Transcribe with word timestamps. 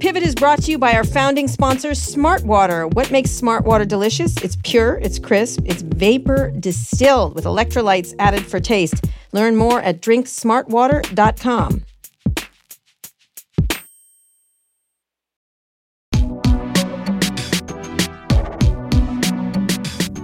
Pivot 0.00 0.22
is 0.22 0.34
brought 0.34 0.62
to 0.62 0.70
you 0.70 0.78
by 0.78 0.94
our 0.94 1.04
founding 1.04 1.46
sponsor, 1.48 1.94
Smart 1.94 2.44
Water. 2.44 2.88
What 2.88 3.10
makes 3.10 3.30
Smart 3.30 3.64
Water 3.64 3.84
delicious? 3.84 4.36
It's 4.38 4.56
pure, 4.64 4.98
it's 4.98 5.18
crisp, 5.18 5.60
it's 5.64 5.82
vapor 5.82 6.50
distilled 6.58 7.34
with 7.34 7.44
electrolytes 7.44 8.14
added 8.18 8.44
for 8.44 8.60
taste. 8.60 9.04
Learn 9.32 9.56
more 9.56 9.80
at 9.80 10.02
drinksmartwater.com. 10.02 11.84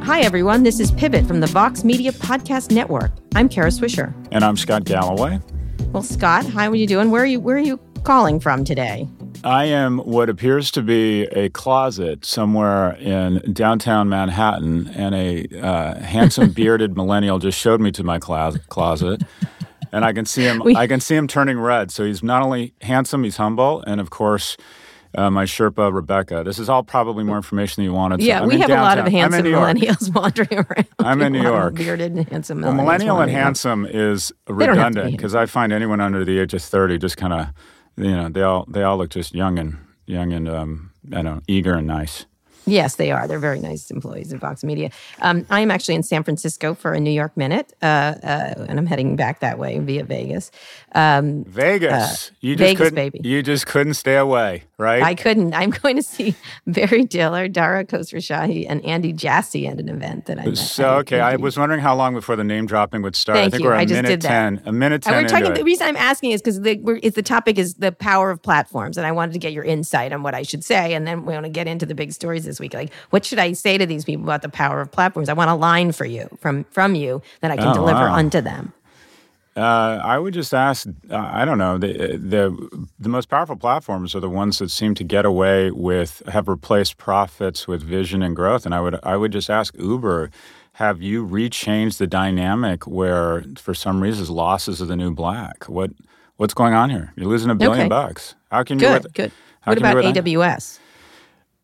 Hi, 0.09 0.21
everyone. 0.23 0.63
This 0.63 0.81
is 0.81 0.91
Pivot 0.91 1.27
from 1.27 1.41
the 1.41 1.47
Vox 1.47 1.85
Media 1.85 2.13
Podcast 2.13 2.73
Network. 2.73 3.13
I'm 3.35 3.49
Kara 3.49 3.69
Swisher. 3.69 4.15
And 4.33 4.43
I'm 4.43 4.57
Scott 4.57 4.85
Galloway. 4.85 5.39
Well, 5.93 6.03
Scott, 6.03 6.45
hi, 6.45 6.65
how 6.65 6.71
are 6.71 6.75
you 6.75 6.87
doing? 6.87 7.11
Where 7.11 7.23
are 7.23 7.27
you? 7.27 7.41
Where 7.41 7.57
are 7.57 7.61
you 7.61 7.79
calling 8.05 8.41
from 8.41 8.65
today? 8.65 9.07
I 9.45 9.67
am 9.67 9.99
what 9.99 10.29
appears 10.29 10.71
to 10.73 10.83
be 10.83 11.25
a 11.27 11.49
closet 11.51 12.25
somewhere 12.25 12.97
in 12.97 13.53
downtown 13.53 14.09
Manhattan, 14.09 14.89
and 14.89 15.15
a 15.15 15.47
uh, 15.61 15.95
handsome 16.01 16.51
bearded 16.55 16.97
millennial 16.97 17.39
just 17.39 17.59
showed 17.59 17.81
me 17.81 17.93
to 17.93 18.03
my 18.03 18.19
closet. 18.19 19.23
And 19.93 20.05
I 20.05 20.13
can 20.13 20.25
see 20.27 20.43
him. 20.43 20.61
We, 20.65 20.77
I 20.77 20.87
can 20.87 21.01
see 21.01 21.15
him 21.15 21.29
turning 21.29 21.59
red. 21.59 21.91
So 21.91 22.05
he's 22.05 22.23
not 22.23 22.43
only 22.43 22.75
handsome, 22.83 23.25
he's 23.25 23.37
humble, 23.37 23.83
and 23.87 24.01
of 24.01 24.11
course, 24.11 24.57
uh, 25.15 25.31
my 25.31 25.45
Sherpa 25.45 25.93
Rebecca. 25.93 26.43
This 26.45 26.59
is 26.59 26.69
all 26.69 26.83
probably 26.83 27.25
more 27.25 27.37
information 27.37 27.83
than 27.83 27.91
you 27.91 27.95
wanted. 27.97 28.21
Yeah, 28.21 28.43
I'm 28.43 28.49
we 28.49 28.59
have 28.59 28.69
downtown. 28.69 28.79
a 28.79 28.89
lot 28.89 28.99
of 28.99 29.13
handsome 29.13 29.47
millennials 29.47 30.15
wandering 30.15 30.59
around. 30.59 30.89
I'm 30.99 31.23
in 31.23 31.33
New 31.33 31.43
York. 31.43 31.75
Bearded 31.75 32.13
and 32.13 32.29
handsome 32.29 32.61
Well, 32.61 32.75
millennial 32.75 33.21
and 33.21 33.31
handsome 33.31 33.87
is 33.87 34.33
redundant 34.49 35.13
because 35.13 35.35
I 35.35 35.47
find 35.47 35.73
anyone 35.73 36.01
under 36.01 36.25
the 36.25 36.39
age 36.39 36.55
of 36.55 36.63
30 36.63 36.99
just 36.99 37.17
kind 37.17 37.33
of, 37.33 37.47
you 37.99 38.17
know, 38.17 38.29
they 38.29 38.43
all 38.43 38.65
they 38.69 38.83
all 38.83 38.97
look 38.97 39.11
just 39.11 39.35
young 39.35 39.59
and 39.59 39.77
young 40.07 40.33
and 40.33 40.49
um, 40.49 40.93
I 41.13 41.17
don't 41.17 41.25
know, 41.25 41.43
eager 41.47 41.75
and 41.75 41.87
nice. 41.87 42.27
Yes, 42.69 42.97
they 42.97 43.11
are. 43.11 43.27
They're 43.27 43.39
very 43.39 43.61
nice 43.61 43.91
employees 43.91 44.33
at 44.33 44.41
Vox 44.41 44.63
Media. 44.63 44.91
Um, 45.21 45.47
I 45.49 45.61
am 45.61 45.71
actually 45.71 45.95
in 45.95 46.03
San 46.03 46.23
Francisco 46.23 46.75
for 46.75 46.93
a 46.93 47.01
New 47.01 47.11
York 47.11 47.37
Minute, 47.37 47.75
uh, 47.81 47.87
uh, 48.23 48.67
and 48.69 48.79
I'm 48.79 48.87
heading 48.87 49.17
back 49.17 49.41
that 49.41 49.59
way 49.59 49.79
via 49.79 50.05
Vegas. 50.05 50.51
Um, 50.93 51.45
Vegas, 51.45 52.31
uh, 52.31 52.35
you 52.41 52.57
just 52.57 52.69
Vegas, 52.69 52.79
couldn't, 52.79 52.95
baby. 52.95 53.21
You 53.25 53.43
just 53.43 53.67
couldn't 53.67 53.95
stay 53.95 54.17
away, 54.17 54.65
right? 54.77 55.03
I 55.03 55.15
couldn't. 55.15 55.55
I'm 55.55 55.71
going 55.83 55.97
to 55.97 56.03
see 56.03 56.35
Barry 56.67 57.05
Diller, 57.05 57.49
Dara 57.49 57.85
Khosrowshahi, 57.85 58.67
and 58.69 58.85
Andy 58.85 59.13
Jassy 59.13 59.67
at 59.67 59.79
an 59.79 59.89
event 59.89 60.27
that 60.27 60.39
I. 60.39 60.53
So 60.55 60.97
okay, 60.99 61.21
I, 61.21 61.37
was 61.37 61.59
wondering 61.59 61.81
how 61.81 61.95
long 61.95 62.15
before 62.15 62.37
the 62.37 62.45
name 62.45 62.67
dropping 62.67 63.03
would 63.03 63.17
start. 63.17 63.37
Thank 63.37 63.47
I 63.47 63.51
think 63.51 63.63
you. 63.63 63.69
we're 63.69 63.75
a 63.75 63.79
I 63.79 63.85
just 63.85 63.95
minute 63.95 64.09
did 64.09 64.23
that. 64.23 64.29
ten. 64.29 64.63
A 64.67 64.73
minute 64.73 65.03
ten. 65.03 65.15
And 65.15 65.25
we're 65.25 65.29
talking. 65.29 65.55
The 65.55 65.65
reason 65.65 65.87
I'm 65.87 65.97
asking 65.97 66.33
is 66.33 66.43
because 66.43 66.61
the, 66.61 66.77
the 67.15 67.23
topic 67.23 67.59
is 67.59 67.75
the 67.75 67.93
power 67.93 68.31
of 68.31 68.43
platforms, 68.43 68.99
and 68.99 69.07
I 69.07 69.13
wanted 69.13 69.33
to 69.33 69.39
get 69.39 69.53
your 69.53 69.65
insight 69.65 70.13
on 70.13 70.23
what 70.23 70.35
I 70.35 70.43
should 70.43 70.65
say, 70.65 70.95
and 70.95 71.07
then 71.07 71.25
we 71.25 71.33
want 71.33 71.45
to 71.45 71.51
get 71.51 71.67
into 71.67 71.87
the 71.87 71.95
big 71.95 72.13
stories 72.13 72.45
this 72.45 72.58
week. 72.61 72.75
Like, 72.75 72.93
what 73.11 73.25
should 73.25 73.39
I 73.39 73.53
say 73.53 73.79
to 73.79 73.87
these 73.87 74.05
people 74.05 74.25
about 74.25 74.43
the 74.43 74.49
power 74.49 74.81
of 74.81 74.91
platforms? 74.91 75.29
I 75.29 75.33
want 75.33 75.51
a 75.51 75.55
line 75.55 75.93
for 75.93 76.05
you 76.05 76.29
from 76.41 76.65
from 76.65 76.95
you 76.95 77.23
that 77.41 77.51
I 77.51 77.57
can 77.57 77.69
oh, 77.69 77.75
deliver 77.75 78.01
wow. 78.01 78.15
unto 78.15 78.41
them. 78.41 78.73
Uh, 79.57 80.01
I 80.05 80.19
would 80.19 80.35
just 80.35 80.55
ask. 80.55 80.87
Uh, 81.11 81.17
I 81.17 81.45
don't 81.45 81.59
know. 81.59 81.79
The, 81.79 82.17
the 82.17 82.87
the 83.01 83.09
most 83.09 83.29
powerful 83.29 83.57
platforms 83.57 84.15
are 84.15 84.21
the 84.21 84.31
ones 84.31 84.59
that 84.59 84.71
seem 84.71 84.95
to 84.95 85.03
get 85.05 85.25
away 85.25 85.73
with 85.73 86.23
have 86.29 86.47
replaced 86.47 86.97
profits 86.97 87.67
with 87.67 87.83
vision 87.83 88.23
and 88.23 88.37
growth. 88.37 88.65
And 88.65 88.73
I 88.75 88.81
would 88.81 89.01
I 89.03 89.17
would 89.17 89.33
just 89.33 89.51
ask 89.51 89.75
Uber, 89.77 90.31
have 90.75 91.03
you 91.03 91.27
rechanged 91.27 91.99
the 91.99 92.07
dynamic 92.07 92.87
where 92.87 93.45
for 93.57 93.75
some 93.75 94.01
reasons 94.01 94.31
losses 94.31 94.81
are 94.81 94.87
the 94.87 94.95
new 94.95 95.13
black? 95.13 95.65
What 95.65 95.91
what's 96.37 96.55
going 96.55 96.75
on 96.75 96.91
here? 96.91 97.13
You're 97.17 97.27
losing 97.27 97.51
a 97.51 97.57
billion 97.57 97.81
Okay. 97.81 97.89
bucks. 97.89 98.37
How 98.53 98.63
can 98.63 98.79
Good, 98.79 99.05
you? 99.05 99.11
Good. 99.13 99.33
how 99.63 99.73
What 99.73 99.79
about 99.79 99.97
AWS? 99.97 100.79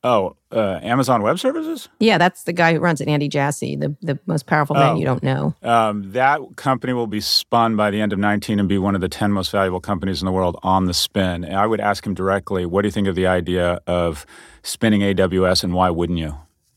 Oh, 0.07 0.37
uh, 0.53 0.81
Amazon 0.83 1.23
Web 1.23 1.39
Services. 1.39 1.89
Yeah, 1.99 2.19
that's 2.19 2.43
the 2.43 2.53
guy 2.53 2.75
who 2.75 2.79
runs 2.79 3.01
it, 3.01 3.09
Andy 3.09 3.27
Jassy, 3.27 3.75
the, 3.75 3.97
the 4.03 4.19
most 4.27 4.47
powerful 4.47 4.77
man 4.77 4.91
Oh. 4.91 4.97
you 4.97 5.05
don't 5.07 5.23
know. 5.23 5.55
Um, 5.63 6.13
that 6.13 6.41
company 6.57 6.93
will 6.93 7.07
be 7.07 7.23
spun 7.23 7.75
by 7.75 7.91
the 7.91 8.03
end 8.03 8.13
of 8.13 8.19
19 8.19 8.61
and 8.61 8.69
be 8.69 8.77
one 8.77 8.95
of 8.95 9.01
the 9.01 9.09
10 9.09 9.33
most 9.33 9.51
valuable 9.51 9.81
companies 9.81 10.21
in 10.21 10.27
the 10.27 10.33
world 10.33 10.59
on 10.63 10.85
the 10.85 10.93
spin. 10.95 11.43
And 11.43 11.57
I 11.57 11.67
would 11.67 11.81
ask 11.81 12.07
him 12.07 12.13
directly, 12.13 12.67
what 12.67 12.83
do 12.83 12.89
you 12.89 12.93
think 12.93 13.09
of 13.09 13.15
the 13.15 13.27
idea 13.27 13.81
of 13.87 14.27
spinning 14.63 15.01
AWS 15.01 15.65
and 15.65 15.73
why 15.73 15.89
wouldn't 15.89 16.19
you? 16.19 16.37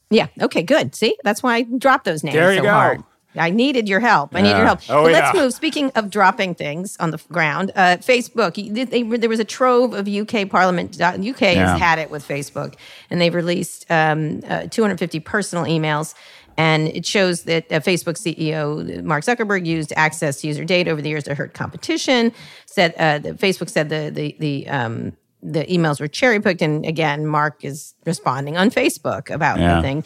Yeah. 0.09 0.27
Okay. 0.41 0.63
Good. 0.63 0.95
See, 0.95 1.17
that's 1.25 1.43
why 1.43 1.55
I 1.57 1.61
dropped 1.63 2.05
those 2.05 2.23
names 2.23 2.33
There 2.33 2.51
you 2.53 2.59
so 2.59 2.63
go. 2.63 2.69
hard. 2.71 3.03
I 3.37 3.49
needed 3.49 3.87
your 3.87 3.99
help. 3.99 4.35
I 4.35 4.41
need 4.41 4.49
your 4.51 4.65
help. 4.65 4.79
Oh, 4.89 5.03
but 5.03 5.11
let's 5.11 5.33
yeah. 5.35 5.41
move. 5.43 5.53
Speaking 5.53 5.91
of 5.95 6.09
dropping 6.09 6.55
things 6.55 6.97
on 6.99 7.11
the 7.11 7.17
ground, 7.31 7.71
uh, 7.75 7.97
Facebook. 7.97 8.55
They, 8.73 8.83
they, 8.83 9.03
there 9.03 9.29
was 9.29 9.39
a 9.39 9.45
trove 9.45 9.93
of 9.93 10.07
UK 10.07 10.49
Parliament. 10.49 10.99
uh, 11.01 11.13
UK 11.19 11.41
Yeah. 11.41 11.71
has 11.71 11.79
had 11.79 11.99
it 11.99 12.09
with 12.09 12.27
Facebook, 12.27 12.75
and 13.09 13.19
they've 13.21 13.33
released 13.33 13.85
um, 13.89 14.41
uh, 14.47 14.67
250 14.67 15.19
personal 15.21 15.65
emails. 15.65 16.13
And 16.59 16.87
it 16.87 17.05
shows 17.05 17.43
that 17.43 17.71
uh, 17.71 17.79
Facebook 17.81 18.17
CEO 18.17 19.03
Mark 19.03 19.23
Zuckerberg 19.23 19.65
used 19.67 19.93
access 19.95 20.41
to 20.41 20.47
user 20.47 20.65
data 20.65 20.89
over 20.89 21.03
the 21.03 21.09
years 21.09 21.25
to 21.25 21.35
hurt 21.35 21.53
competition. 21.53 22.31
Said 22.65 22.95
uh, 22.97 23.19
Facebook 23.33 23.69
said 23.69 23.89
the 23.89 24.09
the 24.11 24.35
the 24.39 24.67
um, 24.67 25.13
the 25.51 25.63
emails 25.65 25.99
were 25.99 26.07
cherry 26.07 26.39
picked, 26.41 26.61
and 26.61 26.85
again, 26.85 27.25
Mark 27.25 27.63
is 27.63 27.93
responding 28.05 28.57
on 28.57 28.69
Facebook 28.69 29.29
about 29.29 29.59
Yeah. 29.59 29.75
the 29.77 29.81
thing. 29.81 30.03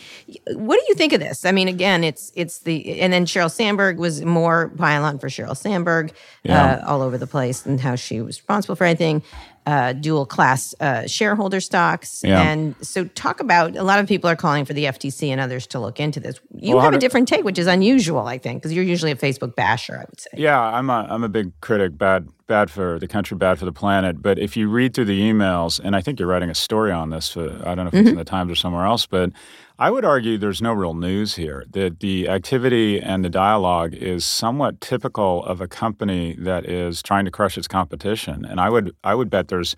What 0.56 0.76
do 0.80 0.86
you 0.90 0.96
think 0.96 1.14
of 1.14 1.20
this? 1.20 1.46
I 1.46 1.52
mean, 1.52 1.68
again, 1.68 2.04
it's 2.04 2.32
it's 2.36 2.60
the 2.60 3.02
and 3.02 3.12
then 3.12 3.26
Sheryl 3.26 3.52
Sandberg 3.52 3.98
was 3.98 4.24
more 4.24 4.70
pylon 4.78 5.20
for 5.20 5.28
Sheryl 5.30 5.58
Sandberg 5.58 6.14
Yeah. 6.44 6.82
uh, 6.84 6.88
all 6.90 7.02
over 7.02 7.18
the 7.18 7.28
place 7.28 7.66
and 7.66 7.80
how 7.80 7.96
she 7.96 8.22
was 8.22 8.38
responsible 8.40 8.76
for 8.76 8.86
everything. 8.86 9.24
Uh, 9.68 9.94
dual 9.94 10.26
class 10.26 10.74
uh, 10.80 11.06
shareholder 11.06 11.60
stocks, 11.60 12.22
Yeah. 12.24 12.42
and 12.42 12.74
so 12.82 13.06
talk 13.06 13.40
about. 13.40 13.76
A 13.78 13.84
lot 13.84 14.00
of 14.00 14.08
people 14.08 14.28
are 14.28 14.36
calling 14.36 14.66
for 14.66 14.74
the 14.74 14.86
FTC 14.86 15.30
and 15.30 15.40
others 15.40 15.68
to 15.68 15.80
look 15.80 16.00
into 16.00 16.20
this. 16.20 16.40
You 16.56 16.76
Well, 16.78 16.84
have 16.86 16.96
a 16.96 16.98
different 16.98 17.28
take, 17.28 17.44
which 17.46 17.60
is 17.60 17.68
unusual, 17.68 18.26
I 18.26 18.40
think, 18.40 18.60
because 18.64 18.74
you're 18.74 18.84
usually 18.84 19.12
a 19.12 19.16
Facebook 19.16 19.56
basher. 19.56 19.98
I 19.98 20.06
would 20.10 20.20
say. 20.20 20.30
Yeah, 20.34 20.60
I'm 20.60 20.90
a 20.90 21.06
I'm 21.08 21.24
a 21.24 21.30
big 21.30 21.52
critic. 21.62 21.96
Bad 21.96 22.28
bad 22.52 22.70
for 22.70 23.00
the 23.00 23.08
country, 23.08 23.38
bad 23.38 23.58
for 23.58 23.64
the 23.64 23.72
planet. 23.72 24.22
But 24.22 24.38
if 24.38 24.58
you 24.58 24.68
read 24.68 24.94
through 24.94 25.06
the 25.06 25.22
emails, 25.22 25.80
and 25.82 25.96
I 25.96 26.02
think 26.02 26.20
you're 26.20 26.28
writing 26.28 26.50
a 26.50 26.56
story 26.56 26.92
on 26.92 27.10
this. 27.10 27.30
For, 27.30 27.50
I 27.66 27.76
don't 27.76 27.86
know 27.86 27.88
if 27.88 27.94
it's 27.94 28.00
in 28.00 28.06
mm-hmm. 28.08 28.18
the 28.18 28.26
Times 28.26 28.52
or 28.52 28.56
somewhere 28.56 28.86
else, 28.86 29.06
but 29.06 29.32
I 29.80 29.90
would 29.90 30.04
argue 30.04 30.38
there's 30.38 30.62
no 30.62 30.74
real 30.74 30.94
news 30.94 31.36
here. 31.36 31.64
That 31.72 32.02
the 32.02 32.28
activity 32.28 33.00
and 33.00 33.24
the 33.24 33.30
dialogue 33.30 33.94
is 33.94 34.26
somewhat 34.26 34.82
typical 34.82 35.46
of 35.46 35.62
a 35.62 35.68
company 35.68 36.36
that 36.40 36.66
is 36.66 37.02
trying 37.02 37.24
to 37.24 37.32
crush 37.32 37.58
its 37.58 37.70
competition. 37.70 38.44
And 38.44 38.60
I 38.60 38.70
would 38.70 38.94
I 39.02 39.16
would 39.16 39.30
bet 39.30 39.48
there's 39.48 39.78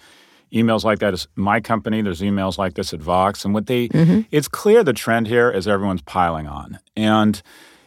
emails 0.51 0.84
like 0.84 0.97
that 0.97 1.13
is 1.13 1.28
my 1.35 1.61
company. 1.61 2.01
There's 2.01 2.22
emails 2.22 2.57
like 2.57 2.73
this 2.73 2.91
at 2.91 3.01
Vox, 3.01 3.45
and 3.45 3.53
what 3.53 3.67
they 3.67 3.90
mm-hmm. 3.90 4.22
it's 4.31 4.47
clear 4.47 4.84
the 4.84 4.94
trend 4.94 5.28
here 5.28 5.51
is 5.51 5.67
everyone's 5.67 6.01
piling 6.01 6.47
on 6.47 6.79
and. 6.97 7.40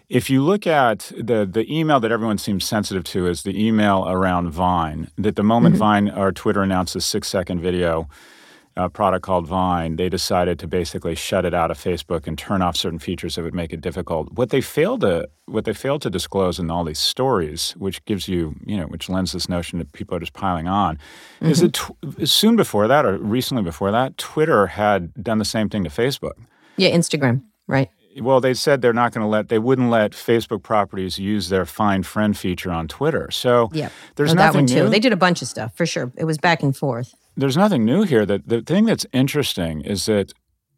If 0.09 0.31
you 0.31 0.43
look 0.43 0.67
at 0.67 1.13
the 1.17 1.45
the 1.45 1.67
email 1.73 1.99
that 2.01 2.13
everyone 2.13 2.39
seems 2.39 2.65
sensitive 2.65 3.05
to 3.05 3.27
is 3.27 3.43
the 3.43 3.67
email 3.67 4.05
around 4.09 4.51
Vine. 4.51 5.11
That 5.19 5.37
the 5.37 5.43
moment 5.43 5.77
Vine 5.77 6.11
or 6.11 6.31
Twitter 6.33 6.63
announced 6.63 6.95
a 6.95 7.01
six 7.01 7.29
second 7.29 7.61
video 7.61 8.09
uh, 8.77 8.89
product 8.89 9.25
called 9.25 9.47
Vine, 9.47 9.97
they 9.97 10.09
decided 10.09 10.59
to 10.59 10.69
basically 10.69 11.15
shut 11.15 11.45
it 11.45 11.55
out 11.55 11.71
of 11.71 11.79
Facebook 11.79 12.27
and 12.27 12.37
turn 12.39 12.61
off 12.63 12.77
certain 12.77 12.99
features 12.99 13.35
that 13.35 13.43
would 13.43 13.55
make 13.55 13.73
it 13.73 13.81
difficult. 13.81 14.31
What 14.33 14.51
they 14.51 14.61
failed 14.61 15.01
to 15.01 15.29
what 15.47 15.65
they 15.65 15.73
failed 15.73 16.03
to 16.03 16.11
disclose 16.11 16.59
in 16.59 16.71
all 16.71 16.85
these 16.85 16.99
stories, 16.99 17.73
which 17.73 18.05
gives 18.05 18.29
you 18.29 18.55
you 18.65 18.77
know 18.77 18.85
which 18.87 19.09
lends 19.09 19.33
this 19.33 19.49
notion 19.49 19.79
that 19.81 19.93
people 19.93 20.17
are 20.17 20.21
just 20.21 20.35
piling 20.35 20.69
on, 20.69 20.99
is 21.41 21.61
that 21.61 21.73
tw- 21.73 22.29
soon 22.29 22.55
before 22.55 22.87
that 22.87 23.05
or 23.05 23.19
recently 23.19 23.63
before 23.63 23.91
that, 23.91 24.17
Twitter 24.19 24.69
had 24.69 25.13
done 25.15 25.39
the 25.39 25.45
same 25.45 25.69
thing 25.69 25.83
to 25.83 25.91
Facebook. 25.91 26.35
Yeah, 26.77 26.91
Instagram, 26.91 27.43
right? 27.67 27.91
Well, 28.21 28.41
they 28.41 28.55
said 28.55 28.81
they're 28.83 28.93
not 28.93 29.13
going 29.13 29.23
to 29.25 29.29
let, 29.29 29.49
they 29.49 29.59
wouldn't 29.59 29.91
let 29.91 30.13
Facebook 30.13 30.63
properties 30.63 31.19
use 31.19 31.49
their 31.49 31.67
find 31.67 32.07
friend 32.07 32.37
feature 32.37 32.71
on 32.71 32.89
Twitter. 32.89 33.31
So 33.31 33.69
Yeah, 33.73 33.91
there's 34.17 34.33
Oh, 34.33 34.35
that 34.35 34.47
nothing 34.47 34.61
one 34.63 34.67
too. 34.67 34.85
new. 34.85 34.89
They 34.91 35.01
did 35.01 35.13
a 35.13 35.17
bunch 35.17 35.43
of 35.43 35.49
stuff 35.49 35.75
for 35.77 35.87
sure. 35.87 36.13
It 36.17 36.25
was 36.25 36.39
back 36.39 36.63
and 36.63 36.77
forth. 36.77 37.15
there's 37.37 37.57
nothing 37.57 37.85
new 37.85 38.03
here. 38.05 38.25
That 38.25 38.49
the 38.49 38.63
thing 38.63 38.85
that's 38.87 39.07
interesting 39.13 39.83
is 39.83 40.07
that 40.07 40.33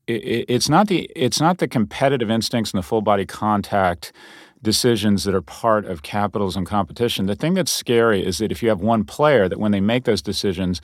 i 0.09 0.13
i 0.15 0.45
it's 0.49 0.69
not 0.69 0.89
the 0.89 1.01
it's 1.15 1.41
not 1.41 1.59
the 1.59 1.69
competitive 1.69 2.31
instincts 2.31 2.73
and 2.73 2.79
the 2.79 2.87
full 2.87 3.03
body 3.03 3.27
contact 3.27 4.13
decisions 4.61 5.23
that 5.25 5.35
are 5.37 5.43
part 5.43 5.85
of 5.87 6.03
capitalism 6.03 6.65
competition. 6.65 7.27
The 7.27 7.37
thing 7.37 7.55
that's 7.55 7.71
scary 7.71 8.25
is 8.27 8.39
that 8.39 8.51
if 8.51 8.61
you 8.63 8.69
have 8.71 8.81
one 8.81 9.05
player 9.05 9.49
that 9.49 9.59
when 9.61 9.71
they 9.71 9.81
make 9.81 10.03
those 10.05 10.21
decisions 10.23 10.81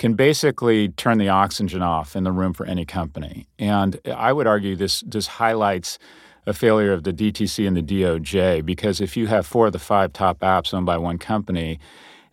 can 0.00 0.14
basically 0.14 0.88
turn 0.88 1.18
the 1.18 1.28
oxygen 1.28 1.82
off 1.82 2.16
in 2.16 2.24
the 2.24 2.32
room 2.32 2.54
for 2.54 2.64
any 2.64 2.86
company. 2.86 3.46
And 3.58 4.00
I 4.06 4.32
would 4.32 4.46
argue 4.46 4.74
this 4.74 5.02
this 5.06 5.26
highlights 5.26 5.98
a 6.46 6.54
failure 6.54 6.94
of 6.94 7.04
the 7.04 7.12
FTC 7.12 7.68
and 7.68 7.76
the 7.76 7.82
DOJ 7.82 8.64
because 8.64 9.02
if 9.02 9.14
you 9.14 9.26
have 9.26 9.46
four 9.46 9.66
of 9.66 9.74
the 9.74 9.78
five 9.78 10.14
top 10.14 10.38
apps 10.40 10.72
owned 10.72 10.86
by 10.86 10.96
one 10.96 11.18
company, 11.18 11.78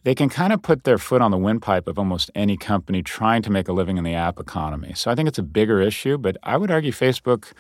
they 0.03 0.15
can 0.15 0.29
kind 0.29 0.53
of 0.53 0.61
put 0.61 0.85
their 0.85 0.97
foot 0.97 1.21
on 1.21 1.31
the 1.31 1.37
windpipe 1.37 1.89
of 1.89 1.99
almost 1.99 2.31
any 2.33 2.55
company 2.55 3.03
trying 3.03 3.41
to 3.41 3.51
make 3.51 3.67
a 3.67 3.73
living 3.73 3.97
in 3.97 4.05
the 4.05 4.13
app 4.13 4.39
economy. 4.39 4.93
So 4.95 5.11
I 5.11 5.15
think 5.15 5.27
it's 5.27 5.37
a 5.37 5.43
bigger 5.43 5.81
issue, 5.81 6.17
but 6.17 6.37
I 6.43 6.55
would 6.55 6.71
argue 6.71 6.93
Facebook 6.93 7.51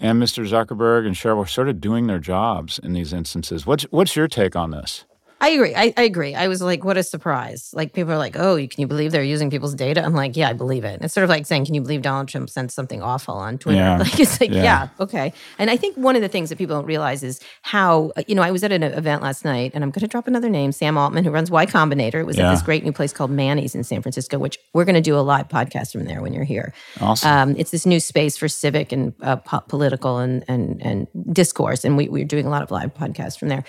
and 0.00 0.20
Mr. 0.20 0.44
Zuckerberg 0.48 1.06
and 1.06 1.14
Sheryl 1.14 1.44
are 1.44 1.46
sort 1.46 1.68
of 1.68 1.80
doing 1.80 2.08
their 2.08 2.18
jobs 2.18 2.80
in 2.80 2.92
these 2.92 3.12
instances. 3.12 3.64
What's 3.64 3.84
what's 3.84 4.16
your 4.16 4.26
take 4.26 4.56
on 4.56 4.72
this? 4.72 5.04
I 5.40 5.50
agree. 5.50 5.74
I, 5.74 5.94
I, 5.96 6.02
agree. 6.02 6.34
I 6.34 6.48
was 6.48 6.60
like, 6.60 6.84
what 6.84 6.96
a 6.96 7.02
surprise. 7.02 7.70
Like 7.72 7.92
people 7.92 8.12
are 8.12 8.18
like, 8.18 8.36
oh, 8.36 8.56
can 8.56 8.80
you 8.80 8.88
believe 8.88 9.12
they're 9.12 9.22
using 9.22 9.50
people's 9.50 9.74
data? 9.74 10.02
I'm 10.02 10.14
like, 10.14 10.36
yeah, 10.36 10.48
I 10.48 10.52
believe 10.52 10.84
it. 10.84 11.00
It's 11.00 11.14
sort 11.14 11.24
of 11.24 11.30
like 11.30 11.46
saying, 11.46 11.66
can 11.66 11.74
you 11.74 11.80
believe 11.80 12.02
Donald 12.02 12.28
Trump 12.28 12.50
sent 12.50 12.72
something 12.72 13.02
awful 13.02 13.34
on 13.34 13.58
Twitter? 13.58 13.78
Yeah. 13.78 13.98
Like 14.08 14.20
it's 14.20 14.40
like, 14.40 14.50
yeah. 14.50 14.62
yeah. 14.62 14.88
okay. 15.00 15.32
And 15.58 15.70
I 15.70 15.76
think 15.76 15.96
one 15.96 16.16
of 16.16 16.22
the 16.22 16.28
things 16.28 16.48
that 16.48 16.56
people 16.56 16.76
don't 16.76 16.86
realize 16.86 17.22
is 17.22 17.40
how, 17.62 18.12
you 18.26 18.34
know, 18.34 18.42
I 18.42 18.50
was 18.50 18.64
at 18.64 18.72
an 18.72 18.82
event 18.82 19.22
last 19.22 19.44
night 19.44 19.72
and 19.74 19.84
I'm 19.84 19.90
going 19.90 20.00
to 20.00 20.06
drop 20.06 20.26
another 20.26 20.48
name, 20.48 20.72
Sam 20.72 20.96
Altman, 20.96 21.24
who 21.24 21.30
runs 21.30 21.50
Y 21.50 21.66
Combinator. 21.66 22.14
It 22.14 22.26
was 22.26 22.36
yeah. 22.36 22.48
at 22.48 22.54
this 22.54 22.62
great 22.62 22.84
new 22.84 22.92
place 22.92 23.12
called 23.12 23.30
Manny's 23.30 23.74
in 23.74 23.84
San 23.84 24.02
Francisco, 24.02 24.38
which 24.38 24.58
we're 24.72 24.84
going 24.84 24.94
to 24.94 25.00
do 25.00 25.18
a 25.18 25.20
live 25.20 25.48
podcast 25.48 25.92
from 25.92 26.04
there 26.04 26.22
when 26.22 26.32
you're 26.32 26.44
here. 26.44 26.72
Awesome. 27.00 27.30
Um, 27.30 27.56
it's 27.58 27.70
this 27.70 27.84
new 27.84 28.00
space 28.00 28.36
for 28.36 28.48
civic 28.48 28.92
and 28.92 29.12
uh, 29.22 29.36
po- 29.36 29.60
political 29.68 30.18
and, 30.18 30.44
and, 30.48 30.80
and 30.82 31.06
discourse. 31.32 31.84
And 31.84 31.96
we, 31.96 32.08
we're 32.08 32.24
doing 32.24 32.46
a 32.46 32.50
lot 32.50 32.62
of 32.62 32.70
live 32.70 32.94
podcasts 32.94 33.38
from 33.38 33.48
there. 33.48 33.64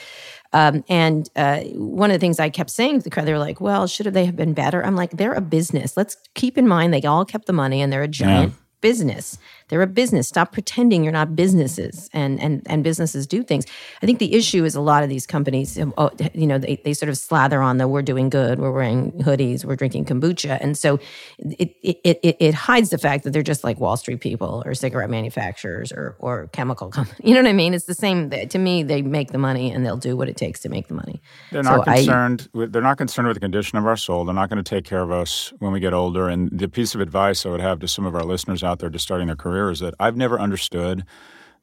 Um, 0.51 0.83
and 0.89 1.29
uh, 1.35 1.61
one 1.75 2.09
of 2.09 2.15
the 2.15 2.19
things 2.19 2.39
I 2.39 2.49
kept 2.49 2.71
saying 2.71 2.99
to 2.99 3.03
the 3.03 3.09
crowd, 3.09 3.25
they 3.25 3.33
were 3.33 3.39
like, 3.39 3.61
well, 3.61 3.87
should 3.87 4.07
they 4.07 4.25
have 4.25 4.35
been 4.35 4.53
better? 4.53 4.83
I'm 4.83 4.95
like, 4.95 5.11
they're 5.11 5.33
a 5.33 5.41
business. 5.41 5.95
Let's 5.95 6.17
keep 6.33 6.57
in 6.57 6.67
mind 6.67 6.93
they 6.93 7.01
all 7.03 7.25
kept 7.25 7.45
the 7.45 7.53
money 7.53 7.81
and 7.81 7.93
they're 7.93 8.03
a 8.03 8.07
giant 8.07 8.53
yeah. 8.53 8.59
business. 8.81 9.37
They're 9.69 9.81
a 9.81 9.87
business. 9.87 10.27
Stop 10.27 10.51
pretending 10.51 11.03
you're 11.03 11.13
not 11.13 11.35
businesses 11.35 12.09
and 12.13 12.39
and 12.41 12.61
and 12.65 12.83
businesses 12.83 13.25
do 13.25 13.43
things. 13.43 13.65
I 14.01 14.05
think 14.05 14.19
the 14.19 14.33
issue 14.33 14.65
is 14.65 14.75
a 14.75 14.81
lot 14.81 15.03
of 15.03 15.09
these 15.09 15.25
companies, 15.25 15.79
um, 15.79 15.93
oh, 15.97 16.11
you 16.33 16.47
know, 16.47 16.57
they, 16.57 16.81
they 16.83 16.93
sort 16.93 17.09
of 17.09 17.17
slather 17.17 17.61
on 17.61 17.77
the 17.77 17.87
we're 17.87 18.01
doing 18.01 18.29
good, 18.29 18.59
we're 18.59 18.71
wearing 18.71 19.11
hoodies, 19.13 19.63
we're 19.63 19.75
drinking 19.75 20.05
kombucha. 20.05 20.57
And 20.59 20.77
so 20.77 20.99
it 21.37 21.75
it 21.83 22.19
it, 22.23 22.37
it 22.39 22.53
hides 22.53 22.89
the 22.89 22.97
fact 22.97 23.23
that 23.23 23.31
they're 23.31 23.43
just 23.43 23.63
like 23.63 23.79
Wall 23.79 23.95
Street 23.95 24.19
people 24.21 24.63
or 24.65 24.73
cigarette 24.73 25.09
manufacturers 25.09 25.91
or 25.91 26.15
or 26.19 26.47
chemical 26.47 26.89
companies. 26.97 27.21
You 27.23 27.35
know 27.35 27.41
what 27.41 27.49
I 27.49 27.53
mean? 27.53 27.73
It's 27.73 27.85
the 27.85 27.95
same 27.95 28.29
to 28.31 28.57
me, 28.57 28.83
they 28.83 29.01
make 29.01 29.31
the 29.31 29.37
money 29.37 29.71
and 29.71 29.85
they'll 29.85 29.97
do 29.97 30.17
what 30.17 30.27
it 30.27 30.35
takes 30.35 30.59
to 30.61 30.69
make 30.69 30.87
the 30.87 30.95
money. 30.95 31.21
They're 31.51 31.63
not 31.63 31.85
so 31.85 31.93
concerned 31.93 32.49
I, 32.53 32.57
with, 32.57 32.71
they're 32.73 32.81
not 32.81 32.97
concerned 32.97 33.27
with 33.27 33.35
the 33.35 33.41
condition 33.41 33.77
of 33.77 33.85
our 33.85 33.97
soul. 33.97 34.25
They're 34.25 34.33
not 34.33 34.49
going 34.49 34.63
to 34.63 34.69
take 34.69 34.85
care 34.85 35.01
of 35.01 35.11
us 35.11 35.53
when 35.59 35.71
we 35.71 35.79
get 35.79 35.93
older. 35.93 36.27
And 36.27 36.49
the 36.51 36.67
piece 36.67 36.95
of 36.95 37.01
advice 37.01 37.45
I 37.45 37.49
would 37.49 37.61
have 37.61 37.79
to 37.79 37.87
some 37.87 38.05
of 38.05 38.15
our 38.15 38.23
listeners 38.23 38.63
out 38.63 38.79
there 38.79 38.89
just 38.89 39.05
starting 39.05 39.27
their 39.27 39.35
career 39.35 39.58
is 39.67 39.79
that 39.79 39.95
I've 39.99 40.15
never 40.15 40.39
understood 40.39 41.03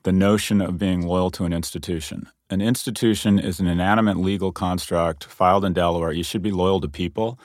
the 0.02 0.12
notion 0.12 0.60
of 0.60 0.78
being 0.78 1.06
loyal 1.06 1.30
to 1.32 1.44
an 1.44 1.52
institution. 1.52 2.28
An 2.48 2.60
institution 2.60 3.38
is 3.38 3.58
an 3.58 3.66
inanimate 3.66 4.16
legal 4.16 4.52
construct 4.52 5.24
filed 5.24 5.64
in 5.64 5.72
Delaware. 5.72 6.12
You 6.12 6.22
should 6.22 6.42
be 6.42 6.52
loyal 6.52 6.80
to 6.80 6.88
people. 6.88 7.38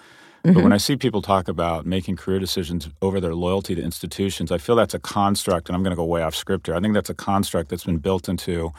Mm-hmm. 0.43 0.53
But 0.53 0.63
when 0.63 0.73
I 0.73 0.77
see 0.77 0.95
people 0.95 1.21
talk 1.21 1.47
about 1.47 1.85
making 1.85 2.17
career 2.17 2.39
decisions 2.39 2.89
over 3.01 3.19
their 3.19 3.35
loyalty 3.35 3.75
to 3.75 3.81
institutions, 3.81 4.51
I 4.51 4.57
feel 4.57 4.75
that's 4.75 4.93
a 4.93 4.99
construct, 4.99 5.69
and 5.69 5.75
I'm 5.75 5.83
going 5.83 5.91
to 5.91 5.95
go 5.95 6.05
way 6.05 6.23
off 6.23 6.35
script 6.35 6.67
here. 6.67 6.75
I 6.75 6.79
think 6.79 6.93
that's 6.93 7.09
a 7.09 7.15
construct 7.15 7.69
that's 7.69 7.83
been 7.83 7.97
built 7.97 8.27
into 8.27 8.71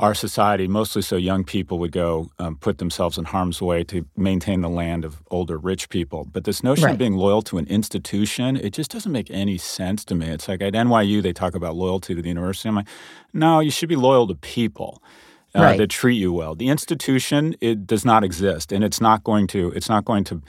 our 0.00 0.14
society, 0.14 0.66
mostly 0.66 1.02
so 1.02 1.16
young 1.16 1.44
people 1.44 1.78
would 1.78 1.92
go 1.92 2.30
um, 2.38 2.56
put 2.56 2.78
themselves 2.78 3.18
in 3.18 3.26
harm's 3.26 3.60
way 3.60 3.84
to 3.84 4.06
maintain 4.16 4.62
the 4.62 4.68
land 4.68 5.04
of 5.04 5.22
older 5.30 5.58
rich 5.58 5.90
people. 5.90 6.24
But 6.24 6.44
this 6.44 6.64
notion 6.64 6.86
right. 6.86 6.92
of 6.92 6.98
being 6.98 7.16
loyal 7.16 7.42
to 7.42 7.58
an 7.58 7.66
institution, 7.66 8.56
it 8.56 8.70
just 8.70 8.90
doesn't 8.90 9.12
make 9.12 9.30
any 9.30 9.58
sense 9.58 10.04
to 10.06 10.14
me. 10.14 10.28
It's 10.28 10.48
like 10.48 10.62
at 10.62 10.72
NYU, 10.72 11.22
they 11.22 11.34
talk 11.34 11.54
about 11.54 11.76
loyalty 11.76 12.14
to 12.14 12.22
the 12.22 12.28
university. 12.28 12.68
I'm 12.70 12.76
like, 12.76 12.88
no, 13.34 13.60
you 13.60 13.70
should 13.70 13.90
be 13.90 13.96
loyal 13.96 14.26
to 14.26 14.34
people. 14.34 15.02
Uh, 15.52 15.62
right. 15.62 15.78
that 15.78 15.90
treat 15.90 16.14
you 16.14 16.32
well. 16.32 16.54
The 16.54 16.68
institution 16.68 17.56
it 17.60 17.84
does 17.84 18.04
not 18.04 18.22
exist, 18.22 18.70
and 18.70 18.84
it's 18.84 19.00
not 19.00 19.24
going 19.24 19.48
to. 19.48 19.72
It's 19.72 19.88
not 19.88 20.04
going 20.04 20.22
to 20.22 20.40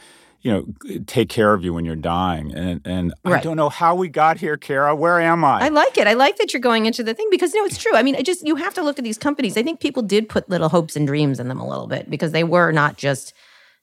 you 0.41 0.51
know, 0.51 1.01
take 1.05 1.29
care 1.29 1.53
of 1.53 1.63
you 1.63 1.73
when 1.73 1.85
you're 1.85 1.95
dying. 1.95 2.53
And 2.53 2.81
and 2.85 3.13
right. 3.23 3.39
I 3.39 3.43
don't 3.43 3.57
know 3.57 3.69
how 3.69 3.95
we 3.95 4.09
got 4.09 4.37
here, 4.37 4.57
Kara. 4.57 4.95
Where 4.95 5.19
am 5.19 5.45
I? 5.45 5.65
I 5.65 5.67
like 5.69 5.97
it. 5.97 6.07
I 6.07 6.13
like 6.13 6.37
that 6.37 6.51
you're 6.53 6.61
going 6.61 6.87
into 6.87 7.03
the 7.03 7.13
thing 7.13 7.27
because 7.29 7.53
you 7.53 7.59
know 7.59 7.65
it's 7.65 7.77
true. 7.77 7.95
I 7.95 8.01
mean, 8.01 8.15
I 8.15 8.23
just 8.23 8.45
you 8.45 8.55
have 8.55 8.73
to 8.73 8.81
look 8.81 8.97
at 8.97 9.03
these 9.03 9.17
companies. 9.17 9.55
I 9.55 9.63
think 9.63 9.79
people 9.79 10.01
did 10.01 10.29
put 10.29 10.49
little 10.49 10.69
hopes 10.69 10.95
and 10.95 11.05
dreams 11.05 11.39
in 11.39 11.47
them 11.47 11.59
a 11.59 11.67
little 11.67 11.87
bit 11.87 12.09
because 12.09 12.31
they 12.31 12.43
were 12.43 12.71
not 12.71 12.97
just, 12.97 13.33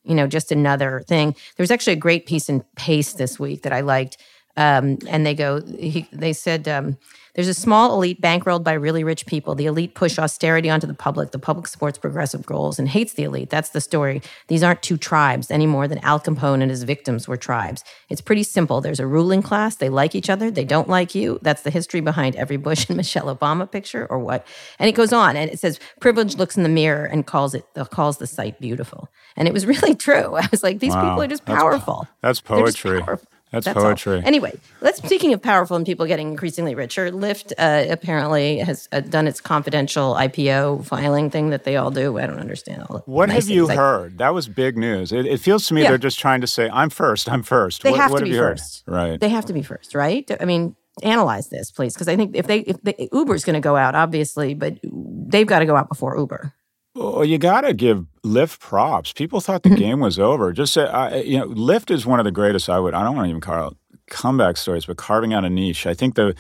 you 0.03 0.15
know, 0.15 0.27
just 0.27 0.51
another 0.51 1.05
thing. 1.07 1.33
There 1.57 1.63
was 1.63 1.71
actually 1.71 1.93
a 1.93 1.97
great 1.97 2.27
piece 2.27 2.49
in 2.49 2.65
Paste 2.75 3.19
this 3.19 3.39
week 3.39 3.63
that 3.63 3.73
I 3.73 3.81
liked. 3.81 4.17
Um, 4.59 4.99
and 5.09 5.25
they 5.25 5.35
go, 5.35 5.63
he, 5.63 6.09
they 6.11 6.33
said, 6.33 6.67
um, 6.67 6.99
there's 7.37 7.47
a 7.47 7.55
small 7.55 7.95
elite 7.95 8.21
bankrolled 8.21 8.65
by 8.65 8.73
really 8.73 9.05
rich 9.05 9.25
people. 9.25 9.55
The 9.55 9.67
elite 9.67 9.95
push 9.95 10.19
austerity 10.19 10.69
onto 10.69 10.89
the 10.89 10.95
public. 10.95 11.31
The 11.31 11.39
public 11.39 11.69
supports 11.69 11.97
progressive 11.97 12.45
goals 12.45 12.81
and 12.81 12.89
hates 12.89 13.13
the 13.13 13.23
elite. 13.23 13.51
That's 13.51 13.69
the 13.69 13.81
story. 13.81 14.21
These 14.49 14.65
aren't 14.65 14.83
two 14.83 14.97
tribes 14.97 15.49
any 15.53 15.69
more 15.69 15.87
than 15.87 15.99
Al 15.99 16.19
Capone 16.19 16.61
and 16.61 16.71
his 16.71 16.83
victims 16.83 17.29
were 17.29 17.37
tribes. 17.37 17.85
It's 18.09 18.21
pretty 18.21 18.43
simple. 18.43 18.81
There's 18.81 18.99
a 18.99 19.07
ruling 19.07 19.43
class. 19.43 19.77
They 19.77 19.89
like 19.91 20.17
each 20.17 20.29
other. 20.29 20.51
They 20.51 20.65
don't 20.65 20.89
like 20.89 21.15
you. 21.15 21.39
That's 21.41 21.63
the 21.63 21.71
history 21.71 22.01
behind 22.01 22.35
every 22.35 22.57
Bush 22.57 22.87
and 22.89 22.97
Michelle 22.97 23.33
Obama 23.33 23.71
picture 23.71 24.09
or 24.11 24.19
what. 24.19 24.45
And 24.81 24.89
it 24.89 24.97
goes 24.97 25.13
on 25.13 25.37
and 25.37 25.49
it 25.49 25.61
says 25.61 25.79
privilege 26.01 26.35
looks 26.35 26.57
in 26.57 26.65
the 26.65 26.69
mirror 26.69 27.05
and 27.05 27.25
calls 27.25 27.55
it 27.55 27.65
calls 27.91 28.19
the 28.19 28.27
sight 28.27 28.61
beautiful. 28.61 29.09
And 29.37 29.47
it 29.47 29.55
was 29.55 29.65
really 29.73 29.95
true. 29.95 30.35
I 30.35 30.49
was 30.51 30.65
like, 30.65 30.81
these 30.81 30.93
wow. 30.93 31.11
people 31.11 31.23
are 31.23 31.29
just 31.29 31.45
powerful. 31.45 32.09
That's, 32.21 32.41
po- 32.41 32.65
that's 32.65 32.81
poetry. 32.81 33.01
That's, 33.51 33.65
That's 33.65 33.79
poetry. 33.79 34.17
All. 34.17 34.27
Anyway, 34.27 34.59
let's 34.81 34.99
speaking 34.99 35.33
of 35.33 35.41
powerful 35.41 35.77
and 35.77 35.87
people 35.87 36.07
getting 36.07 36.31
increasingly 36.31 36.75
richer. 36.75 37.11
Lyft 37.11 37.53
uh, 37.59 37.91
apparently 37.91 38.59
has 38.59 38.89
uh, 38.93 39.01
done 39.01 39.27
its 39.27 39.41
confidential 39.41 40.15
IPO 40.15 40.85
filing 40.85 41.31
thing 41.31 41.51
that 41.51 41.65
they 41.65 41.77
all 41.77 41.91
do. 41.91 42.19
I 42.19 42.27
don't 42.27 42.41
understand 42.41 42.83
all. 42.89 43.03
What 43.07 43.31
have 43.31 43.49
you 43.49 43.69
heard? 43.69 44.19
that 44.19 44.35
was 44.35 44.49
big 44.49 44.77
news. 44.77 45.13
It, 45.13 45.27
it 45.27 45.41
feels 45.41 45.67
to 45.69 45.75
me 45.75 45.83
yeah. 45.83 45.89
they're 45.89 45.99
just 45.99 46.19
trying 46.19 46.41
to 46.43 46.47
say, 46.47 46.69
"I'm 46.71 46.91
first. 46.91 47.31
I'm 47.31 47.43
first. 47.43 47.83
They 47.83 47.91
what, 47.91 48.01
have 48.01 48.11
what 48.11 48.19
to 48.19 48.25
have 48.27 48.33
be 48.33 48.39
first, 48.39 48.85
heard? 48.87 48.95
right? 48.95 49.21
They 49.21 49.31
have 49.31 49.47
to 49.47 49.53
be 49.53 49.63
first, 49.63 49.95
right? 49.95 50.31
I 50.41 50.45
mean, 50.45 50.77
analyze 51.03 51.49
this, 51.49 51.71
please, 51.71 51.95
because 51.95 52.09
I 52.09 52.17
think 52.17 52.37
if 52.37 52.47
they 52.47 52.61
if 52.61 52.83
the, 52.83 53.09
Uber's 53.13 53.45
going 53.45 53.55
to 53.55 53.61
go 53.61 53.77
out, 53.77 53.95
obviously, 53.95 54.55
but 54.55 54.79
they've 54.83 55.47
got 55.47 55.61
to 55.61 55.67
go 55.67 55.77
out 55.77 55.89
before 55.89 56.17
Uber. 56.19 56.53
Well, 56.99 57.25
you 57.25 57.39
got 57.39 57.61
to 57.63 57.73
give 57.73 58.05
Lyft 58.25 58.59
props. 58.59 59.13
People 59.13 59.41
thought 59.41 59.63
the 59.63 59.71
mm-hmm. 59.71 59.79
game 59.79 60.01
was 60.01 60.19
over. 60.19 60.53
Just 60.53 60.73
say, 60.73 60.83
uh, 60.83 61.17
you 61.17 61.39
know, 61.39 61.47
Lyft 61.47 61.91
is 61.91 62.05
one 62.05 62.19
of 62.19 62.25
the 62.25 62.33
greatest. 62.33 62.69
I 62.69 62.81
would. 62.81 62.93
I 62.93 63.05
don't 63.05 63.15
want 63.15 63.27
to 63.27 63.31
even 63.31 63.41
call 63.41 63.69
it 63.69 63.77
comeback 64.11 64.57
stories, 64.57 64.87
but 64.87 64.97
carving 64.97 65.33
out 65.33 65.45
a 65.45 65.51
niche. 65.51 65.87
I 65.87 65.95
think 65.95 66.17
the 66.17 66.35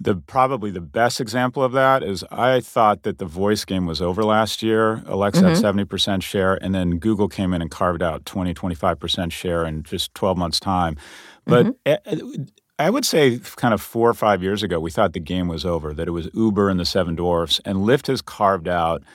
the 0.00 0.16
probably 0.16 0.70
the 0.70 0.80
best 0.80 1.20
example 1.20 1.62
of 1.62 1.72
that 1.72 2.02
is 2.02 2.24
I 2.30 2.60
thought 2.60 3.04
that 3.04 3.18
the 3.18 3.24
voice 3.24 3.64
game 3.64 3.86
was 3.86 4.02
over 4.02 4.24
last 4.24 4.62
year. 4.62 5.02
Alexa 5.06 5.42
mm-hmm. 5.42 5.64
had 5.64 5.88
70% 5.88 6.22
share, 6.22 6.54
and 6.56 6.74
then 6.74 6.98
Google 6.98 7.28
came 7.28 7.54
in 7.54 7.62
and 7.62 7.70
carved 7.70 8.02
out 8.02 8.26
20, 8.26 8.52
25% 8.52 9.30
share 9.30 9.64
in 9.64 9.84
just 9.84 10.12
12 10.14 10.36
months' 10.36 10.58
time. 10.58 10.96
But 11.44 11.66
mm-hmm. 11.84 12.42
I 12.80 12.90
would 12.90 13.04
say 13.04 13.38
kind 13.54 13.72
of 13.72 13.80
four 13.80 14.10
or 14.10 14.14
five 14.14 14.42
years 14.42 14.64
ago, 14.64 14.80
we 14.80 14.90
thought 14.90 15.12
the 15.12 15.20
game 15.20 15.46
was 15.46 15.64
over, 15.64 15.94
that 15.94 16.08
it 16.08 16.12
was 16.12 16.28
Uber 16.34 16.68
and 16.68 16.80
the 16.80 16.84
Seven 16.84 17.14
Dwarfs, 17.14 17.60
and 17.64 17.78
Lyft 17.78 18.08
has 18.08 18.20
carved 18.20 18.68
out– 18.68 19.04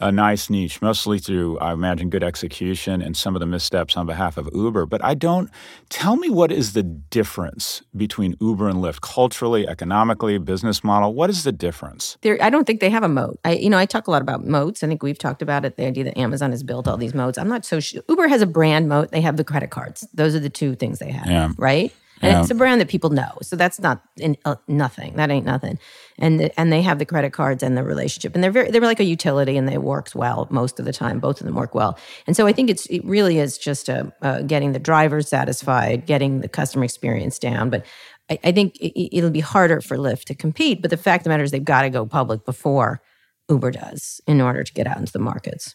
a 0.00 0.12
nice 0.12 0.48
niche, 0.48 0.80
mostly 0.80 1.18
through, 1.18 1.58
I 1.58 1.72
imagine, 1.72 2.08
good 2.10 2.22
execution 2.22 3.02
and 3.02 3.16
some 3.16 3.34
of 3.34 3.40
the 3.40 3.46
missteps 3.46 3.96
on 3.96 4.06
behalf 4.06 4.36
of 4.36 4.48
Uber. 4.54 4.86
But 4.86 5.04
I 5.04 5.14
don't, 5.14 5.50
tell 5.88 6.16
me 6.16 6.30
what 6.30 6.52
is 6.52 6.72
the 6.72 6.82
difference 6.82 7.82
between 7.96 8.36
Uber 8.40 8.68
and 8.68 8.78
Lyft 8.78 9.00
culturally, 9.00 9.66
economically, 9.66 10.38
business 10.38 10.84
model? 10.84 11.14
What 11.14 11.30
is 11.30 11.44
the 11.44 11.52
difference? 11.52 12.16
There, 12.22 12.38
I 12.42 12.50
don't 12.50 12.66
think 12.66 12.80
they 12.80 12.90
have 12.90 13.02
a 13.02 13.08
moat. 13.08 13.40
I, 13.44 13.54
you 13.54 13.70
know, 13.70 13.78
I 13.78 13.86
talk 13.86 14.06
a 14.06 14.10
lot 14.10 14.22
about 14.22 14.46
moats. 14.46 14.82
I 14.82 14.86
think 14.86 15.02
we've 15.02 15.18
talked 15.18 15.42
about 15.42 15.64
it, 15.64 15.76
the 15.76 15.86
idea 15.86 16.04
that 16.04 16.18
Amazon 16.18 16.50
has 16.52 16.62
built 16.62 16.86
all 16.86 16.96
these 16.96 17.14
moats. 17.14 17.38
I'm 17.38 17.48
not 17.48 17.64
so 17.64 17.80
sure. 17.80 18.02
Uber 18.08 18.28
has 18.28 18.42
a 18.42 18.46
brand 18.46 18.88
moat. 18.88 19.10
They 19.10 19.20
have 19.20 19.36
the 19.36 19.44
credit 19.44 19.70
cards. 19.70 20.06
Those 20.14 20.34
are 20.34 20.40
the 20.40 20.50
two 20.50 20.74
things 20.74 20.98
they 20.98 21.10
have, 21.10 21.26
yeah. 21.26 21.52
right? 21.58 21.92
And 22.20 22.32
yeah. 22.32 22.40
it's 22.40 22.50
a 22.50 22.54
brand 22.54 22.80
that 22.80 22.88
people 22.88 23.10
know. 23.10 23.32
So 23.42 23.56
that's 23.56 23.78
not 23.80 24.02
in, 24.16 24.36
uh, 24.44 24.56
nothing. 24.66 25.14
That 25.16 25.30
ain't 25.30 25.46
nothing. 25.46 25.78
And 26.18 26.40
the, 26.40 26.60
and 26.60 26.72
they 26.72 26.82
have 26.82 26.98
the 26.98 27.04
credit 27.04 27.32
cards 27.32 27.62
and 27.62 27.76
the 27.76 27.84
relationship, 27.84 28.34
and 28.34 28.42
they're 28.42 28.50
very 28.50 28.70
they're 28.70 28.80
like 28.80 29.00
a 29.00 29.04
utility, 29.04 29.56
and 29.56 29.68
they 29.68 29.78
works 29.78 30.14
well 30.14 30.48
most 30.50 30.78
of 30.80 30.84
the 30.84 30.92
time. 30.92 31.20
Both 31.20 31.40
of 31.40 31.46
them 31.46 31.54
work 31.54 31.74
well, 31.74 31.98
and 32.26 32.36
so 32.36 32.46
I 32.46 32.52
think 32.52 32.70
it's 32.70 32.86
it 32.86 33.04
really 33.04 33.38
is 33.38 33.58
just 33.58 33.88
a, 33.88 34.12
uh, 34.22 34.42
getting 34.42 34.72
the 34.72 34.78
drivers 34.78 35.28
satisfied, 35.28 36.06
getting 36.06 36.40
the 36.40 36.48
customer 36.48 36.84
experience 36.84 37.38
down. 37.38 37.70
But 37.70 37.84
I, 38.30 38.38
I 38.44 38.52
think 38.52 38.76
it, 38.76 39.16
it'll 39.16 39.30
be 39.30 39.40
harder 39.40 39.80
for 39.80 39.96
Lyft 39.96 40.24
to 40.24 40.34
compete. 40.34 40.82
But 40.82 40.90
the 40.90 40.96
fact 40.96 41.20
of 41.20 41.24
the 41.24 41.30
matter 41.30 41.44
is, 41.44 41.50
they've 41.50 41.64
got 41.64 41.82
to 41.82 41.90
go 41.90 42.06
public 42.06 42.44
before 42.44 43.00
Uber 43.48 43.70
does 43.70 44.20
in 44.26 44.40
order 44.40 44.62
to 44.62 44.72
get 44.72 44.86
out 44.86 44.98
into 44.98 45.12
the 45.12 45.18
markets. 45.18 45.74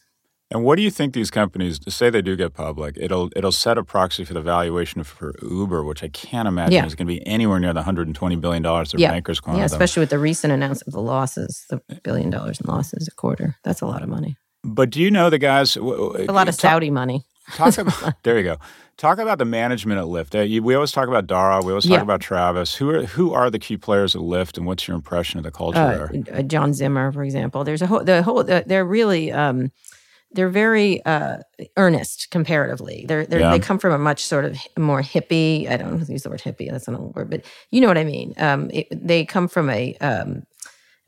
And 0.54 0.64
what 0.64 0.76
do 0.76 0.84
you 0.84 0.92
think 0.92 1.16
these 1.16 1.32
companies 1.32 1.80
say 1.88 2.12
they 2.12 2.22
do 2.22 2.36
get 2.36 2.54
public? 2.54 2.96
It'll 3.00 3.32
it'll 3.36 3.52
set 3.52 3.80
a 3.80 3.84
proxy 3.84 4.24
for 4.24 4.36
the 4.36 4.42
valuation 4.42 5.04
for 5.04 5.34
Uber, 5.42 5.84
which 5.84 6.04
I 6.04 6.10
can't 6.10 6.48
imagine 6.48 6.74
yeah. 6.74 6.86
is 6.86 6.94
going 6.94 7.08
to 7.08 7.12
be 7.14 7.26
anywhere 7.26 7.60
near 7.60 7.74
the 7.74 7.80
120 7.80 8.36
billion 8.36 8.62
dollars 8.62 8.92
their 8.92 9.02
yeah. 9.02 9.10
bankers 9.10 9.40
calling 9.40 9.60
Yeah, 9.60 9.66
especially 9.66 10.02
with 10.02 10.12
the 10.12 10.20
recent 10.20 10.54
announcement 10.54 10.90
of 10.90 10.94
the 10.94 11.02
losses, 11.02 11.66
the 11.72 11.82
billion 12.04 12.30
dollars 12.30 12.62
in 12.62 12.68
losses 12.68 13.08
a 13.08 13.16
quarter. 13.16 13.56
That's 13.64 13.82
a 13.82 13.88
lot 13.88 14.04
of 14.04 14.10
money. 14.10 14.38
But 14.64 14.92
do 14.92 15.02
you 15.02 15.10
know 15.10 15.32
the 15.32 15.40
guys? 15.40 15.76
a 15.76 15.82
lot 15.82 16.48
of 16.48 16.54
Saudi 16.54 16.92
money. 16.92 17.26
Talk 17.56 17.76
about 17.80 18.14
there 18.22 18.38
you 18.38 18.44
go. 18.44 18.58
Talk 18.98 19.18
about 19.18 19.40
the 19.40 19.46
management 19.46 20.00
at 20.00 20.06
Lyft. 20.06 20.36
Uh, 20.36 20.62
we 20.62 20.76
always 20.76 20.92
talk 20.92 21.08
about 21.08 21.26
Dara. 21.26 21.62
We 21.62 21.72
always 21.72 21.86
talk 21.86 21.94
yeah. 21.94 22.02
about 22.02 22.22
Travis. 22.22 22.76
Who 22.76 22.92
are 22.92 23.06
who 23.06 23.34
are 23.34 23.50
the 23.50 23.60
key 23.60 23.76
players 23.76 24.16
at 24.16 24.22
Lyft, 24.22 24.58
and 24.58 24.68
what's 24.68 24.88
your 24.88 24.94
impression 24.94 25.40
of 25.40 25.46
the 25.46 25.52
culture 25.52 25.80
uh, 25.80 26.08
there? 26.08 26.24
Uh, 26.32 26.44
John 26.44 26.76
Zimmer, 26.76 27.12
for 27.12 27.24
example. 27.24 27.64
There's 27.64 27.82
a 27.82 27.88
whole 27.88 28.04
the 28.04 28.22
whole. 28.22 28.44
They're 28.44 28.86
really. 28.86 29.32
Um, 29.32 29.72
they're 30.34 30.50
very 30.50 31.04
uh, 31.06 31.38
earnest 31.78 32.30
comparatively. 32.32 33.06
They're, 33.08 33.26
they're 33.26 33.40
yeah. 33.40 33.52
they 33.52 33.60
come 33.60 33.80
from 33.80 33.94
a 33.94 33.98
much 33.98 34.24
sort 34.24 34.46
of 34.46 34.58
more 34.78 35.02
hippie. 35.02 35.70
I 35.70 35.78
don't 35.78 36.08
use 36.10 36.24
the 36.24 36.30
word 36.30 36.42
hippie. 36.42 36.72
That's 36.72 36.88
not 36.88 37.00
a 37.00 37.04
word, 37.04 37.30
but 37.30 37.46
you 37.72 37.82
know 37.82 37.88
what 37.88 37.98
I 37.98 38.04
mean. 38.04 38.34
Um, 38.38 38.70
it, 38.74 38.88
they 38.92 39.26
come 39.26 39.48
from 39.48 39.70
a 39.70 39.96
um, 40.02 40.44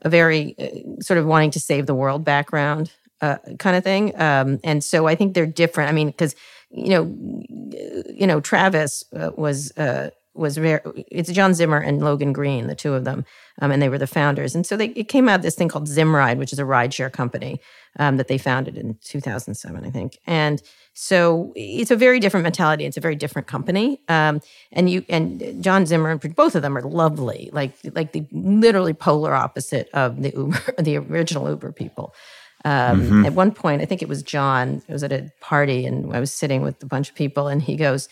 a 0.02 0.10
very 0.10 0.56
uh, 0.60 1.02
sort 1.02 1.18
of 1.18 1.26
wanting 1.26 1.52
to 1.52 1.60
save 1.60 1.86
the 1.86 1.96
world 1.96 2.24
background. 2.24 2.92
uh, 3.22 3.38
kind 3.60 3.76
of 3.76 3.84
thing. 3.84 4.20
Um, 4.20 4.60
and 4.64 4.84
so 4.84 5.08
I 5.08 5.16
think 5.16 5.34
they're 5.34 5.46
different. 5.46 5.90
I 5.90 5.94
mean, 5.94 6.08
because 6.08 6.36
you 6.70 6.90
know, 6.90 7.04
you 8.14 8.28
know, 8.28 8.42
Travis 8.42 9.04
uh, 9.16 9.32
was 9.38 9.72
uh, 9.78 10.10
was 10.36 10.58
very. 10.58 10.80
It's 11.12 11.32
John 11.32 11.54
Zimmer 11.54 11.78
and 11.78 12.02
Logan 12.02 12.34
Green, 12.34 12.68
the 12.68 12.76
two 12.76 12.94
of 12.94 13.06
them, 13.06 13.26
um, 13.62 13.72
and 13.72 13.82
they 13.82 13.90
were 13.90 13.98
the 13.98 14.08
founders. 14.08 14.56
And 14.56 14.66
so 14.66 14.78
they 14.78 14.88
it 14.90 15.08
came 15.08 15.30
out 15.30 15.42
this 15.42 15.56
thing 15.56 15.70
called 15.70 15.88
Zimride, 15.88 16.38
which 16.38 16.54
is 16.54 16.60
a 16.60 16.64
rideshare 16.64 17.12
company 17.12 17.60
um, 17.98 18.18
that 18.18 18.28
they 18.28 18.38
founded 18.38 18.78
in 18.78 18.98
2007, 19.04 19.86
I 19.86 19.90
think. 19.90 20.20
And 20.28 20.62
so 20.94 21.54
it's 21.56 21.92
a 21.92 21.96
very 21.96 22.20
different 22.20 22.44
mentality. 22.44 22.86
It's 22.86 22.98
a 22.98 23.02
very 23.02 23.16
different 23.16 23.48
company. 23.48 24.00
Um, 24.08 24.42
and 24.72 24.90
you 24.90 25.06
and 25.10 25.64
John 25.64 25.86
Zimmer, 25.86 26.12
and 26.12 26.36
both 26.36 26.56
of 26.56 26.62
them 26.62 26.78
are 26.78 26.82
lovely, 26.82 27.50
like 27.54 27.74
like 27.94 28.12
the 28.12 28.26
literally 28.32 28.94
polar 28.94 29.34
opposite 29.34 29.90
of 29.94 30.22
the 30.22 30.32
Uber, 30.36 30.62
the 30.80 30.98
original 30.98 31.50
Uber 31.50 31.72
people. 31.72 32.14
Um, 32.64 33.02
mm-hmm. 33.02 33.26
At 33.26 33.34
one 33.34 33.52
point, 33.52 33.84
I 33.84 33.86
think 33.86 34.02
it 34.02 34.10
was 34.10 34.24
John. 34.24 34.82
It 34.88 34.92
was 34.92 35.04
at 35.04 35.12
a 35.12 35.32
party, 35.40 35.86
and 35.86 36.16
I 36.16 36.20
was 36.20 36.32
sitting 36.32 36.64
with 36.64 36.82
a 36.82 36.88
bunch 36.88 37.10
of 37.10 37.16
people, 37.16 37.48
and 37.48 37.62
he 37.62 37.76
goes, 37.76 38.10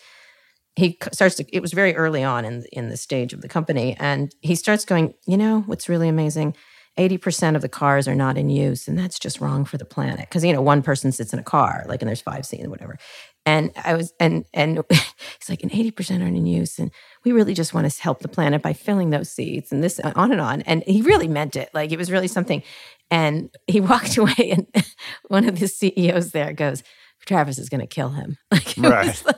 he 0.76 0.98
starts 1.12 1.36
to. 1.36 1.44
It 1.54 1.60
was 1.60 1.72
very 1.72 1.94
early 1.96 2.22
on 2.22 2.44
in 2.44 2.64
in 2.72 2.88
the 2.88 2.96
stage 2.96 3.32
of 3.32 3.42
the 3.42 3.48
company, 3.48 3.96
and 3.98 4.34
he 4.40 4.54
starts 4.54 4.84
going. 4.84 5.14
You 5.26 5.36
know 5.36 5.60
what's 5.66 5.88
really 5.88 6.08
amazing? 6.08 6.54
80% 6.98 7.56
of 7.56 7.62
the 7.62 7.68
cars 7.68 8.06
are 8.06 8.14
not 8.14 8.38
in 8.38 8.48
use 8.48 8.86
and 8.86 8.96
that's 8.96 9.18
just 9.18 9.40
wrong 9.40 9.64
for 9.64 9.76
the 9.76 9.84
planet 9.84 10.20
because 10.20 10.44
you 10.44 10.52
know 10.52 10.62
one 10.62 10.80
person 10.82 11.10
sits 11.10 11.32
in 11.32 11.40
a 11.40 11.44
car 11.44 11.84
like 11.88 12.00
and 12.00 12.08
there's 12.08 12.20
five 12.20 12.46
seats 12.46 12.68
whatever 12.68 12.96
and 13.44 13.72
i 13.82 13.94
was 13.94 14.12
and 14.20 14.44
and 14.54 14.80
he's 14.90 15.48
like 15.48 15.62
and 15.62 15.72
80% 15.72 16.22
aren't 16.22 16.36
in 16.36 16.46
use 16.46 16.78
and 16.78 16.92
we 17.24 17.32
really 17.32 17.54
just 17.54 17.74
want 17.74 17.90
to 17.90 18.02
help 18.02 18.20
the 18.20 18.28
planet 18.28 18.62
by 18.62 18.72
filling 18.72 19.10
those 19.10 19.30
seats 19.30 19.72
and 19.72 19.82
this 19.82 19.98
on 19.98 20.30
and 20.30 20.40
on 20.40 20.62
and 20.62 20.84
he 20.86 21.02
really 21.02 21.28
meant 21.28 21.56
it 21.56 21.68
like 21.74 21.90
it 21.90 21.98
was 21.98 22.12
really 22.12 22.28
something 22.28 22.62
and 23.10 23.50
he 23.66 23.80
walked 23.80 24.16
away 24.16 24.54
and 24.56 24.66
one 25.28 25.48
of 25.48 25.58
the 25.58 25.66
ceos 25.66 26.30
there 26.30 26.52
goes 26.52 26.84
Travis 27.24 27.58
is 27.58 27.68
going 27.68 27.80
to 27.80 27.86
kill 27.86 28.10
him. 28.10 28.36
Like, 28.50 28.74
right. 28.78 29.22
Like, 29.26 29.36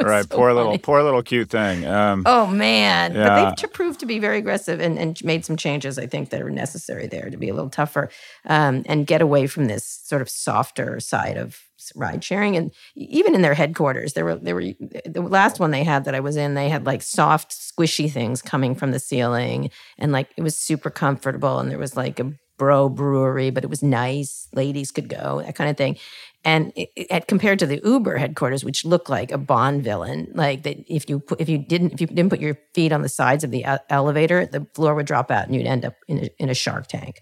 right. 0.00 0.22
So 0.24 0.36
poor 0.36 0.50
funny. 0.50 0.54
little, 0.54 0.78
poor 0.78 1.02
little 1.02 1.22
cute 1.22 1.48
thing. 1.48 1.86
Um, 1.86 2.24
oh 2.26 2.46
man. 2.46 3.14
Yeah. 3.14 3.28
But 3.28 3.56
they've 3.60 3.72
proved 3.72 4.00
to 4.00 4.06
be 4.06 4.18
very 4.18 4.38
aggressive 4.38 4.80
and, 4.80 4.98
and 4.98 5.16
made 5.24 5.44
some 5.44 5.56
changes. 5.56 5.98
I 5.98 6.06
think 6.06 6.30
that 6.30 6.42
are 6.42 6.50
necessary 6.50 7.06
there 7.06 7.30
to 7.30 7.36
be 7.36 7.48
a 7.48 7.54
little 7.54 7.70
tougher 7.70 8.10
um, 8.46 8.82
and 8.86 9.06
get 9.06 9.22
away 9.22 9.46
from 9.46 9.66
this 9.66 10.00
sort 10.04 10.22
of 10.22 10.28
softer 10.28 10.98
side 10.98 11.36
of 11.36 11.60
ride 11.94 12.24
sharing. 12.24 12.56
And 12.56 12.72
even 12.96 13.34
in 13.34 13.42
their 13.42 13.54
headquarters, 13.54 14.14
there 14.14 14.24
were 14.24 14.36
there 14.36 14.54
were 14.54 14.72
the 15.06 15.22
last 15.22 15.60
one 15.60 15.70
they 15.70 15.84
had 15.84 16.04
that 16.04 16.14
I 16.14 16.20
was 16.20 16.36
in. 16.36 16.54
They 16.54 16.68
had 16.68 16.86
like 16.86 17.02
soft, 17.02 17.52
squishy 17.52 18.10
things 18.10 18.42
coming 18.42 18.74
from 18.74 18.90
the 18.90 18.98
ceiling, 18.98 19.70
and 19.98 20.12
like 20.12 20.30
it 20.36 20.42
was 20.42 20.56
super 20.56 20.90
comfortable. 20.90 21.58
And 21.58 21.70
there 21.70 21.78
was 21.78 21.96
like 21.96 22.18
a 22.20 22.32
bro 22.58 22.88
brewery, 22.88 23.50
but 23.50 23.64
it 23.64 23.70
was 23.70 23.82
nice. 23.82 24.48
Ladies 24.52 24.90
could 24.90 25.08
go, 25.08 25.42
that 25.44 25.54
kind 25.54 25.70
of 25.70 25.76
thing. 25.76 25.96
And 26.44 26.72
it, 26.76 26.90
it, 26.96 27.26
compared 27.26 27.58
to 27.60 27.66
the 27.66 27.80
Uber 27.84 28.16
headquarters, 28.16 28.64
which 28.64 28.84
looked 28.84 29.08
like 29.08 29.32
a 29.32 29.38
Bond 29.38 29.82
villain, 29.82 30.28
like 30.34 30.62
that 30.64 30.76
if 30.92 31.08
you 31.08 31.20
put, 31.20 31.40
if 31.40 31.48
you 31.48 31.58
didn't 31.58 31.94
if 31.94 32.00
you 32.00 32.06
didn't 32.06 32.30
put 32.30 32.40
your 32.40 32.58
feet 32.74 32.92
on 32.92 33.02
the 33.02 33.08
sides 33.08 33.44
of 33.44 33.50
the 33.50 33.64
elevator, 33.88 34.46
the 34.46 34.66
floor 34.74 34.94
would 34.94 35.06
drop 35.06 35.30
out 35.30 35.46
and 35.46 35.54
you'd 35.54 35.66
end 35.66 35.84
up 35.84 35.94
in 36.06 36.24
a, 36.24 36.28
in 36.38 36.48
a 36.48 36.54
shark 36.54 36.86
tank. 36.86 37.20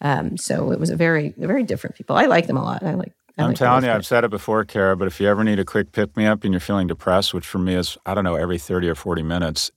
Um, 0.00 0.36
so 0.36 0.72
it 0.72 0.80
was 0.80 0.90
a 0.90 0.96
very 0.96 1.34
very 1.36 1.62
different 1.62 1.96
people. 1.96 2.16
I 2.16 2.26
like 2.26 2.46
them 2.46 2.56
a 2.56 2.62
lot. 2.64 2.82
I 2.82 2.94
like 2.94 3.12
I'm 3.38 3.54
telling 3.54 3.84
you, 3.84 3.90
I've 3.90 4.06
said 4.06 4.24
it 4.24 4.30
before, 4.30 4.64
Kara, 4.64 4.96
but 4.96 5.06
if 5.06 5.20
you 5.20 5.28
ever 5.28 5.44
need 5.44 5.58
a 5.58 5.64
quick 5.64 5.92
pick 5.92 6.16
me 6.16 6.26
up 6.26 6.42
and 6.44 6.52
you're 6.54 6.60
feeling 6.60 6.86
depressed, 6.86 7.34
which 7.34 7.46
for 7.46 7.58
me 7.58 7.74
is, 7.74 7.98
I 8.06 8.14
don't 8.14 8.24
know, 8.24 8.34
every 8.34 8.58
30 8.58 8.88
or 8.88 8.94
40 8.94 9.22
minutes, 9.22 9.70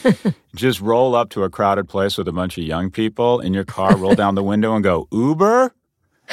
just 0.54 0.80
roll 0.80 1.14
up 1.14 1.28
to 1.30 1.44
a 1.44 1.50
crowded 1.50 1.88
place 1.88 2.16
with 2.16 2.26
a 2.28 2.32
bunch 2.32 2.56
of 2.56 2.64
young 2.64 2.90
people 2.90 3.40
in 3.40 3.52
your 3.52 3.64
car, 3.64 3.96
roll 3.96 4.14
down 4.14 4.34
the 4.34 4.42
window 4.42 4.74
and 4.74 4.82
go, 4.82 5.08
Uber? 5.12 5.74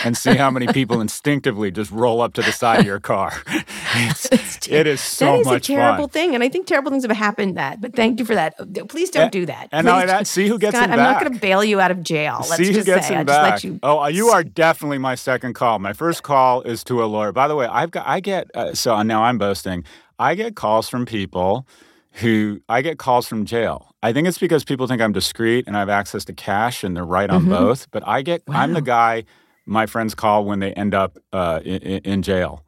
And 0.03 0.15
see 0.15 0.35
how 0.35 0.49
many 0.49 0.67
people 0.67 1.01
instinctively 1.09 1.71
just 1.71 1.91
roll 1.91 2.21
up 2.21 2.33
to 2.33 2.41
the 2.41 2.51
side 2.51 2.79
of 2.79 2.85
your 2.85 2.99
car. 2.99 3.33
It's, 3.91 4.67
it 4.67 4.85
is 4.85 5.01
so 5.01 5.25
that 5.25 5.39
is 5.39 5.45
much 5.47 5.69
a 5.69 5.73
terrible 5.73 6.03
fun. 6.03 6.09
thing, 6.09 6.35
and 6.35 6.43
I 6.43 6.47
think 6.47 6.67
terrible 6.67 6.91
things 6.91 7.03
have 7.03 7.17
happened. 7.17 7.57
That, 7.57 7.81
but 7.81 7.95
thank 7.95 8.19
you 8.19 8.25
for 8.25 8.35
that. 8.35 8.55
Please 8.87 9.09
don't 9.09 9.23
and, 9.23 9.31
do 9.31 9.45
that. 9.47 9.67
And 9.71 9.87
that, 9.87 10.27
see 10.27 10.47
who 10.47 10.59
gets 10.59 10.77
Scott, 10.77 10.91
I'm 10.91 10.97
back. 10.97 11.13
not 11.13 11.21
going 11.21 11.33
to 11.33 11.39
bail 11.39 11.63
you 11.63 11.81
out 11.81 11.89
of 11.89 12.03
jail. 12.03 12.37
Let's 12.41 12.57
see 12.57 12.71
who 12.71 12.83
gets 12.83 13.07
say. 13.07 13.15
him 13.15 13.25
back. 13.25 13.63
You... 13.63 13.79
Oh, 13.81 14.05
you 14.05 14.29
are 14.29 14.43
definitely 14.43 14.99
my 14.99 15.15
second 15.15 15.55
call. 15.55 15.79
My 15.79 15.93
first 15.93 16.21
call 16.21 16.61
is 16.61 16.83
to 16.85 17.03
a 17.03 17.05
lawyer. 17.05 17.31
By 17.31 17.47
the 17.47 17.55
way, 17.55 17.65
I've 17.65 17.89
got 17.89 18.07
I 18.07 18.19
get 18.19 18.49
uh, 18.55 18.75
so 18.75 19.01
now 19.01 19.23
I'm 19.23 19.39
boasting. 19.39 19.83
I 20.19 20.35
get 20.35 20.55
calls 20.55 20.87
from 20.87 21.05
people 21.05 21.65
who 22.13 22.61
I 22.69 22.81
get 22.81 22.99
calls 22.99 23.27
from 23.27 23.45
jail. 23.45 23.95
I 24.01 24.13
think 24.13 24.27
it's 24.27 24.37
because 24.37 24.63
people 24.63 24.87
think 24.87 25.01
I'm 25.01 25.11
discreet 25.11 25.65
and 25.67 25.75
I 25.75 25.79
have 25.79 25.89
access 25.89 26.25
to 26.25 26.33
cash 26.33 26.83
and 26.83 26.95
they're 26.95 27.05
right 27.05 27.29
on 27.29 27.41
mm-hmm. 27.41 27.51
both. 27.51 27.89
But 27.91 28.07
I 28.07 28.21
get 28.21 28.47
wow. 28.47 28.61
I'm 28.61 28.73
the 28.73 28.81
guy 28.81 29.25
my 29.69 29.85
friends 29.85 30.15
call 30.15 30.45
when 30.45 30.59
they 30.59 30.73
end 30.73 30.93
up 30.93 31.19
uh, 31.31 31.59
in, 31.63 31.81
in, 31.81 32.21
jail. 32.23 32.65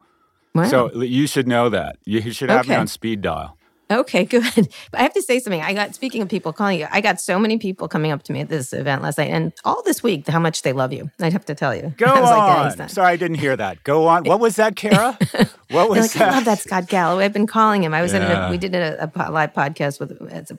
Wow. 0.54 0.68
So 0.68 1.02
you 1.02 1.26
should 1.26 1.48
know 1.48 1.68
that. 1.68 1.96
You 2.04 2.32
should 2.32 2.48
have 2.48 2.60
okay. 2.60 2.70
me 2.70 2.76
on 2.76 2.86
speed 2.86 3.20
dial. 3.20 3.58
Okay, 3.90 4.24
good. 4.26 4.42
But 4.90 5.00
I 5.00 5.02
have 5.02 5.14
to 5.14 5.22
say 5.22 5.38
something. 5.38 5.60
I 5.60 5.74
got 5.74 5.94
speaking 5.94 6.22
of 6.22 6.28
people 6.28 6.52
calling 6.52 6.80
you, 6.80 6.86
I 6.90 7.00
got 7.00 7.20
so 7.20 7.38
many 7.38 7.58
people 7.58 7.88
coming 7.88 8.10
up 8.10 8.22
to 8.24 8.32
me 8.32 8.40
at 8.40 8.48
this 8.48 8.72
event 8.72 9.02
last 9.02 9.18
night, 9.18 9.30
and 9.30 9.52
all 9.64 9.82
this 9.82 10.02
week 10.02 10.26
how 10.28 10.38
much 10.38 10.62
they 10.62 10.72
love 10.72 10.92
you. 10.92 11.10
I'd 11.20 11.32
have 11.32 11.44
to 11.46 11.54
tell 11.54 11.74
you. 11.74 11.94
Go 11.96 12.06
on. 12.06 12.76
Like, 12.78 12.90
Sorry, 12.90 13.12
I 13.12 13.16
didn't 13.16 13.38
hear 13.38 13.56
that. 13.56 13.82
Go 13.84 14.06
on. 14.06 14.24
What 14.24 14.40
was 14.40 14.56
that, 14.56 14.76
Kara? 14.76 15.18
What 15.72 15.88
was 15.88 15.98
like, 16.00 16.12
that? 16.12 16.28
I 16.28 16.34
love 16.34 16.44
that 16.44 16.58
Scott 16.58 16.86
Galloway. 16.86 17.24
I've 17.24 17.32
been 17.32 17.46
calling 17.46 17.82
him. 17.82 17.94
I 17.94 18.02
was 18.02 18.12
yeah. 18.12 18.48
a, 18.48 18.50
we 18.50 18.58
did 18.58 18.74
a, 18.74 19.10
a, 19.16 19.30
live 19.30 19.54
podcast 19.54 20.00
with 20.00 20.12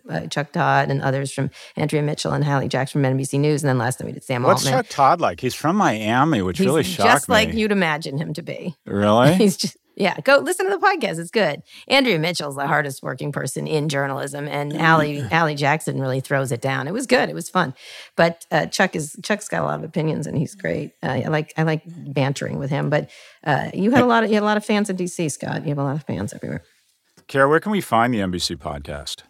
uh, 0.10 0.26
Chuck 0.26 0.52
Todd 0.52 0.90
and 0.90 1.04
others 1.04 1.32
from 1.32 1.52
Andrea 1.76 2.02
Mitchell 2.02 2.32
and 2.32 2.44
Hallie 2.44 2.68
Jackson 2.68 3.04
from 3.04 3.16
NBC 3.16 3.40
News, 3.40 3.62
and 3.62 3.70
then 3.70 3.78
last 3.78 4.00
night 4.00 4.08
we 4.08 4.14
did 4.14 4.24
Sam 4.24 4.42
What's 4.42 4.66
Altman. 4.66 4.84
Chuck 4.86 4.90
Todd 4.90 5.22
like? 5.22 5.40
He's 5.40 5.54
from 5.54 5.76
Miami, 5.76 6.42
which 6.42 6.58
He's 6.58 6.66
really 6.66 6.82
shocked 6.82 6.98
just 6.98 7.30
me. 7.30 7.36
Just 7.36 7.48
like 7.48 7.54
you'd 7.54 7.72
imagine 7.72 8.18
him 8.18 8.34
to 8.34 8.42
be. 8.42 8.76
Really? 8.88 9.36
He's 9.36 9.56
just 9.56 9.78
yeah, 9.96 10.20
go 10.22 10.38
listen 10.38 10.66
to 10.70 10.72
the 10.76 10.86
podcast. 10.86 11.20
It's 11.20 11.30
good. 11.30 11.62
Andrea 11.88 12.18
Mitchell's 12.18 12.56
the 12.56 12.68
hardest 12.68 13.04
working 13.04 13.32
person 13.32 13.68
in 13.68 13.90
journalism, 13.90 14.48
and 14.48 14.76
Hallie 14.76 15.20
Hallie 15.20 15.56
Jackson 15.56 16.00
really 16.00 16.20
throws 16.20 16.52
it 16.52 16.62
down. 16.62 16.88
It 16.88 16.94
was 16.94 17.06
good. 17.06 17.30
It 17.30 17.36
was 17.36 17.50
fun. 17.50 17.74
But 18.16 18.46
uh, 18.52 18.66
Chuck 18.68 18.96
is 18.96 19.16
Chuck's 19.24 19.48
got 19.48 19.62
a 19.62 19.66
lot 19.66 19.80
of 19.80 19.84
opinions, 19.84 20.26
and 20.26 20.38
he's 20.38 20.56
great. 20.56 20.94
Uh, 21.04 21.22
I 21.26 21.28
like 21.28 21.54
I 21.58 21.64
like 21.64 21.84
bantering 21.86 22.58
with 22.58 22.70
him. 22.70 22.90
But 22.90 23.10
uh, 23.44 23.70
you 23.74 23.92
had 23.92 24.02
a 24.02 24.08
lot 24.08 24.24
of 24.24 24.30
you 24.30 24.36
had 24.36 24.44
a 24.44 24.46
lot 24.46 24.58
of 24.58 24.66
fans 24.66 24.90
in 24.90 24.98
DC, 24.98 25.32
Scott. 25.32 25.64
You 25.64 25.70
have 25.70 25.78
a 25.78 25.84
lot 25.84 25.96
of 25.96 26.04
fans 26.04 26.34
everywhere. 26.34 26.64
Kara, 27.28 27.48
where 27.48 27.60
can 27.60 27.72
we 27.72 27.82
find 27.82 28.14
the 28.14 28.20
NBC 28.20 28.58
podcast? 28.58 29.24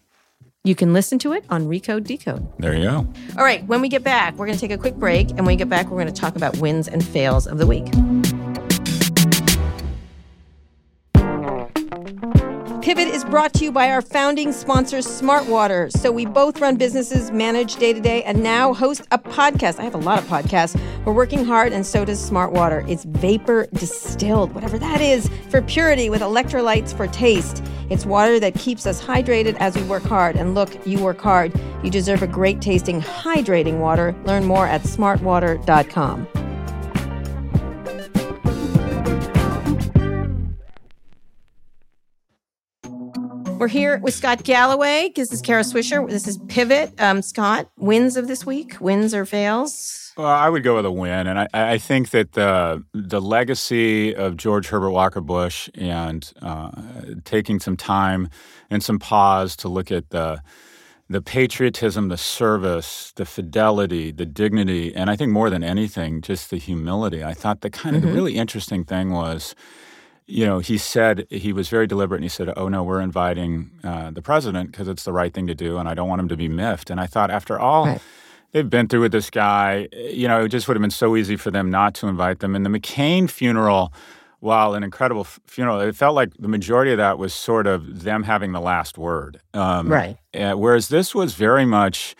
You 0.66 0.76
can 0.76 0.94
listen 0.94 1.20
to 1.20 1.34
it 1.34 1.44
on 1.50 1.68
Recode 1.68 2.06
Decode. 2.06 2.48
There 2.58 2.74
you 2.74 2.84
go. 2.84 3.08
All 3.38 3.44
right. 3.44 3.66
When 3.66 3.82
we 3.82 3.90
get 3.90 4.02
back, 4.02 4.36
we're 4.36 4.46
going 4.46 4.58
to 4.58 4.62
take 4.62 4.72
a 4.72 4.78
quick 4.78 4.96
break, 4.96 5.30
and 5.32 5.40
when 5.40 5.48
we 5.48 5.56
get 5.58 5.68
back, 5.68 5.88
we're 5.88 6.02
going 6.02 6.14
to 6.14 6.22
talk 6.22 6.38
about 6.38 6.58
wins 6.58 6.88
and 6.88 7.06
fails 7.06 7.48
of 7.48 7.58
the 7.58 7.68
week. 7.68 7.88
Pivot 12.84 13.08
is 13.08 13.24
brought 13.24 13.54
to 13.54 13.64
you 13.64 13.72
by 13.72 13.90
our 13.90 14.02
founding 14.02 14.52
sponsor, 14.52 14.98
Smartwater. 14.98 15.90
So 15.90 16.12
we 16.12 16.26
both 16.26 16.60
run 16.60 16.76
businesses, 16.76 17.32
manage 17.32 17.78
day 17.78 17.94
to 17.94 18.02
day, 18.02 18.24
and 18.24 18.44
now 18.44 18.74
host 18.74 19.08
a 19.12 19.18
podcast. 19.18 19.80
I 19.80 19.84
have 19.84 19.96
a 19.96 20.00
lot 20.00 20.20
of 20.20 20.26
podcasts. 20.26 20.78
We're 21.06 21.14
working 21.14 21.46
hard, 21.46 21.72
and 21.72 21.86
so 21.86 22.04
does 22.04 22.30
Smartwater. 22.30 22.86
It's 22.90 23.06
vapor 23.06 23.68
distilled, 23.72 24.54
whatever 24.54 24.78
that 24.80 25.00
is, 25.00 25.30
for 25.50 25.62
purity 25.62 26.10
with 26.10 26.20
electrolytes 26.20 26.94
for 26.94 27.08
taste. 27.08 27.64
It's 27.90 28.06
water 28.06 28.38
that 28.42 28.54
keeps 28.56 28.86
us 28.86 29.02
hydrated 29.02 29.56
as 29.62 29.78
we 29.78 29.84
work 29.84 30.04
hard. 30.04 30.36
And 30.36 30.54
look, 30.54 30.86
you 30.86 31.02
work 31.02 31.22
hard. 31.22 31.54
You 31.86 31.90
deserve 31.90 32.22
a 32.22 32.28
great 32.28 32.60
tasting, 32.60 33.00
hydrating 33.00 33.80
water. 33.80 34.14
Learn 34.26 34.44
more 34.44 34.68
at 34.68 34.82
smartwater.com. 34.82 36.28
We're 43.58 43.68
here 43.68 44.00
with 44.00 44.14
Scott 44.14 44.44
Galloway. 44.44 45.12
This 45.16 45.32
is 45.32 45.42
Kara 45.42 45.62
Swisher. 45.62 46.10
This 46.10 46.28
is 46.28 46.38
Pivot. 46.48 46.94
Um, 47.00 47.22
Scott, 47.22 47.70
wins 47.78 48.18
of 48.18 48.28
this 48.28 48.46
week, 48.46 48.80
wins 48.82 49.14
or 49.14 49.26
fails? 49.26 50.12
Well, 50.18 50.28
I 50.28 50.50
would 50.50 50.64
go 50.64 50.76
with 50.76 50.86
a 50.86 50.92
win, 50.92 51.28
and 51.28 51.40
I, 51.40 51.48
I 51.54 51.78
think 51.78 52.10
that 52.10 52.34
the 52.34 52.84
the 52.94 53.22
legacy 53.22 54.16
of 54.16 54.38
George 54.38 54.68
Herbert 54.68 54.92
Walker 54.92 55.22
Bush 55.22 55.70
and 55.76 56.32
uh, 56.42 56.72
taking 57.24 57.60
some 57.60 57.78
time 57.78 58.30
and 58.70 58.84
some 58.84 59.00
pause 59.00 59.56
to 59.58 59.70
look 59.70 59.92
at 59.92 60.10
the 60.10 60.42
the 61.10 61.22
patriotism, 61.22 62.10
the 62.10 62.18
service, 62.18 63.12
the 63.16 63.26
fidelity, 63.26 64.12
the 64.12 64.26
dignity, 64.26 64.96
and 64.96 65.10
I 65.10 65.16
think 65.16 65.32
more 65.32 65.50
than 65.50 65.64
anything, 65.64 66.22
just 66.22 66.50
the 66.50 66.58
humility. 66.58 67.24
I 67.24 67.34
thought 67.34 67.62
the 67.62 67.70
kind 67.70 67.96
of 67.96 68.02
mm-hmm. 68.02 68.10
the 68.12 68.16
really 68.16 68.36
interesting 68.36 68.84
thing 68.84 69.12
was 69.12 69.56
you 70.26 70.46
know, 70.46 70.60
he 70.60 70.78
said 70.78 71.28
he 71.30 71.52
was 71.52 71.70
very 71.70 71.88
deliberate 71.88 72.18
and 72.18 72.26
he 72.26 72.30
said, 72.30 72.54
Oh, 72.56 72.70
no, 72.70 72.84
we're 72.84 73.02
inviting 73.02 73.72
uh, 73.84 74.12
the 74.12 74.22
president 74.22 74.72
because 74.72 74.88
it's 74.88 75.04
the 75.04 75.14
right 75.14 75.34
thing 75.34 75.48
to 75.48 75.56
do 75.56 75.78
and 75.78 75.90
I 75.90 75.94
don't 75.94 76.08
want 76.08 76.22
him 76.22 76.30
to 76.30 76.38
be 76.38 76.48
miffed. 76.48 76.90
And 76.90 77.00
I 77.00 77.08
thought, 77.08 77.30
after 77.30 77.60
all 77.60 77.86
right. 77.86 78.02
they've 78.52 78.70
been 78.70 78.88
through 78.88 79.02
with 79.02 79.12
this 79.12 79.30
guy, 79.30 79.90
you 79.94 80.28
know, 80.28 80.46
it 80.46 80.50
just 80.50 80.68
would 80.68 80.78
have 80.78 80.82
been 80.82 80.92
so 80.92 81.16
easy 81.16 81.36
for 81.36 81.52
them 81.52 81.70
not 81.70 81.94
to 81.96 82.08
invite 82.08 82.40
them. 82.40 82.56
And 82.56 82.66
the 82.66 82.70
McCain 82.70 83.30
funeral, 83.30 83.94
while 84.40 84.74
an 84.76 84.84
incredible 84.84 85.22
f- 85.22 85.40
funeral, 85.46 85.80
it 85.82 85.96
felt 85.96 86.16
like 86.16 86.34
the 86.40 86.48
majority 86.48 86.92
of 86.92 86.98
that 86.98 87.18
was 87.18 87.34
sort 87.34 87.68
of 87.68 88.04
them 88.04 88.24
having 88.24 88.54
the 88.54 88.62
last 88.62 88.98
word. 88.98 89.42
Um, 89.54 89.90
right. 89.90 90.18
Uh, 90.34 90.54
whereas 90.54 90.88
this 90.88 91.14
was 91.14 91.34
very 91.34 91.66
much, 91.66 92.16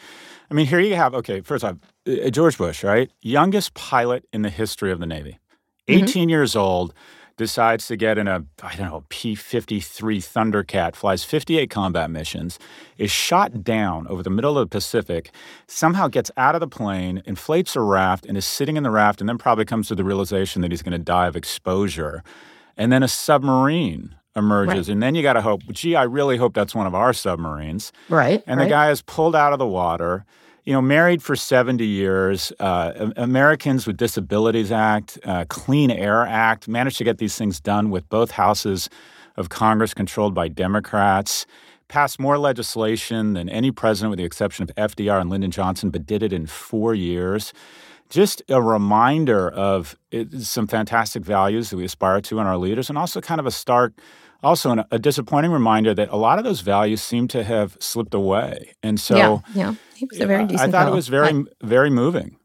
I 0.52 0.54
mean, 0.54 0.66
here 0.66 0.80
you 0.80 0.96
have, 0.96 1.14
okay, 1.16 1.40
first 1.40 1.64
off, 1.64 1.78
uh, 2.06 2.30
George 2.30 2.58
Bush, 2.58 2.84
right? 2.84 3.10
Youngest 3.22 3.74
pilot 3.76 4.26
in 4.34 4.42
the 4.42 4.50
history 4.50 4.92
of 4.92 5.00
the 5.00 5.06
Navy 5.06 5.40
18 5.88 6.06
mm-hmm. 6.06 6.30
years 6.30 6.56
old, 6.56 6.94
decides 7.38 7.88
to 7.88 7.96
get 7.96 8.18
in 8.18 8.28
a, 8.28 8.44
I 8.62 8.76
don't 8.76 8.90
know, 8.90 9.04
P 9.10 9.36
53 9.36 10.20
Thundercat, 10.20 10.96
flies 10.96 11.24
58 11.24 11.70
combat 11.70 12.10
missions, 12.12 12.60
is 12.98 13.12
shot 13.12 13.64
down 13.64 14.08
over 14.08 14.24
the 14.24 14.30
middle 14.30 14.58
of 14.58 14.70
the 14.70 14.74
Pacific, 14.74 15.32
somehow 15.68 16.08
gets 16.08 16.32
out 16.38 16.56
of 16.56 16.62
the 16.62 16.68
plane, 16.68 17.22
inflates 17.26 17.76
a 17.76 17.82
raft, 17.82 18.26
and 18.26 18.38
is 18.38 18.46
sitting 18.46 18.78
in 18.78 18.84
the 18.84 18.92
raft, 18.92 19.20
and 19.20 19.28
then 19.28 19.38
probably 19.38 19.66
comes 19.66 19.88
to 19.88 19.96
the 19.96 20.04
realization 20.04 20.62
that 20.62 20.72
he's 20.72 20.84
going 20.84 20.92
to 20.92 20.98
die 20.98 21.28
of 21.28 21.36
exposure. 21.36 22.24
And 22.78 22.92
then 22.92 23.04
a 23.04 23.08
submarine 23.08 24.16
emerges. 24.36 24.88
Right. 24.88 24.94
And 24.94 25.04
then 25.04 25.16
you 25.16 25.22
got 25.22 25.34
to 25.34 25.42
hope, 25.42 25.62
gee, 25.72 25.96
I 25.96 26.04
really 26.04 26.38
hope 26.38 26.54
that's 26.54 26.74
one 26.74 26.88
of 26.88 26.96
our 26.96 27.14
submarines. 27.14 27.92
Right. 28.10 28.44
And 28.48 28.60
right. 28.60 28.66
the 28.66 28.70
guy 28.70 28.92
is 28.92 29.02
pulled 29.02 29.36
out 29.36 29.54
of 29.54 29.60
the 29.60 29.68
water 29.68 30.26
you 30.64 30.72
know, 30.72 30.82
married 30.82 31.22
for 31.22 31.36
70 31.36 31.86
years, 31.86 32.54
uh, 32.60 33.12
Americans 33.18 33.86
with 33.86 33.98
Disabilities 33.98 34.72
Act, 34.72 35.20
uh, 35.26 35.44
Clean 35.50 35.92
Air 35.92 36.26
Act, 36.26 36.68
managed 36.68 36.98
to 37.00 37.04
get 37.04 37.18
these 37.18 37.36
things 37.38 37.60
done 37.60 37.90
with 37.90 38.08
both 38.08 38.32
houses 38.32 38.90
of 39.36 39.50
Congress 39.50 39.94
controlled 39.94 40.34
by 40.34 40.48
Democrats, 40.48 41.46
passed 41.90 42.18
more 42.18 42.38
legislation 42.38 43.34
than 43.34 43.50
any 43.50 43.72
president 43.72 44.12
with 44.12 44.20
the 44.20 44.26
exception 44.26 44.64
of 44.64 44.76
FDR 44.76 45.20
and 45.20 45.30
Lyndon 45.30 45.52
Johnson, 45.52 45.90
but 45.90 46.06
did 46.06 46.24
it 46.24 46.32
in 46.32 46.46
four 46.46 46.96
years. 46.96 47.52
Just 48.10 48.42
a 48.48 48.62
reminder 48.62 49.50
of 49.50 49.98
some 50.40 50.68
fantastic 50.68 51.24
values 51.24 51.72
that 51.72 51.78
we 51.78 51.84
aspire 51.84 52.22
to 52.22 52.40
in 52.40 52.48
our 52.48 52.58
leaders, 52.58 52.88
and 52.88 52.98
also 52.98 53.20
kind 53.20 53.40
of 53.40 53.46
a 53.46 53.52
stark 53.52 53.94
also 54.44 54.72
an, 54.72 54.84
a 54.92 55.00
disappointing 55.00 55.52
reminder 55.52 55.94
that 55.94 56.10
a 56.10 56.18
lot 56.18 56.38
of 56.38 56.46
those 56.46 56.62
values 56.62 57.02
seem 57.02 57.28
to 57.30 57.44
have 57.44 57.78
slipped 57.80 58.14
away. 58.14 58.74
And 58.84 59.00
so, 59.00 59.18
yeah, 59.18 59.40
yeah. 59.54 59.76
he 59.96 60.06
was 60.06 60.20
a 60.20 60.28
very 60.28 60.46
decent. 60.46 60.70
I 60.70 60.72
thought 60.72 60.84
fellow. 60.84 60.94
it 60.94 60.96
was 60.96 61.08
very, 61.08 61.30
I, 61.30 61.44
very 61.62 61.90
moving. 61.90 62.38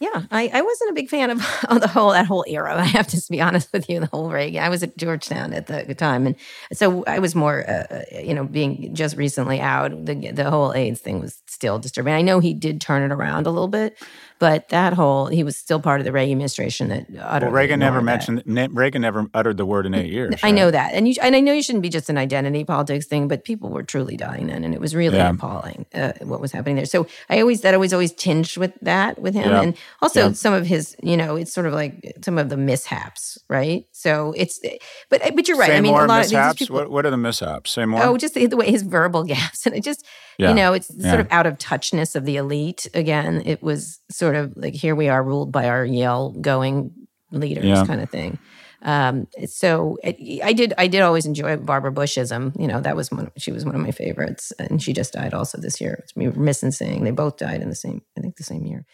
Yeah, 0.00 0.22
I, 0.30 0.48
I 0.52 0.62
wasn't 0.62 0.90
a 0.90 0.94
big 0.94 1.08
fan 1.08 1.30
of, 1.30 1.64
of 1.68 1.80
the 1.80 1.88
whole 1.88 2.10
that 2.10 2.26
whole 2.26 2.44
era. 2.46 2.76
I 2.76 2.84
have 2.84 3.08
to 3.08 3.22
be 3.28 3.40
honest 3.40 3.72
with 3.72 3.88
you. 3.90 4.00
The 4.00 4.06
whole 4.06 4.30
Reagan. 4.30 4.62
I 4.62 4.68
was 4.68 4.82
at 4.82 4.96
Georgetown 4.96 5.52
at 5.52 5.66
the 5.66 5.94
time, 5.94 6.26
and 6.26 6.36
so 6.72 7.04
I 7.06 7.18
was 7.18 7.34
more, 7.34 7.68
uh, 7.68 7.86
uh, 7.90 8.02
you 8.12 8.34
know, 8.34 8.44
being 8.44 8.94
just 8.94 9.16
recently 9.16 9.60
out. 9.60 10.06
The 10.06 10.30
the 10.30 10.50
whole 10.50 10.72
AIDS 10.72 11.00
thing 11.00 11.20
was 11.20 11.42
still 11.46 11.78
disturbing. 11.78 12.14
I 12.14 12.22
know 12.22 12.38
he 12.38 12.54
did 12.54 12.80
turn 12.80 13.02
it 13.02 13.12
around 13.12 13.46
a 13.46 13.50
little 13.50 13.68
bit, 13.68 13.98
but 14.38 14.68
that 14.68 14.92
whole 14.92 15.26
he 15.26 15.42
was 15.42 15.56
still 15.56 15.80
part 15.80 16.00
of 16.00 16.04
the 16.04 16.12
Reagan 16.12 16.32
administration 16.32 16.88
that 16.88 17.06
well, 17.10 17.50
Reagan 17.50 17.80
never 17.80 18.00
mentioned 18.00 18.42
Reagan 18.72 19.02
never 19.02 19.26
uttered 19.34 19.56
the 19.56 19.66
word 19.66 19.86
in 19.86 19.94
eight 19.94 20.10
years. 20.12 20.34
I 20.42 20.48
right? 20.48 20.54
know 20.54 20.70
that, 20.70 20.94
and 20.94 21.08
you 21.08 21.14
and 21.22 21.34
I 21.34 21.40
know 21.40 21.52
you 21.52 21.62
shouldn't 21.62 21.82
be 21.82 21.88
just 21.88 22.08
an 22.08 22.18
identity 22.18 22.64
politics 22.64 23.06
thing, 23.06 23.28
but 23.28 23.44
people 23.44 23.70
were 23.70 23.82
truly 23.82 24.16
dying 24.16 24.46
then, 24.46 24.64
and 24.64 24.74
it 24.74 24.80
was 24.80 24.94
really 24.94 25.16
yeah. 25.16 25.30
appalling 25.30 25.86
uh, 25.94 26.12
what 26.22 26.40
was 26.40 26.52
happening 26.52 26.76
there. 26.76 26.86
So 26.86 27.06
I 27.28 27.40
always 27.40 27.62
that 27.62 27.74
always 27.74 27.92
always 27.92 28.12
tinged 28.12 28.56
with 28.56 28.74
that 28.82 29.18
with 29.18 29.34
him, 29.34 29.50
yeah. 29.50 29.62
and 29.62 29.76
also 30.00 30.28
yeah. 30.28 30.32
some 30.32 30.54
of 30.54 30.66
his 30.66 30.96
you 31.02 31.16
know 31.16 31.36
it's 31.36 31.52
sort 31.52 31.66
of 31.66 31.72
like 31.72 32.14
some 32.22 32.38
of 32.38 32.48
the 32.48 32.56
mishaps, 32.56 33.38
right? 33.48 33.86
So 33.92 34.34
it's 34.36 34.60
but 35.08 35.22
but 35.34 35.48
you're 35.48 35.58
right. 35.58 35.68
Say 35.68 35.76
I 35.76 35.80
mean, 35.80 35.94
a 35.94 36.06
lot 36.06 36.08
mishaps. 36.08 36.32
of 36.32 36.58
these 36.58 36.68
people, 36.68 36.76
what, 36.76 36.90
what 36.90 37.06
are 37.06 37.10
the 37.10 37.16
mishaps? 37.16 37.72
Say 37.72 37.84
more. 37.84 38.02
Oh, 38.02 38.16
just 38.16 38.34
the, 38.34 38.46
the 38.46 38.56
way 38.56 38.70
his 38.70 38.82
verbal 38.82 39.24
gaps, 39.24 39.66
and 39.66 39.74
it 39.74 39.82
just 39.82 40.04
you 40.38 40.54
know 40.54 40.72
it's 40.72 40.88
sort 41.02 41.20
of 41.20 41.26
out 41.30 41.46
of 41.46 41.58
touchness 41.58 42.14
of 42.14 42.24
the 42.24 42.36
elite. 42.36 42.88
Again, 42.94 43.42
it 43.44 43.62
was 43.62 44.00
sort 44.10 44.36
of 44.36 44.56
like 44.56 44.74
here 44.74 44.94
we 44.94 45.08
are 45.08 45.22
ruled 45.22 45.50
by 45.52 45.68
our 45.68 45.84
Yale 45.84 46.30
going 46.40 46.92
leaders 47.32 47.64
yeah. 47.64 47.84
kind 47.84 48.00
of 48.00 48.08
thing. 48.08 48.38
Um, 48.82 49.26
so 49.46 49.98
it, 50.04 50.40
I 50.44 50.52
did 50.52 50.74
I 50.78 50.86
did 50.86 51.00
always 51.00 51.26
enjoy 51.26 51.56
Barbara 51.56 51.92
Bushism. 51.92 52.58
You 52.60 52.68
know 52.68 52.80
that 52.80 52.94
was 52.94 53.10
one. 53.10 53.30
She 53.36 53.50
was 53.50 53.64
one 53.64 53.74
of 53.74 53.80
my 53.80 53.90
favorites, 53.90 54.52
and 54.58 54.80
she 54.80 54.92
just 54.92 55.12
died 55.12 55.34
also 55.34 55.58
this 55.60 55.80
year. 55.80 55.98
It's 56.04 56.16
me 56.16 56.28
missing 56.28 56.70
saying 56.70 57.04
they 57.04 57.10
both 57.10 57.36
died 57.36 57.60
in 57.60 57.68
the 57.68 57.74
same 57.74 58.02
I 58.16 58.20
think 58.20 58.36
the 58.36 58.44
same 58.44 58.66
year. 58.66 58.86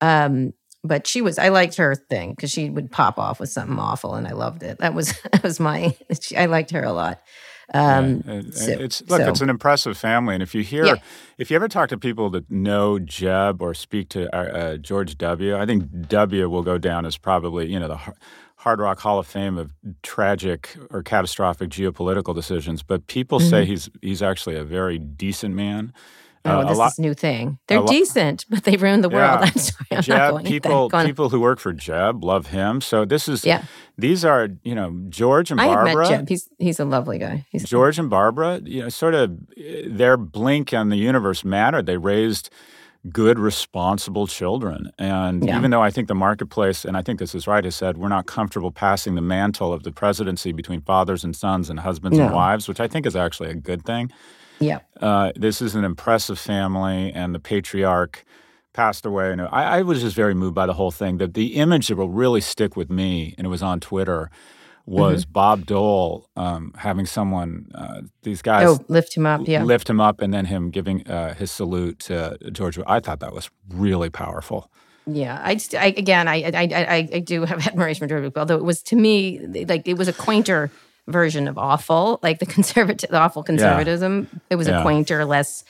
Um, 0.00 0.54
but 0.82 1.06
she 1.06 1.22
was 1.22 1.38
I 1.38 1.48
liked 1.50 1.76
her 1.76 1.94
thing 1.94 2.30
because 2.30 2.50
she 2.50 2.70
would 2.70 2.90
pop 2.90 3.18
off 3.18 3.38
with 3.38 3.50
something 3.50 3.78
awful, 3.78 4.14
and 4.14 4.26
I 4.26 4.32
loved 4.32 4.64
it. 4.64 4.78
That 4.78 4.94
was 4.94 5.14
that 5.32 5.42
was 5.44 5.60
my 5.60 5.96
I 6.36 6.46
liked 6.46 6.72
her 6.72 6.82
a 6.82 6.92
lot. 6.92 7.20
Um, 7.74 8.22
yeah. 8.26 8.40
so, 8.50 8.70
it's 8.72 9.02
look, 9.08 9.20
so. 9.20 9.28
it's 9.28 9.40
an 9.40 9.50
impressive 9.50 9.98
family, 9.98 10.34
and 10.34 10.42
if 10.42 10.54
you 10.54 10.62
hear, 10.62 10.86
yeah. 10.86 10.94
if 11.36 11.50
you 11.50 11.56
ever 11.56 11.68
talk 11.68 11.90
to 11.90 11.98
people 11.98 12.30
that 12.30 12.50
know 12.50 12.98
Jeb 12.98 13.60
or 13.60 13.74
speak 13.74 14.08
to 14.10 14.34
uh, 14.34 14.58
uh, 14.58 14.76
George 14.78 15.18
W, 15.18 15.56
I 15.56 15.66
think 15.66 16.08
W 16.08 16.48
will 16.48 16.62
go 16.62 16.78
down 16.78 17.04
as 17.04 17.18
probably 17.18 17.70
you 17.70 17.78
know 17.78 17.88
the 17.88 18.00
Hard 18.56 18.80
Rock 18.80 19.00
Hall 19.00 19.18
of 19.18 19.26
Fame 19.26 19.58
of 19.58 19.74
tragic 20.02 20.76
or 20.90 21.02
catastrophic 21.02 21.68
geopolitical 21.68 22.34
decisions. 22.34 22.82
But 22.82 23.06
people 23.06 23.38
mm-hmm. 23.38 23.50
say 23.50 23.64
he's 23.66 23.90
he's 24.00 24.22
actually 24.22 24.56
a 24.56 24.64
very 24.64 24.98
decent 24.98 25.54
man. 25.54 25.92
Oh, 26.48 26.60
uh, 26.60 26.68
this 26.68 26.78
lot, 26.78 26.92
is 26.92 26.98
a 26.98 27.02
new 27.02 27.14
thing. 27.14 27.58
They're 27.66 27.84
decent, 27.84 28.46
but 28.48 28.64
they 28.64 28.76
ruined 28.76 29.04
the 29.04 29.08
world. 29.08 29.40
Yeah. 29.40 29.50
I'm 29.50 29.58
sorry. 29.58 29.86
I'm 29.90 30.02
Jeb, 30.02 30.44
people, 30.44 30.90
people 30.90 31.28
who 31.28 31.40
work 31.40 31.60
for 31.60 31.72
Jeb 31.72 32.24
love 32.24 32.48
him. 32.48 32.80
So 32.80 33.04
this 33.04 33.28
is, 33.28 33.44
yeah. 33.44 33.64
these 33.96 34.24
are, 34.24 34.48
you 34.62 34.74
know, 34.74 34.96
George 35.08 35.50
and 35.50 35.60
I 35.60 35.66
Barbara. 35.66 36.06
I 36.06 36.10
met 36.10 36.18
Jeb. 36.18 36.28
He's, 36.28 36.48
he's 36.58 36.80
a 36.80 36.84
lovely 36.84 37.18
guy. 37.18 37.46
He's 37.50 37.64
George 37.64 37.98
and 37.98 38.10
Barbara, 38.10 38.60
you 38.64 38.82
know, 38.82 38.88
sort 38.88 39.14
of 39.14 39.38
their 39.86 40.16
blink 40.16 40.72
on 40.72 40.88
the 40.88 40.96
universe 40.96 41.44
mattered. 41.44 41.86
They 41.86 41.96
raised 41.96 42.50
good, 43.10 43.38
responsible 43.38 44.26
children. 44.26 44.90
And 44.98 45.46
yeah. 45.46 45.56
even 45.56 45.70
though 45.70 45.82
I 45.82 45.90
think 45.90 46.08
the 46.08 46.14
marketplace, 46.14 46.84
and 46.84 46.96
I 46.96 47.02
think 47.02 47.20
this 47.20 47.34
is 47.34 47.46
right, 47.46 47.64
has 47.64 47.76
said 47.76 47.96
we're 47.96 48.08
not 48.08 48.26
comfortable 48.26 48.72
passing 48.72 49.14
the 49.14 49.20
mantle 49.20 49.72
of 49.72 49.84
the 49.84 49.92
presidency 49.92 50.52
between 50.52 50.80
fathers 50.80 51.22
and 51.22 51.34
sons 51.34 51.70
and 51.70 51.80
husbands 51.80 52.18
no. 52.18 52.26
and 52.26 52.34
wives, 52.34 52.68
which 52.68 52.80
I 52.80 52.88
think 52.88 53.06
is 53.06 53.14
actually 53.14 53.50
a 53.50 53.54
good 53.54 53.84
thing. 53.84 54.10
Yeah. 54.60 54.80
Uh, 55.00 55.32
this 55.36 55.62
is 55.62 55.74
an 55.74 55.84
impressive 55.84 56.38
family, 56.38 57.12
and 57.12 57.34
the 57.34 57.38
patriarch 57.38 58.24
passed 58.72 59.06
away. 59.06 59.32
And 59.32 59.42
I, 59.42 59.78
I, 59.78 59.82
was 59.82 60.02
just 60.02 60.14
very 60.14 60.34
moved 60.34 60.54
by 60.54 60.66
the 60.66 60.74
whole 60.74 60.90
thing. 60.90 61.18
That 61.18 61.34
the 61.34 61.56
image 61.56 61.88
that 61.88 61.96
will 61.96 62.10
really 62.10 62.40
stick 62.40 62.76
with 62.76 62.90
me, 62.90 63.34
and 63.36 63.46
it 63.46 63.50
was 63.50 63.62
on 63.62 63.80
Twitter, 63.80 64.30
was 64.86 65.24
mm-hmm. 65.24 65.32
Bob 65.32 65.66
Dole 65.66 66.28
um, 66.36 66.72
having 66.76 67.04
someone, 67.04 67.70
uh, 67.74 68.02
these 68.22 68.40
guys, 68.40 68.66
oh, 68.68 68.84
lift 68.88 69.16
him 69.16 69.26
up, 69.26 69.42
yeah, 69.46 69.62
lift 69.62 69.88
him 69.88 70.00
up, 70.00 70.20
and 70.20 70.32
then 70.32 70.46
him 70.46 70.70
giving 70.70 71.06
uh, 71.08 71.34
his 71.34 71.50
salute 71.50 71.98
to 72.00 72.38
George. 72.52 72.78
I 72.86 73.00
thought 73.00 73.20
that 73.20 73.34
was 73.34 73.50
really 73.68 74.10
powerful. 74.10 74.70
Yeah, 75.06 75.40
I, 75.42 75.58
I 75.78 75.86
again, 75.86 76.28
I, 76.28 76.42
I, 76.42 76.68
I, 76.72 77.08
I 77.14 77.18
do 77.18 77.44
have 77.44 77.66
admiration 77.66 78.00
for 78.00 78.08
George, 78.08 78.32
although 78.36 78.56
it 78.56 78.64
was 78.64 78.82
to 78.84 78.96
me 78.96 79.64
like 79.68 79.86
it 79.86 79.94
was 79.94 80.08
a 80.08 80.12
quainter 80.12 80.70
version 81.08 81.48
of 81.48 81.58
awful, 81.58 82.20
like 82.22 82.38
the 82.38 82.46
conservative, 82.46 83.10
the 83.10 83.18
awful 83.18 83.42
conservatism. 83.42 84.28
Yeah. 84.32 84.38
It 84.50 84.56
was 84.56 84.68
yeah. 84.68 84.80
a 84.80 84.82
quainter, 84.82 85.24
less 85.24 85.64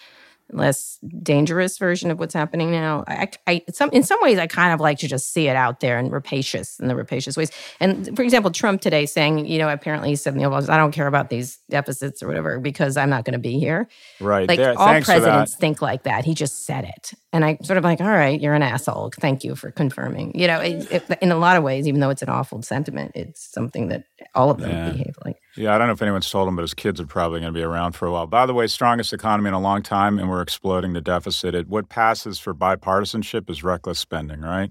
less 0.51 0.99
dangerous 1.23 1.79
version 1.79 2.11
of 2.11 2.19
what's 2.19 2.35
happening 2.35 2.71
now. 2.71 3.05
I, 3.07 3.29
I, 3.47 3.63
some, 3.73 3.91
in 3.91 4.03
some 4.03 4.19
ways, 4.23 4.39
I 4.39 4.47
kind 4.47 4.73
of 4.73 4.81
like 4.81 4.99
to 4.99 5.09
just 5.09 5.33
see 5.33 5.49
it 5.49 5.57
out 5.57 5.81
there 5.81 5.99
and 5.99 6.11
rapacious 6.11 6.81
in 6.81 6.89
the 6.89 6.97
rapacious 6.97 7.37
ways. 7.37 7.51
And 7.81 8.17
for 8.17 8.23
example, 8.23 8.51
Trump 8.51 8.81
today 8.81 9.07
saying, 9.07 9.47
you 9.47 9.59
know, 9.59 9.69
apparently 9.69 10.11
he 10.11 10.17
said 10.17 10.33
in 10.35 10.39
the 10.39 10.45
Oval 10.47 10.71
I 10.71 10.77
don't 10.77 10.93
care 10.93 11.07
about 11.07 11.31
these 11.31 11.59
deficits 11.71 12.23
or 12.23 12.29
whatever 12.29 12.59
because 12.59 12.97
I'm 12.97 13.11
not 13.11 13.25
going 13.25 13.35
to 13.35 13.39
be 13.39 13.59
here. 13.59 13.89
Right. 14.21 14.49
Like 14.49 14.59
there, 14.59 14.79
all 14.79 15.01
presidents 15.03 15.55
think 15.55 15.83
like 15.83 16.05
that. 16.05 16.25
He 16.25 16.35
just 16.35 16.65
said 16.67 16.85
it. 16.85 17.13
And 17.33 17.45
I 17.45 17.59
sort 17.63 17.77
of 17.77 17.85
like, 17.85 18.01
all 18.01 18.09
right, 18.09 18.41
you're 18.41 18.55
an 18.55 18.63
asshole. 18.63 19.13
Thank 19.21 19.45
you 19.45 19.55
for 19.55 19.71
confirming. 19.71 20.39
You 20.39 20.47
know, 20.47 20.61
it, 20.61 20.91
it, 20.91 21.19
in 21.21 21.31
a 21.31 21.37
lot 21.37 21.57
of 21.57 21.63
ways, 21.63 21.87
even 21.87 22.01
though 22.01 22.11
it's 22.11 22.23
an 22.23 22.31
awful 22.31 22.63
sentiment, 22.63 23.13
it's 23.15 23.53
something 23.53 23.89
that 23.89 24.05
all 24.35 24.51
of 24.51 24.59
them 24.59 24.71
yeah. 24.71 24.91
behave 24.91 25.15
like. 25.25 25.37
Yeah, 25.59 25.75
I 25.75 25.79
don't 25.79 25.89
know 25.89 25.93
if 25.93 26.03
anyone's 26.03 26.31
told 26.31 26.47
him, 26.47 26.55
but 26.55 26.63
his 26.63 26.73
kids 26.73 27.01
are 27.01 27.07
probably 27.07 27.41
going 27.41 27.53
to 27.53 27.59
be 27.59 27.65
around 27.65 27.93
for 27.93 28.07
a 28.07 28.13
while. 28.13 28.29
By 28.29 28.47
the 28.47 28.55
way, 28.55 28.69
strongest 28.69 29.13
economy 29.13 29.49
in 29.49 29.55
a 29.55 29.61
long 29.61 29.83
time, 29.83 30.17
and 30.17 30.29
we're 30.29 30.41
exploding 30.41 30.93
the 30.93 31.01
deficit. 31.01 31.53
It, 31.53 31.67
what 31.67 31.89
passes 31.89 32.39
for 32.39 32.55
bipartisanship 32.55 33.51
is 33.51 33.65
reckless 33.65 33.99
spending, 33.99 34.41
right? 34.43 34.71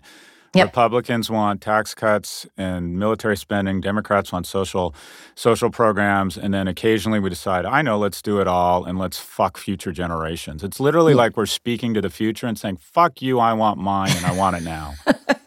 Yep. 0.56 0.68
Republicans 0.68 1.30
want 1.30 1.60
tax 1.60 1.94
cuts 1.94 2.48
and 2.56 2.98
military 2.98 3.36
spending. 3.36 3.82
Democrats 3.82 4.32
want 4.32 4.48
social 4.48 4.96
social 5.36 5.70
programs, 5.70 6.38
and 6.38 6.54
then 6.54 6.70
occasionally 6.70 7.20
we 7.20 7.30
decide, 7.30 7.66
I 7.66 7.82
know, 7.82 7.98
let's 7.98 8.22
do 8.22 8.40
it 8.40 8.48
all 8.48 8.86
and 8.86 8.98
let's 8.98 9.20
fuck 9.20 9.58
future 9.58 9.92
generations. 9.92 10.64
It's 10.64 10.80
literally 10.80 11.14
mm. 11.14 11.18
like 11.18 11.36
we're 11.36 11.48
speaking 11.48 11.94
to 11.96 12.02
the 12.02 12.10
future 12.10 12.48
and 12.48 12.58
saying, 12.58 12.78
"Fuck 12.78 13.22
you, 13.22 13.40
I 13.40 13.52
want 13.54 13.78
mine, 13.78 14.12
and 14.16 14.26
I 14.26 14.32
want 14.32 14.56
it 14.56 14.64
now." 14.64 14.94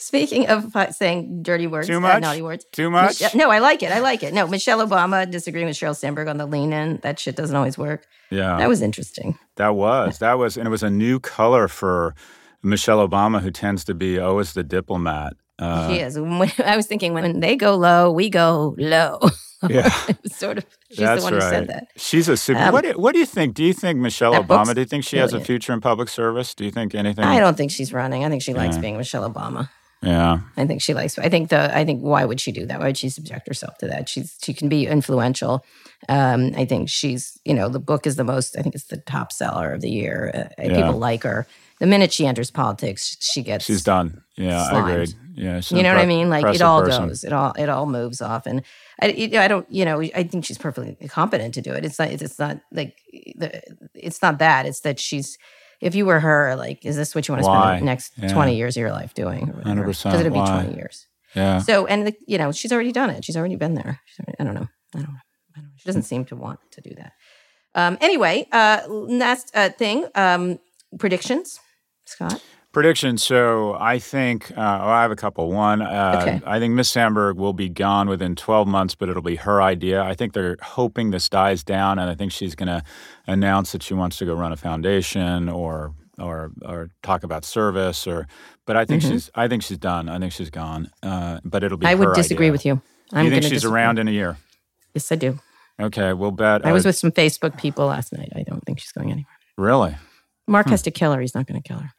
Speaking 0.00 0.48
of 0.48 0.74
saying 0.92 1.42
dirty 1.42 1.66
words, 1.66 1.86
too 1.86 2.00
much, 2.00 2.16
uh, 2.16 2.18
naughty 2.20 2.40
words, 2.40 2.64
too 2.72 2.88
much. 2.88 3.20
Mich- 3.20 3.34
no, 3.34 3.50
I 3.50 3.58
like 3.58 3.82
it. 3.82 3.92
I 3.92 4.00
like 4.00 4.22
it. 4.22 4.32
No, 4.32 4.46
Michelle 4.46 4.86
Obama 4.86 5.30
disagreeing 5.30 5.66
with 5.66 5.76
Sheryl 5.76 5.94
Sandberg 5.94 6.26
on 6.26 6.38
the 6.38 6.46
lean 6.46 6.72
in. 6.72 7.00
That 7.02 7.18
shit 7.18 7.36
doesn't 7.36 7.54
always 7.54 7.76
work. 7.76 8.06
Yeah, 8.30 8.56
that 8.56 8.68
was 8.68 8.80
interesting. 8.80 9.38
That 9.56 9.74
was 9.74 10.18
that 10.20 10.38
was, 10.38 10.56
and 10.56 10.66
it 10.66 10.70
was 10.70 10.82
a 10.82 10.88
new 10.88 11.20
color 11.20 11.68
for 11.68 12.14
Michelle 12.62 13.06
Obama, 13.06 13.42
who 13.42 13.50
tends 13.50 13.84
to 13.84 13.94
be 13.94 14.18
always 14.18 14.54
the 14.54 14.64
diplomat. 14.64 15.34
Uh, 15.58 15.90
she 15.90 16.00
is. 16.00 16.16
I 16.16 16.76
was 16.76 16.86
thinking 16.86 17.12
when 17.12 17.40
they 17.40 17.54
go 17.54 17.76
low, 17.76 18.10
we 18.10 18.30
go 18.30 18.74
low. 18.78 19.20
Yeah, 19.68 19.90
sort 20.26 20.56
of. 20.56 20.66
She's 20.88 21.00
That's 21.00 21.20
the 21.20 21.24
one 21.24 21.34
right. 21.34 21.42
who 21.42 21.50
said 21.50 21.68
that. 21.68 21.88
She's 21.96 22.26
a 22.30 22.38
super. 22.38 22.60
Um, 22.60 22.72
what, 22.72 22.84
do, 22.84 22.92
what 22.92 23.12
do 23.12 23.18
you 23.18 23.26
think? 23.26 23.54
Do 23.54 23.62
you 23.62 23.74
think 23.74 23.98
Michelle 23.98 24.32
Obama? 24.32 24.74
Do 24.74 24.80
you 24.80 24.86
think 24.86 25.04
she 25.04 25.16
brilliant. 25.16 25.32
has 25.34 25.42
a 25.42 25.44
future 25.44 25.74
in 25.74 25.82
public 25.82 26.08
service? 26.08 26.54
Do 26.54 26.64
you 26.64 26.70
think 26.70 26.94
anything? 26.94 27.24
I 27.24 27.38
don't 27.38 27.58
think 27.58 27.70
she's 27.70 27.92
running. 27.92 28.24
I 28.24 28.30
think 28.30 28.40
she 28.40 28.54
likes 28.54 28.76
yeah. 28.76 28.80
being 28.80 28.96
Michelle 28.96 29.30
Obama. 29.30 29.68
Yeah. 30.02 30.40
I 30.56 30.66
think 30.66 30.80
she 30.80 30.94
likes 30.94 31.18
I 31.18 31.28
think 31.28 31.50
the 31.50 31.76
I 31.76 31.84
think 31.84 32.00
why 32.00 32.24
would 32.24 32.40
she 32.40 32.52
do 32.52 32.64
that? 32.66 32.80
Why 32.80 32.86
would 32.86 32.96
she 32.96 33.10
subject 33.10 33.46
herself 33.46 33.76
to 33.78 33.86
that? 33.88 34.08
She's 34.08 34.38
she 34.42 34.54
can 34.54 34.68
be 34.68 34.86
influential. 34.86 35.64
Um, 36.08 36.52
I 36.56 36.64
think 36.64 36.88
she's, 36.88 37.38
you 37.44 37.52
know, 37.52 37.68
the 37.68 37.80
book 37.80 38.06
is 38.06 38.16
the 38.16 38.24
most 38.24 38.56
I 38.56 38.62
think 38.62 38.74
it's 38.74 38.86
the 38.86 38.96
top 38.96 39.30
seller 39.30 39.72
of 39.72 39.82
the 39.82 39.90
year. 39.90 40.30
Uh, 40.34 40.62
yeah. 40.62 40.74
People 40.76 40.98
like 40.98 41.22
her. 41.24 41.46
the 41.80 41.86
minute 41.86 42.12
she 42.12 42.26
enters 42.26 42.50
politics, 42.50 43.16
she 43.20 43.42
gets 43.42 43.64
she's 43.64 43.82
done. 43.82 44.22
Yeah, 44.36 44.68
slimed. 44.68 44.86
I 44.86 44.92
agreed. 44.92 45.14
Yeah, 45.34 45.60
you 45.70 45.82
know 45.82 45.94
what 45.94 46.02
I 46.02 46.06
mean? 46.06 46.28
Like 46.28 46.54
it 46.54 46.62
all 46.62 46.82
person. 46.82 47.08
goes, 47.08 47.24
it 47.24 47.32
all 47.32 47.52
it 47.58 47.68
all 47.68 47.86
moves 47.86 48.20
off, 48.20 48.46
and 48.46 48.62
I, 49.00 49.30
I 49.34 49.48
don't, 49.48 49.70
you 49.70 49.84
know, 49.86 50.00
I 50.00 50.22
think 50.22 50.44
she's 50.44 50.58
perfectly 50.58 50.96
competent 51.08 51.54
to 51.54 51.62
do 51.62 51.72
it. 51.72 51.84
It's 51.84 51.98
not, 51.98 52.10
it's 52.10 52.38
not 52.38 52.60
like, 52.70 52.98
the, 53.36 53.62
it's 53.94 54.20
not 54.20 54.38
that. 54.38 54.66
It's 54.66 54.80
that 54.80 54.98
she's. 54.98 55.36
If 55.80 55.94
you 55.94 56.04
were 56.04 56.20
her, 56.20 56.56
like, 56.56 56.84
is 56.84 56.96
this 56.96 57.14
what 57.14 57.26
you 57.26 57.32
want 57.32 57.44
to 57.44 57.50
spend 57.50 57.80
the 57.80 57.84
next 57.86 58.12
yeah. 58.16 58.32
twenty 58.32 58.56
years 58.56 58.76
of 58.76 58.80
your 58.82 58.92
life 58.92 59.14
doing? 59.14 59.46
Hundred 59.64 59.84
percent. 59.84 60.12
Because 60.12 60.26
it'll 60.26 60.44
be 60.44 60.50
twenty 60.50 60.74
years. 60.76 61.06
Yeah. 61.34 61.58
So, 61.58 61.86
and 61.86 62.14
you 62.26 62.38
know, 62.38 62.52
she's 62.52 62.72
already 62.72 62.92
done 62.92 63.10
it. 63.10 63.24
She's 63.24 63.36
already 63.36 63.56
been 63.56 63.74
there. 63.74 64.00
Already, 64.20 64.36
I 64.38 64.44
don't 64.44 64.54
know. 64.54 64.68
I 64.94 64.98
don't 64.98 65.12
know. 65.12 65.20
I 65.56 65.60
don't 65.60 65.64
know. 65.64 65.76
She 65.76 65.86
doesn't 65.86 66.02
seem 66.02 66.24
to 66.26 66.36
want 66.36 66.60
to 66.72 66.80
do 66.80 66.94
that. 66.96 67.12
Um, 67.74 67.96
anyway, 68.00 68.46
uh, 68.52 68.80
last 68.88 69.52
uh, 69.54 69.70
thing, 69.70 70.06
um, 70.14 70.58
predictions, 70.98 71.60
Scott. 72.04 72.42
Predictions. 72.72 73.24
So 73.24 73.76
I 73.80 73.98
think 73.98 74.52
uh, 74.52 74.54
well, 74.56 74.88
I 74.88 75.02
have 75.02 75.10
a 75.10 75.16
couple. 75.16 75.50
One, 75.50 75.82
uh, 75.82 76.20
okay. 76.22 76.40
I 76.46 76.60
think 76.60 76.74
Miss 76.74 76.88
Sandberg 76.88 77.36
will 77.36 77.52
be 77.52 77.68
gone 77.68 78.08
within 78.08 78.36
12 78.36 78.68
months, 78.68 78.94
but 78.94 79.08
it'll 79.08 79.22
be 79.22 79.34
her 79.36 79.60
idea. 79.60 80.02
I 80.02 80.14
think 80.14 80.34
they're 80.34 80.56
hoping 80.62 81.10
this 81.10 81.28
dies 81.28 81.64
down, 81.64 81.98
and 81.98 82.08
I 82.08 82.14
think 82.14 82.30
she's 82.30 82.54
going 82.54 82.68
to 82.68 82.84
announce 83.26 83.72
that 83.72 83.82
she 83.82 83.94
wants 83.94 84.18
to 84.18 84.24
go 84.24 84.34
run 84.34 84.52
a 84.52 84.56
foundation 84.56 85.48
or 85.48 85.94
or 86.16 86.52
or 86.64 86.90
talk 87.02 87.24
about 87.24 87.44
service. 87.44 88.06
Or, 88.06 88.28
but 88.66 88.76
I 88.76 88.84
think 88.84 89.02
mm-hmm. 89.02 89.14
she's 89.14 89.30
I 89.34 89.48
think 89.48 89.64
she's 89.64 89.78
done. 89.78 90.08
I 90.08 90.20
think 90.20 90.32
she's 90.32 90.50
gone. 90.50 90.92
Uh, 91.02 91.40
but 91.44 91.64
it'll 91.64 91.78
be. 91.78 91.86
I 91.86 91.94
would 91.96 92.14
disagree 92.14 92.46
idea. 92.46 92.52
with 92.52 92.64
you. 92.64 92.82
I'm 93.12 93.24
you 93.24 93.32
think 93.32 93.42
she's 93.42 93.62
disagree. 93.62 93.80
around 93.80 93.98
in 93.98 94.06
a 94.06 94.12
year? 94.12 94.36
Yes, 94.94 95.10
I 95.10 95.16
do. 95.16 95.40
Okay, 95.80 96.12
we'll 96.12 96.30
bet. 96.30 96.64
I 96.64 96.72
was 96.72 96.84
with 96.84 96.96
some 96.96 97.10
Facebook 97.10 97.58
people 97.58 97.86
last 97.86 98.12
night. 98.12 98.28
I 98.36 98.42
don't 98.42 98.62
think 98.64 98.78
she's 98.78 98.92
going 98.92 99.10
anywhere. 99.10 99.26
Really? 99.56 99.96
Mark 100.46 100.66
hmm. 100.66 100.70
has 100.70 100.82
to 100.82 100.92
kill 100.92 101.12
her. 101.12 101.20
He's 101.20 101.34
not 101.34 101.46
going 101.46 101.60
to 101.60 101.66
kill 101.66 101.78
her. 101.78 101.90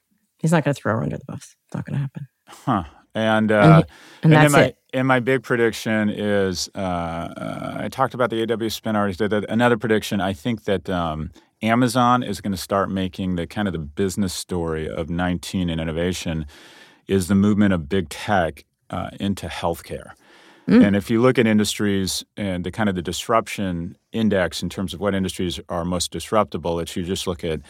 He's 0.42 0.52
not 0.52 0.64
going 0.64 0.74
to 0.74 0.82
throw 0.82 0.94
her 0.94 1.04
under 1.04 1.18
the 1.18 1.26
bus. 1.26 1.56
It's 1.66 1.76
not 1.76 1.86
going 1.86 1.96
to 1.96 2.00
happen. 2.00 2.28
Huh. 2.48 2.84
And, 3.14 3.52
uh, 3.52 3.84
and, 4.24 4.34
and, 4.34 4.44
and 4.44 4.52
my, 4.52 4.64
it. 4.64 4.78
And 4.94 5.08
my 5.08 5.20
big 5.20 5.44
prediction 5.44 6.10
is 6.10 6.70
uh, 6.76 6.80
uh, 6.80 7.78
I 7.80 7.90
talked 7.90 8.14
about 8.14 8.30
the 8.30 8.52
AW 8.52 8.70
spin 8.70 8.96
already. 8.96 9.16
Did 9.16 9.46
another 9.46 9.78
prediction. 9.78 10.20
I 10.20 10.34
think 10.34 10.64
that 10.64 10.90
um, 10.90 11.32
Amazon 11.62 12.24
is 12.24 12.42
going 12.42 12.52
to 12.52 12.58
start 12.58 12.90
making 12.90 13.36
the 13.36 13.48
kind 13.48 13.68
of 13.68 13.74
the 13.74 13.80
business 13.80 14.34
story 14.34 14.90
of 14.90 15.10
19 15.10 15.70
in 15.70 15.80
innovation 15.80 16.46
is 17.08 17.28
the 17.28 17.36
movement 17.36 17.74
of 17.74 17.88
big 17.88 18.10
tech 18.10 18.66
uh, 18.90 19.10
into 19.20 19.48
healthcare. 19.48 20.12
Mm. 20.68 20.88
And 20.88 20.96
if 20.96 21.10
you 21.10 21.22
look 21.22 21.38
at 21.38 21.48
industries 21.48 22.24
and 22.38 22.64
the 22.64 22.72
kind 22.72 22.88
of 22.88 22.96
the 22.96 23.02
disruption 23.02 23.98
index 24.12 24.62
in 24.62 24.70
terms 24.70 24.94
of 24.94 25.00
what 25.00 25.16
industries 25.16 25.60
are 25.70 25.84
most 25.84 26.12
disruptible, 26.12 26.80
it's 26.80 26.96
you 26.96 27.04
just 27.04 27.28
look 27.28 27.44
at 27.44 27.62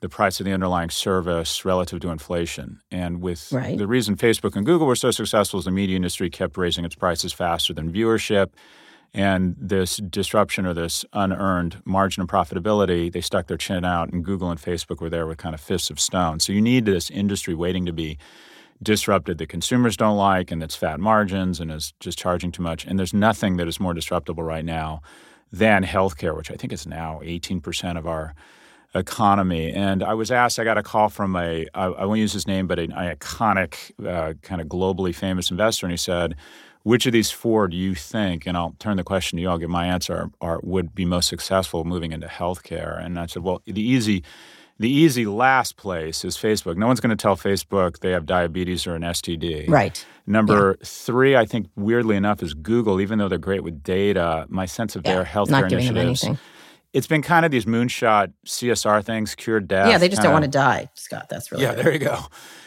the 0.00 0.08
price 0.08 0.40
of 0.40 0.46
the 0.46 0.52
underlying 0.52 0.90
service 0.90 1.64
relative 1.64 2.00
to 2.00 2.10
inflation. 2.10 2.80
And 2.90 3.20
with 3.20 3.52
right. 3.52 3.76
the 3.76 3.86
reason 3.86 4.16
Facebook 4.16 4.56
and 4.56 4.64
Google 4.64 4.86
were 4.86 4.96
so 4.96 5.10
successful 5.10 5.58
is 5.58 5.66
the 5.66 5.70
media 5.70 5.96
industry 5.96 6.30
kept 6.30 6.56
raising 6.56 6.84
its 6.84 6.94
prices 6.94 7.32
faster 7.32 7.74
than 7.74 7.92
viewership. 7.92 8.50
And 9.12 9.56
this 9.58 9.96
disruption 9.96 10.64
or 10.66 10.72
this 10.72 11.04
unearned 11.12 11.82
margin 11.84 12.22
of 12.22 12.28
profitability, 12.28 13.12
they 13.12 13.20
stuck 13.20 13.48
their 13.48 13.56
chin 13.56 13.84
out, 13.84 14.12
and 14.12 14.24
Google 14.24 14.50
and 14.50 14.60
Facebook 14.60 15.00
were 15.00 15.10
there 15.10 15.26
with 15.26 15.36
kind 15.36 15.54
of 15.54 15.60
fists 15.60 15.90
of 15.90 15.98
stone. 15.98 16.38
So 16.38 16.52
you 16.52 16.62
need 16.62 16.84
this 16.84 17.10
industry 17.10 17.54
waiting 17.54 17.84
to 17.86 17.92
be 17.92 18.18
disrupted 18.82 19.38
that 19.38 19.48
consumers 19.48 19.96
don't 19.96 20.16
like 20.16 20.50
and 20.50 20.62
that's 20.62 20.76
fat 20.76 21.00
margins 21.00 21.60
and 21.60 21.70
is 21.70 21.92
just 22.00 22.18
charging 22.18 22.52
too 22.52 22.62
much. 22.62 22.86
And 22.86 22.98
there's 22.98 23.12
nothing 23.12 23.56
that 23.56 23.68
is 23.68 23.80
more 23.80 23.92
disruptible 23.92 24.42
right 24.42 24.64
now 24.64 25.02
than 25.52 25.84
healthcare, 25.84 26.36
which 26.36 26.50
I 26.50 26.54
think 26.54 26.72
is 26.72 26.86
now 26.86 27.20
18% 27.22 27.98
of 27.98 28.06
our 28.06 28.34
economy. 28.94 29.72
And 29.72 30.02
I 30.02 30.14
was 30.14 30.30
asked, 30.30 30.58
I 30.58 30.64
got 30.64 30.78
a 30.78 30.82
call 30.82 31.08
from 31.08 31.36
a, 31.36 31.66
I, 31.74 31.84
I 31.84 32.04
won't 32.04 32.20
use 32.20 32.32
his 32.32 32.46
name, 32.46 32.66
but 32.66 32.78
an, 32.78 32.92
an 32.92 33.16
iconic, 33.16 33.92
uh, 34.06 34.34
kind 34.42 34.60
of 34.60 34.66
globally 34.66 35.14
famous 35.14 35.50
investor. 35.50 35.86
And 35.86 35.92
he 35.92 35.96
said, 35.96 36.36
which 36.82 37.06
of 37.06 37.12
these 37.12 37.30
four 37.30 37.68
do 37.68 37.76
you 37.76 37.94
think, 37.94 38.46
and 38.46 38.56
I'll 38.56 38.74
turn 38.78 38.96
the 38.96 39.04
question 39.04 39.36
to 39.36 39.42
you, 39.42 39.48
I'll 39.48 39.58
give 39.58 39.70
my 39.70 39.86
answer, 39.86 40.30
are, 40.40 40.60
would 40.62 40.94
be 40.94 41.04
most 41.04 41.28
successful 41.28 41.84
moving 41.84 42.12
into 42.12 42.26
healthcare? 42.26 43.04
And 43.04 43.18
I 43.18 43.26
said, 43.26 43.42
well, 43.42 43.60
the 43.66 43.82
easy, 43.82 44.24
the 44.78 44.90
easy 44.90 45.26
last 45.26 45.76
place 45.76 46.24
is 46.24 46.38
Facebook. 46.38 46.76
No 46.76 46.86
one's 46.86 47.00
going 47.00 47.10
to 47.10 47.22
tell 47.22 47.36
Facebook 47.36 48.00
they 48.00 48.12
have 48.12 48.24
diabetes 48.24 48.86
or 48.86 48.94
an 48.94 49.02
STD. 49.02 49.68
Right. 49.68 50.04
Number 50.26 50.78
yeah. 50.80 50.86
three, 50.86 51.36
I 51.36 51.44
think 51.44 51.68
weirdly 51.76 52.16
enough, 52.16 52.42
is 52.42 52.54
Google. 52.54 53.00
Even 53.00 53.18
though 53.18 53.28
they're 53.28 53.38
great 53.38 53.62
with 53.62 53.82
data, 53.82 54.46
my 54.48 54.64
sense 54.64 54.96
of 54.96 55.02
yeah, 55.04 55.16
their 55.16 55.24
healthcare 55.24 55.70
initiatives 55.70 56.24
it's 56.92 57.06
been 57.06 57.22
kind 57.22 57.44
of 57.44 57.52
these 57.52 57.66
moonshot 57.66 58.32
CSR 58.46 59.04
things, 59.04 59.34
cured 59.34 59.68
death. 59.68 59.88
Yeah, 59.88 59.98
they 59.98 60.08
just 60.08 60.22
don't 60.22 60.32
want 60.32 60.44
to 60.44 60.50
die, 60.50 60.88
Scott. 60.94 61.28
That's 61.28 61.52
really 61.52 61.64
yeah. 61.64 61.74
There 61.74 61.92
you 61.92 61.98
go. 61.98 62.18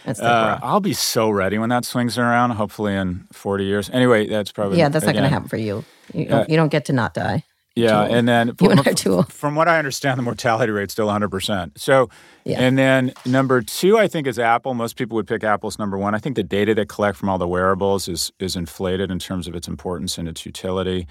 That's 0.06 0.20
the 0.20 0.26
uh, 0.26 0.60
I'll 0.62 0.80
be 0.80 0.94
so 0.94 1.30
ready 1.30 1.58
when 1.58 1.70
that 1.70 1.86
swings 1.86 2.18
around. 2.18 2.52
Hopefully 2.52 2.96
in 2.96 3.28
forty 3.34 3.66
years. 3.66 3.90
Anyway, 3.90 4.28
that's 4.28 4.52
probably 4.52 4.78
yeah. 4.78 4.90
That's 4.90 5.06
not 5.06 5.14
going 5.14 5.24
to 5.24 5.30
happen 5.30 5.50
for 5.50 5.58
you. 5.58 5.84
You 6.14 6.26
don't, 6.26 6.42
uh, 6.42 6.46
you 6.48 6.56
don't 6.56 6.70
get 6.70 6.86
to 6.86 6.94
not 6.94 7.14
die. 7.14 7.44
Yeah, 7.76 8.04
and 8.04 8.28
then 8.28 8.54
from, 8.58 8.80
and 8.80 9.28
from, 9.30 9.56
what 9.56 9.68
I 9.68 9.80
understand, 9.80 10.20
the 10.20 10.24
mortality 10.24 10.72
rate's 10.72 10.94
still 10.94 11.08
100. 11.08 11.30
percent 11.30 11.80
So, 11.80 12.10
yeah. 12.46 12.60
and 12.60 12.78
then 12.78 13.14
number 13.26 13.62
two, 13.64 13.98
I 13.98 14.08
think 14.08 14.28
is 14.28 14.38
Apple. 14.38 14.76
Most 14.76 14.96
people 14.96 15.16
would 15.16 15.28
pick 15.28 15.44
Apple's 15.44 15.80
number 15.80 15.98
one. 15.98 16.14
I 16.14 16.20
think 16.20 16.36
the 16.36 16.44
data 16.44 16.76
they 16.76 16.86
collect 16.86 17.18
from 17.18 17.30
all 17.30 17.38
the 17.40 17.48
wearables 17.48 18.08
is 18.08 18.32
is 18.40 18.56
inflated 18.56 19.10
in 19.12 19.20
terms 19.20 19.48
of 19.48 19.56
its 19.56 19.68
importance 19.68 20.18
and 20.18 20.28
its 20.28 20.46
utility 20.46 21.08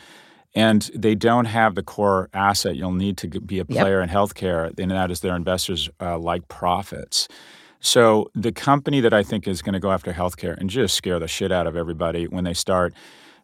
and 0.55 0.91
they 0.95 1.15
don't 1.15 1.47
have 1.47 1.75
the 1.75 1.83
core 1.83 2.29
asset 2.35 2.77
you'll 2.77 2.93
need 2.93 3.17
to 3.19 3.29
be 3.41 3.59
a 3.59 3.65
player 3.65 4.01
yep. 4.01 4.09
in 4.09 4.15
healthcare, 4.15 4.79
and 4.79 4.91
that 4.91 5.11
is 5.11 5.21
their 5.21 5.37
investors 5.37 5.89
uh, 6.01 6.19
like 6.19 6.49
profits. 6.49 7.29
So 7.81 8.31
the 8.35 8.53
company 8.53 9.01
that 9.01 9.13
I 9.13 9.25
think 9.25 9.49
is 9.49 9.61
going 9.61 9.73
to 9.73 9.81
go 9.81 9.91
after 9.91 10.13
healthcare 10.13 10.57
and 10.57 10.71
just 10.71 10.95
scare 10.95 11.19
the 11.19 11.27
shit 11.27 11.51
out 11.51 11.67
of 11.67 11.75
everybody 11.77 12.29
when 12.29 12.45
they 12.45 12.55
start 12.55 12.95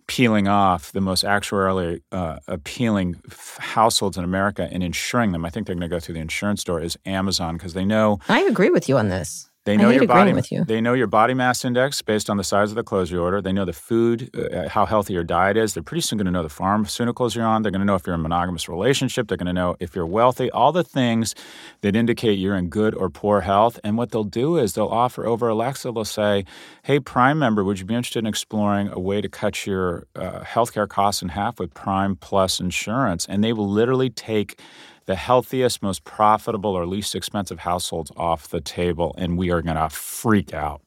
peeling 0.07 0.49
off 0.49 0.93
the 0.93 1.01
most 1.01 1.25
actuarially 1.25 2.01
uh, 2.13 2.39
appealing 2.47 3.21
f- 3.31 3.59
households 3.61 4.17
in 4.17 4.25
America 4.25 4.69
and 4.73 4.83
insuring 4.83 5.33
them. 5.33 5.45
I 5.45 5.51
think 5.51 5.67
they're 5.67 5.77
going 5.77 5.89
to 5.89 5.95
go 5.95 6.01
through 6.01 6.15
the 6.15 6.21
insurance 6.21 6.63
store 6.63 6.81
is 6.81 6.97
Amazon 7.05 7.57
because 7.57 7.75
they 7.75 7.85
know. 7.85 8.19
I 8.29 8.41
agree 8.43 8.71
with 8.71 8.89
you 8.89 8.97
on 8.97 9.09
this. 9.09 9.48
They 9.69 9.77
know 9.77 9.91
your 9.91 10.07
body. 10.07 10.33
You. 10.51 10.65
They 10.65 10.81
know 10.81 10.95
your 10.95 11.07
body 11.07 11.35
mass 11.35 11.65
index 11.65 12.01
based 12.01 12.31
on 12.31 12.39
the 12.39 12.45
size 12.45 12.71
of 12.71 12.77
the 12.77 12.83
clothes 12.83 13.11
you 13.11 13.21
order. 13.21 13.43
They 13.43 13.53
know 13.53 13.67
the 13.67 13.75
food, 13.75 14.31
uh, 14.35 14.69
how 14.69 14.87
healthy 14.87 15.13
your 15.13 15.25
diet 15.25 15.59
is. 15.59 15.75
They're 15.75 15.83
pretty 15.83 16.01
soon 16.01 16.17
going 16.17 16.25
to 16.27 16.33
know 16.33 16.43
the 16.43 16.49
pharmaceuticals 16.49 17.35
you're 17.35 17.45
on. 17.45 17.63
They're 17.63 17.71
going 17.71 17.81
to 17.81 17.87
know 17.87 17.95
if 17.95 18.07
you're 18.07 18.15
in 18.15 18.21
a 18.21 18.23
monogamous 18.23 18.67
relationship. 18.69 19.29
They're 19.29 19.37
going 19.37 19.47
to 19.47 19.53
know 19.53 19.77
if 19.79 19.95
you're 19.95 20.07
wealthy. 20.07 20.51
All 20.51 20.73
the 20.73 20.85
things 20.85 21.35
that 21.83 21.95
indicate 21.95 22.39
you're 22.39 22.57
in 22.57 22.69
good 22.71 22.95
or 22.95 23.11
poor 23.11 23.43
health. 23.43 23.79
And 23.85 23.99
what 23.99 24.11
they'll 24.11 24.25
do 24.25 24.57
is 24.57 24.73
they'll 24.73 24.87
offer 24.87 25.27
over 25.27 25.49
Alexa. 25.49 25.93
They'll 25.93 26.05
say, 26.05 26.47
"Hey, 26.85 26.99
Prime 26.99 27.39
member, 27.39 27.63
would 27.63 27.79
you 27.79 27.85
be 27.85 27.95
interested 27.95 28.21
in 28.21 28.27
exploring 28.27 28.89
a 28.89 28.99
way 28.99 29.21
to 29.21 29.29
cut 29.29 29.67
your 29.67 30.07
uh, 30.17 30.41
healthcare 30.41 30.89
costs 30.89 31.21
in 31.21 31.29
half 31.29 31.59
with 31.59 31.75
Prime 31.75 32.17
Plus 32.17 32.59
insurance?" 32.59 33.27
And 33.27 33.45
they 33.45 33.53
will 33.53 33.69
literally 33.69 34.09
take 34.09 34.61
the 35.09 35.17
healthiest, 35.17 35.83
most 35.83 36.05
profitable, 36.05 36.71
or 36.77 36.87
least 36.87 37.15
expensive 37.15 37.61
households 37.61 38.13
off 38.15 38.49
the 38.49 38.61
table, 38.61 39.15
and 39.17 39.39
we 39.39 39.51
are 39.51 39.63
going 39.63 39.75
to 39.77 39.89
freak 39.89 40.53
out. 40.53 40.83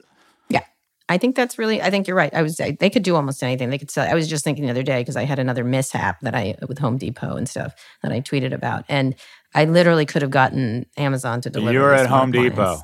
Yeah, 0.47 0.63
I 1.10 1.17
think 1.17 1.36
that's 1.36 1.57
really. 1.57 1.81
I 1.81 1.89
think 1.89 2.07
you're 2.07 2.15
right. 2.15 2.31
I 2.31 2.43
was. 2.43 2.62
I, 2.62 2.77
they 2.79 2.91
could 2.91 3.01
do 3.01 3.15
almost 3.15 3.41
anything. 3.41 3.71
They 3.71 3.79
could 3.79 3.89
sell. 3.89 4.07
I 4.07 4.13
was 4.13 4.27
just 4.27 4.43
thinking 4.43 4.65
the 4.65 4.69
other 4.69 4.84
day 4.84 5.01
because 5.01 5.17
I 5.17 5.23
had 5.23 5.39
another 5.39 5.63
mishap 5.63 6.21
that 6.21 6.36
I 6.36 6.55
with 6.69 6.77
Home 6.77 6.99
Depot 6.99 7.36
and 7.36 7.49
stuff 7.49 7.73
that 8.03 8.12
I 8.12 8.21
tweeted 8.21 8.53
about, 8.53 8.86
and 8.88 9.15
I 9.55 9.65
literally 9.65 10.05
could 10.05 10.21
have 10.21 10.29
gotten 10.29 10.86
Amazon 10.97 11.41
to 11.41 11.49
deliver. 11.49 11.73
You're 11.73 11.93
at 11.95 12.05
Home 12.05 12.31
Depot. 12.31 12.77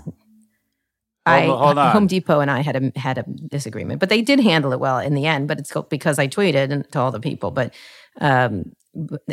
I, 1.27 1.45
hold 1.45 1.77
on. 1.77 1.91
Home 1.91 2.07
Depot 2.07 2.39
and 2.39 2.49
I 2.49 2.61
had 2.61 2.75
a 2.77 2.99
had 2.99 3.19
a 3.19 3.23
disagreement, 3.23 3.99
but 3.99 4.09
they 4.09 4.23
did 4.23 4.39
handle 4.39 4.73
it 4.73 4.79
well 4.79 4.97
in 4.97 5.13
the 5.13 5.27
end. 5.27 5.47
But 5.47 5.59
it's 5.59 5.71
because 5.87 6.17
I 6.17 6.27
tweeted 6.27 6.89
to 6.89 6.99
all 6.99 7.11
the 7.11 7.19
people. 7.19 7.51
But 7.51 7.75
um, 8.19 8.71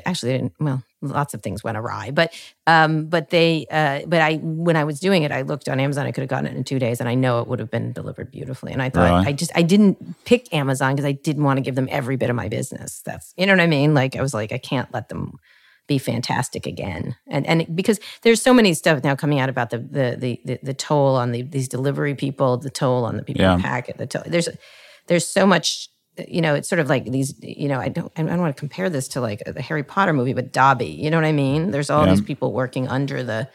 actually, 0.05 0.51
well, 0.59 0.83
lots 1.01 1.35
of 1.35 1.43
things 1.43 1.63
went 1.63 1.77
awry. 1.77 2.11
But 2.11 2.33
um, 2.67 3.07
but 3.07 3.31
they 3.31 3.67
uh, 3.71 4.01
but 4.07 4.21
I 4.21 4.37
when 4.37 4.77
I 4.77 4.85
was 4.85 5.01
doing 5.01 5.23
it, 5.23 5.33
I 5.33 5.43
looked 5.43 5.69
on 5.69 5.81
Amazon. 5.81 6.07
I 6.07 6.13
could 6.13 6.23
have 6.23 6.31
gotten 6.31 6.47
it 6.47 6.57
in 6.57 6.65
two 6.65 6.79
days, 6.79 7.01
and 7.01 7.09
I 7.09 7.15
know 7.15 7.41
it 7.41 7.49
would 7.49 7.59
have 7.59 7.71
been 7.71 7.93
delivered 7.93 8.31
beautifully. 8.31 8.73
And 8.73 8.83
I 8.83 8.91
thought 8.91 9.11
really? 9.11 9.27
I 9.27 9.33
just 9.33 9.53
I 9.55 9.63
didn't 9.63 10.25
pick 10.25 10.53
Amazon 10.53 10.95
because 10.95 11.07
I 11.07 11.13
didn't 11.13 11.45
want 11.45 11.59
to 11.59 11.63
give 11.63 11.75
them 11.75 11.89
every 11.91 12.17
bit 12.17 12.31
of 12.31 12.37
my 12.37 12.49
business. 12.49 13.03
That's 13.05 13.35
you 13.37 13.47
know 13.47 13.53
what 13.53 13.61
I 13.61 13.67
mean. 13.67 13.95
Like 13.95 14.17
I 14.17 14.23
was 14.23 14.35
like 14.35 14.53
I 14.53 14.59
can't 14.59 14.93
let 14.93 15.09
them 15.09 15.39
be 15.87 15.99
fantastic 15.99 16.67
again. 16.67 17.17
And 17.27 17.47
and 17.47 17.77
because 17.77 18.01
there's 18.23 18.41
so 18.41 18.55
many 18.55 18.75
stuff 18.75 19.05
now 19.05 19.15
coming 19.15 19.39
out 19.39 19.49
about 19.49 19.71
the 19.71 19.79
the 19.79 20.17
the 20.19 20.41
the, 20.45 20.59
the 20.63 20.75
toll 20.75 21.17
on 21.17 21.33
the, 21.33 21.43
these 21.43 21.69
delivery 21.69 22.15
people, 22.15 22.57
the 22.57 22.71
toll 22.71 23.05
on 23.05 23.17
the 23.17 23.23
people 23.23 23.43
yeah. 23.43 23.57
who 23.57 23.63
pack 23.63 23.89
it. 23.89 23.99
The 23.99 24.07
toll, 24.07 24.23
there's 24.27 24.49
there's 25.07 25.27
so 25.27 25.47
much 25.47 25.89
you 26.29 26.41
know, 26.41 26.55
it's 26.55 26.69
sort 26.69 26.81
of 26.81 26.89
like 26.89 27.05
these, 27.07 27.35
you 27.41 27.69
know, 27.69 27.81
I 27.81 27.89
don't, 27.89 28.13
I 28.17 28.23
don't 28.23 28.41
want 28.41 28.57
to 28.57 28.61
compare 28.61 28.89
this 28.89 29.09
to 29.09 29.21
like 29.21 29.43
the 29.47 29.63
Harry 29.63 29.83
Potter 29.83 30.13
movie, 30.13 30.33
but 30.33 30.53
Dobby, 30.53 30.87
you 30.87 31.11
know 31.11 31.17
what 31.17 31.25
I 31.27 31.33
mean? 31.33 31.71
There's 31.71 31.91
all 31.91 32.05
yeah. 32.05 32.13
these 32.13 32.21
people 32.21 32.53
working 32.53 32.89
under 32.89 33.23
the 33.23 33.49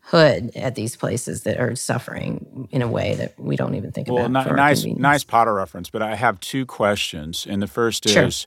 hood 0.00 0.50
at 0.56 0.74
these 0.74 0.96
places 0.96 1.44
that 1.44 1.58
are 1.58 1.76
suffering 1.76 2.68
in 2.70 2.82
a 2.82 2.88
way 2.88 3.14
that 3.14 3.38
we 3.38 3.56
don't 3.56 3.74
even 3.74 3.92
think 3.92 4.08
well, 4.08 4.26
about. 4.26 4.46
Well, 4.46 4.56
nice, 4.56 4.84
nice 4.84 5.24
Potter 5.24 5.54
reference, 5.54 5.90
but 5.90 6.02
I 6.02 6.16
have 6.16 6.40
two 6.40 6.66
questions. 6.66 7.46
And 7.48 7.62
the 7.62 7.68
first 7.68 8.08
sure. 8.08 8.24
is, 8.24 8.46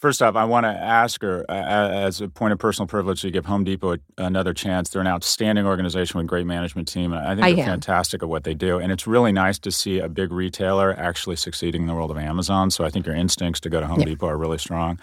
First 0.00 0.22
off, 0.22 0.34
I 0.34 0.44
want 0.44 0.64
to 0.64 0.70
ask 0.70 1.20
her, 1.20 1.44
uh, 1.50 1.52
as 1.52 2.22
a 2.22 2.28
point 2.28 2.54
of 2.54 2.58
personal 2.58 2.86
privilege, 2.86 3.20
to 3.20 3.30
give 3.30 3.44
Home 3.44 3.64
Depot 3.64 3.92
a, 3.92 3.98
another 4.16 4.54
chance. 4.54 4.88
They're 4.88 5.02
an 5.02 5.06
outstanding 5.06 5.66
organization 5.66 6.16
with 6.16 6.24
a 6.24 6.26
great 6.26 6.46
management 6.46 6.88
team, 6.88 7.12
I 7.12 7.34
think 7.34 7.44
I 7.44 7.52
they're 7.52 7.64
am. 7.64 7.70
fantastic 7.72 8.22
at 8.22 8.28
what 8.30 8.44
they 8.44 8.54
do. 8.54 8.78
And 8.78 8.90
it's 8.92 9.06
really 9.06 9.30
nice 9.30 9.58
to 9.58 9.70
see 9.70 9.98
a 9.98 10.08
big 10.08 10.32
retailer 10.32 10.98
actually 10.98 11.36
succeeding 11.36 11.82
in 11.82 11.86
the 11.86 11.94
world 11.94 12.10
of 12.10 12.16
Amazon. 12.16 12.70
So 12.70 12.82
I 12.84 12.88
think 12.88 13.04
your 13.04 13.14
instincts 13.14 13.60
to 13.60 13.68
go 13.68 13.78
to 13.78 13.86
Home 13.86 14.00
Depot 14.00 14.26
are 14.28 14.38
really 14.38 14.56
strong. 14.58 14.98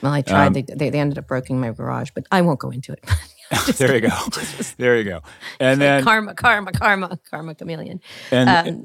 Well, 0.00 0.12
I 0.12 0.20
Um, 0.20 0.24
tried. 0.24 0.54
they, 0.54 0.62
they, 0.62 0.88
they 0.90 0.98
ended 1.00 1.18
up 1.18 1.26
breaking 1.26 1.60
my 1.60 1.70
garage, 1.72 2.10
but 2.14 2.24
I 2.32 2.40
won't 2.40 2.58
go 2.58 2.70
into 2.70 2.92
it. 2.92 3.04
there 3.78 3.94
you 3.94 4.00
go. 4.02 4.08
there 4.78 4.96
you 4.96 5.04
go. 5.04 5.20
And 5.60 5.80
then 5.80 6.04
karma, 6.04 6.34
karma, 6.34 6.72
karma, 6.72 7.18
karma 7.30 7.54
chameleon. 7.54 8.00
and 8.30 8.48
Um, 8.48 8.84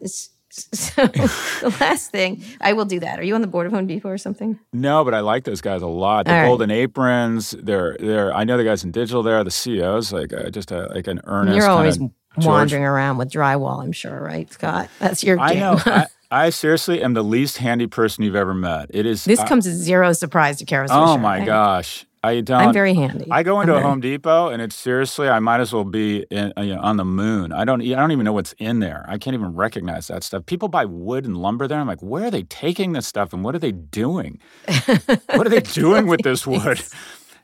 so 0.54 1.06
the 1.08 1.76
last 1.80 2.12
thing, 2.12 2.44
I 2.62 2.74
will 2.74 2.86
do 2.86 3.00
that. 3.00 3.20
Are 3.20 3.24
you 3.24 3.34
on 3.36 3.42
the 3.42 3.48
board 3.48 3.66
of 3.66 3.74
Home 3.74 3.88
Depot 3.88 4.10
or 4.10 4.18
something? 4.18 4.60
No, 4.72 5.04
but 5.04 5.14
I 5.14 5.22
like 5.22 5.46
those 5.46 5.62
guys 5.62 5.82
a 5.82 5.88
lot. 5.88 6.26
The 6.26 6.32
All 6.34 6.42
right. 6.42 6.48
Golden 6.48 6.70
Aprons, 6.72 7.52
they're 7.52 7.98
they're. 8.00 8.34
I 8.34 8.44
know 8.44 8.58
the 8.58 8.64
guys 8.64 8.84
in 8.84 8.92
digital 8.92 9.24
there. 9.24 9.44
The 9.44 9.52
CEOs, 9.52 10.14
like 10.14 10.32
uh, 10.32 10.50
just 10.52 10.72
a, 10.72 10.88
like 10.94 11.08
an 11.08 11.22
earnest. 11.24 11.58
You're 11.58 11.68
always 11.70 11.98
wandering 12.38 12.84
around 12.84 13.18
with 13.18 13.32
drywall, 13.32 13.82
I'm 13.84 13.92
sure, 13.92 14.20
right, 14.20 14.52
Scott? 14.52 14.90
That's 15.00 15.24
your 15.24 15.38
Game. 15.38 15.46
I 15.46 15.54
know. 15.56 15.80
I, 15.86 16.06
I 16.32 16.50
seriously 16.50 17.02
am 17.04 17.14
the 17.14 17.24
least 17.24 17.58
handy 17.58 17.86
person 17.88 18.24
you've 18.24 18.36
ever 18.36 18.54
met. 18.56 18.90
It 18.90 19.06
is. 19.06 19.24
this 19.24 19.40
I- 19.40 19.48
comes 19.48 19.68
as 19.68 19.76
zero 19.76 20.14
surprise 20.14 20.58
to 20.58 20.66
Kara 20.66 20.88
oh 20.90 21.18
my 21.18 21.40
right? 21.40 21.46
gosh, 21.46 22.06
I 22.26 22.40
don't. 22.42 22.62
I'm 22.62 22.74
very 22.74 22.94
handy. 22.94 23.28
I 23.30 23.44
go 23.44 23.58
I'm 23.58 23.64
into 23.64 23.74
a 23.74 23.76
very- 23.76 23.88
Home 23.90 24.00
Depot 24.00 24.48
and 24.48 24.62
it's 24.62 24.76
seriously, 24.76 25.28
I 25.28 25.40
might 25.40 25.60
as 25.60 25.74
well 25.74 25.84
be 25.84 26.26
in, 26.32 26.54
uh, 26.58 26.62
you 26.62 26.76
know, 26.76 26.82
on 26.82 26.96
the 26.98 27.04
moon. 27.04 27.52
I 27.52 27.66
don't, 27.66 27.82
I 27.82 27.96
don't 27.96 28.12
even 28.12 28.24
know 28.24 28.32
what's 28.32 28.54
in 28.60 28.80
there. 28.80 29.06
I 29.10 29.18
can't 29.18 29.34
even 29.34 29.54
recognize 29.54 30.08
that 30.08 30.24
stuff. 30.24 30.46
People 30.46 30.70
buy 30.70 30.86
wood 30.86 31.26
and 31.26 31.36
lumber 31.36 31.68
there. 31.68 31.80
I'm 31.80 31.88
like, 31.88 32.02
where 32.02 32.26
are 32.26 32.32
they 32.32 32.44
taking 32.44 32.94
this 32.94 33.06
stuff 33.08 33.34
and 33.34 33.44
what 33.44 33.56
are 33.56 33.60
they 33.60 33.74
doing? 33.74 34.40
what 34.86 35.46
are 35.46 35.50
they 35.50 35.60
doing 35.60 36.08
with 36.08 36.22
this 36.22 36.48
wood? 36.48 36.82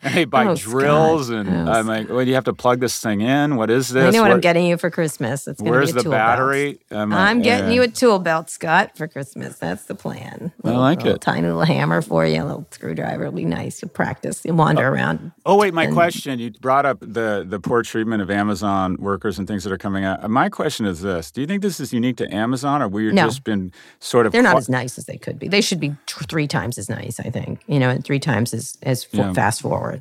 And 0.01 0.13
they 0.15 0.23
buy 0.23 0.45
Oh, 0.45 0.55
drills, 0.55 1.27
Scott. 1.27 1.45
and 1.45 1.67
Oh, 1.67 1.71
I'm 1.73 1.85
like, 1.85 2.07
well, 2.07 2.19
do 2.23 2.25
you 2.29 2.35
have 2.35 2.45
to 2.45 2.53
plug 2.53 2.79
this 2.79 2.99
thing 3.01 3.19
in? 3.19 3.57
What 3.57 3.69
is 3.69 3.89
this? 3.89 4.05
I 4.05 4.09
know 4.17 4.21
what, 4.21 4.31
I'm 4.31 4.39
getting 4.39 4.65
you 4.65 4.77
for 4.77 4.89
Christmas. 4.89 5.45
It's 5.45 5.59
gonna 5.59 5.71
Where's 5.71 5.87
be 5.91 5.91
a 5.91 5.95
the 5.95 6.03
tool 6.03 6.11
battery? 6.13 6.79
I'm, 6.89 7.09
like, 7.09 7.19
I'm 7.19 7.41
getting 7.41 7.69
eh. 7.71 7.73
you 7.73 7.81
a 7.81 7.87
tool 7.89 8.17
belt, 8.19 8.49
Scott, 8.49 8.95
for 8.95 9.07
Christmas. 9.09 9.57
That's 9.57 9.83
the 9.85 9.95
plan. 9.95 10.53
I 10.63 10.71
like 10.71 10.99
little 10.99 11.15
it. 11.15 11.21
Tiny 11.21 11.47
little 11.47 11.63
hammer 11.65 12.01
for 12.01 12.25
you, 12.25 12.41
a 12.41 12.45
little 12.45 12.65
screwdriver. 12.71 13.23
It'll 13.23 13.35
be 13.35 13.43
nice. 13.43 13.81
You'll 13.81 13.89
practice. 13.89 14.45
You'll 14.45 14.55
wander 14.55 14.87
around. 14.87 15.33
Oh 15.45 15.57
wait, 15.57 15.73
my 15.73 15.87
question. 15.87 16.39
You 16.39 16.51
brought 16.51 16.85
up 16.85 16.99
the 17.01 17.45
the 17.45 17.59
poor 17.59 17.83
treatment 17.83 18.21
of 18.21 18.31
Amazon 18.31 18.95
workers 18.99 19.37
and 19.37 19.47
things 19.49 19.65
that 19.65 19.73
are 19.73 19.77
coming 19.77 20.05
out. 20.05 20.29
My 20.29 20.47
question 20.47 20.85
is 20.85 21.01
this: 21.01 21.29
Do 21.29 21.41
you 21.41 21.47
think 21.47 21.61
this 21.61 21.79
is 21.81 21.91
unique 21.91 22.15
to 22.17 22.33
Amazon, 22.33 22.81
or 22.81 22.87
we've 22.87 23.11
No. 23.13 23.25
just 23.25 23.43
been 23.43 23.73
sort 23.99 24.25
of 24.25 24.31
They're 24.31 24.41
not 24.43 24.51
qua- 24.51 24.59
as 24.59 24.69
nice 24.69 24.97
as 24.97 25.05
they 25.07 25.17
could 25.17 25.37
be. 25.39 25.49
They 25.49 25.61
should 25.61 25.79
be 25.81 25.89
t- 26.05 26.25
three 26.29 26.47
times 26.47 26.77
as 26.77 26.87
nice, 26.87 27.19
I 27.19 27.29
think. 27.29 27.59
You 27.67 27.79
know, 27.79 27.89
and 27.89 28.01
three 28.05 28.19
times 28.19 28.53
as 28.53 28.77
as 28.83 29.05
Yeah. 29.11 29.33
fast 29.33 29.61
forward. 29.61 29.98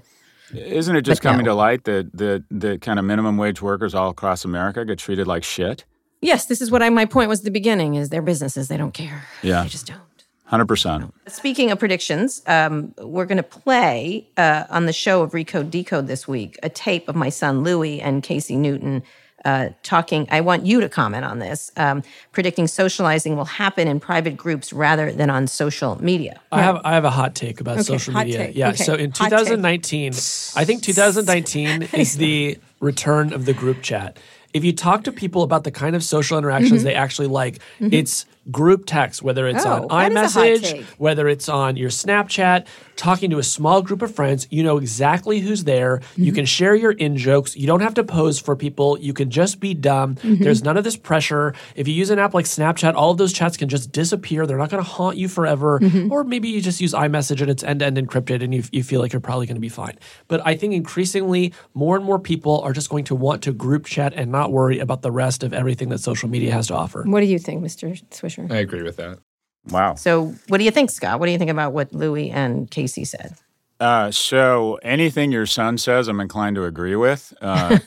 Isn't 0.54 0.96
it 0.96 1.02
just 1.02 1.22
But 1.22 1.30
coming 1.30 1.44
no. 1.44 1.52
to 1.52 1.54
light 1.54 1.84
that 1.84 2.10
the 2.16 2.44
the 2.50 2.78
kind 2.78 2.98
of 2.98 3.04
minimum 3.04 3.36
wage 3.36 3.60
workers 3.62 3.94
all 3.94 4.10
across 4.10 4.44
America 4.44 4.84
get 4.84 4.98
treated 4.98 5.26
like 5.26 5.44
shit? 5.44 5.84
Yes, 6.20 6.46
this 6.46 6.60
is 6.60 6.70
what 6.70 6.82
I, 6.82 6.88
my 6.90 7.04
point 7.04 7.28
was 7.28 7.40
at 7.40 7.44
the 7.44 7.50
beginning: 7.50 7.94
is 7.94 8.08
their 8.08 8.22
businesses. 8.22 8.68
They 8.68 8.76
don't 8.76 8.92
care. 8.94 9.26
Yeah. 9.42 9.62
they 9.62 9.68
just 9.68 9.86
don't. 9.86 10.00
Hundred 10.46 10.66
percent. 10.66 11.12
Speaking 11.26 11.70
of 11.70 11.78
predictions, 11.78 12.42
um, 12.46 12.94
we're 13.02 13.26
going 13.26 13.36
to 13.36 13.42
play 13.42 14.26
uh, 14.38 14.64
on 14.70 14.86
the 14.86 14.94
show 14.94 15.22
of 15.22 15.32
Recode 15.32 15.70
Decode 15.70 16.06
this 16.06 16.26
week 16.26 16.58
a 16.62 16.70
tape 16.70 17.06
of 17.08 17.14
my 17.14 17.28
son 17.28 17.62
Louie 17.62 18.00
and 18.00 18.22
Casey 18.22 18.56
Newton 18.56 19.02
uh, 19.44 19.70
talking. 19.82 20.26
I 20.30 20.40
want 20.40 20.66
you 20.66 20.80
to 20.80 20.88
comment 20.88 21.24
on 21.24 21.38
this, 21.38 21.70
um, 21.76 22.02
predicting 22.32 22.66
socializing 22.66 23.36
will 23.36 23.44
happen 23.44 23.88
in 23.88 24.00
private 24.00 24.36
groups 24.36 24.72
rather 24.72 25.12
than 25.12 25.30
on 25.30 25.46
social 25.46 26.02
media. 26.02 26.40
I 26.52 26.62
have 26.62 26.80
I 26.84 26.94
have 26.94 27.04
a 27.04 27.10
hot 27.10 27.34
take 27.34 27.60
about 27.60 27.84
social 27.84 28.14
media. 28.14 28.38
take. 28.38 28.56
Yeah. 28.56 28.70
Okay, 28.70 28.84
So 28.84 28.94
in 28.94 29.10
hot 29.10 29.30
take. 29.30 29.38
2019, 29.38 30.12
I 30.56 30.64
think 30.64 30.82
2019 30.82 31.82
is 31.92 32.16
the 32.16 32.58
return 32.80 33.32
of 33.32 33.44
the 33.44 33.54
group 33.54 33.82
chat. 33.82 34.18
If 34.54 34.64
you 34.64 34.72
talk 34.72 35.04
to 35.04 35.12
people 35.12 35.42
about 35.42 35.64
the 35.64 35.70
kind 35.70 35.94
of 35.94 36.02
social 36.02 36.38
interactions 36.38 36.82
they 36.82 36.94
actually 36.94 37.28
like, 37.28 37.60
it's 37.80 38.24
group 38.50 38.84
text, 38.86 39.22
whether 39.22 39.46
it's. 39.46 39.64
Oh, 39.64 39.86
on 39.90 40.14
that 40.14 40.24
is 40.24 40.36
a 40.36 40.40
hot 40.40 40.48
iMessage, 40.48 40.84
whether 40.98 41.28
it's 41.28 41.48
on 41.48 41.76
your 41.76 41.90
Snapchat, 41.90 42.66
talking 42.96 43.30
to 43.30 43.38
a 43.38 43.42
small 43.42 43.80
group 43.80 44.02
of 44.02 44.14
friends, 44.14 44.46
you 44.50 44.62
know 44.62 44.76
exactly 44.78 45.40
who's 45.40 45.64
there. 45.64 45.98
Mm-hmm. 45.98 46.24
You 46.24 46.32
can 46.32 46.44
share 46.44 46.74
your 46.74 46.92
in 46.92 47.16
jokes. 47.16 47.56
You 47.56 47.66
don't 47.66 47.80
have 47.80 47.94
to 47.94 48.04
pose 48.04 48.38
for 48.38 48.56
people. 48.56 48.98
You 48.98 49.14
can 49.14 49.30
just 49.30 49.60
be 49.60 49.72
dumb. 49.72 50.16
Mm-hmm. 50.16 50.42
There's 50.42 50.62
none 50.62 50.76
of 50.76 50.84
this 50.84 50.96
pressure. 50.96 51.54
If 51.76 51.88
you 51.88 51.94
use 51.94 52.10
an 52.10 52.18
app 52.18 52.34
like 52.34 52.44
Snapchat, 52.44 52.94
all 52.94 53.10
of 53.10 53.18
those 53.18 53.32
chats 53.32 53.56
can 53.56 53.68
just 53.68 53.92
disappear. 53.92 54.46
They're 54.46 54.58
not 54.58 54.70
going 54.70 54.82
to 54.82 54.88
haunt 54.88 55.16
you 55.16 55.28
forever. 55.28 55.78
Mm-hmm. 55.78 56.12
Or 56.12 56.24
maybe 56.24 56.48
you 56.48 56.60
just 56.60 56.80
use 56.80 56.92
iMessage 56.92 57.40
and 57.40 57.50
it's 57.50 57.62
end 57.62 57.80
to 57.80 57.86
end 57.86 57.96
encrypted 57.96 58.42
and 58.42 58.54
you, 58.54 58.64
you 58.72 58.82
feel 58.82 59.00
like 59.00 59.12
you're 59.12 59.20
probably 59.20 59.46
going 59.46 59.56
to 59.56 59.60
be 59.60 59.68
fine. 59.68 59.98
But 60.26 60.44
I 60.44 60.56
think 60.56 60.74
increasingly, 60.74 61.52
more 61.74 61.96
and 61.96 62.04
more 62.04 62.18
people 62.18 62.60
are 62.60 62.72
just 62.72 62.90
going 62.90 63.04
to 63.04 63.14
want 63.14 63.42
to 63.44 63.52
group 63.52 63.86
chat 63.86 64.12
and 64.14 64.32
not 64.32 64.52
worry 64.52 64.78
about 64.78 65.02
the 65.02 65.12
rest 65.12 65.42
of 65.42 65.52
everything 65.52 65.88
that 65.90 66.00
social 66.00 66.28
media 66.28 66.52
has 66.52 66.66
to 66.68 66.74
offer. 66.74 67.04
What 67.04 67.20
do 67.20 67.26
you 67.26 67.38
think, 67.38 67.62
Mr. 67.62 68.02
Swisher? 68.10 68.37
I 68.50 68.56
agree 68.56 68.82
with 68.82 68.96
that. 68.96 69.18
Wow. 69.70 69.94
So, 69.94 70.34
what 70.48 70.58
do 70.58 70.64
you 70.64 70.70
think, 70.70 70.90
Scott? 70.90 71.20
What 71.20 71.26
do 71.26 71.32
you 71.32 71.38
think 71.38 71.50
about 71.50 71.72
what 71.72 71.92
Louie 71.92 72.30
and 72.30 72.70
Casey 72.70 73.04
said? 73.04 73.36
Uh, 73.80 74.10
so 74.10 74.74
anything 74.82 75.30
your 75.30 75.46
son 75.46 75.78
says, 75.78 76.08
I'm 76.08 76.18
inclined 76.20 76.56
to 76.56 76.64
agree 76.64 76.96
with. 76.96 77.32
Uh, 77.40 77.78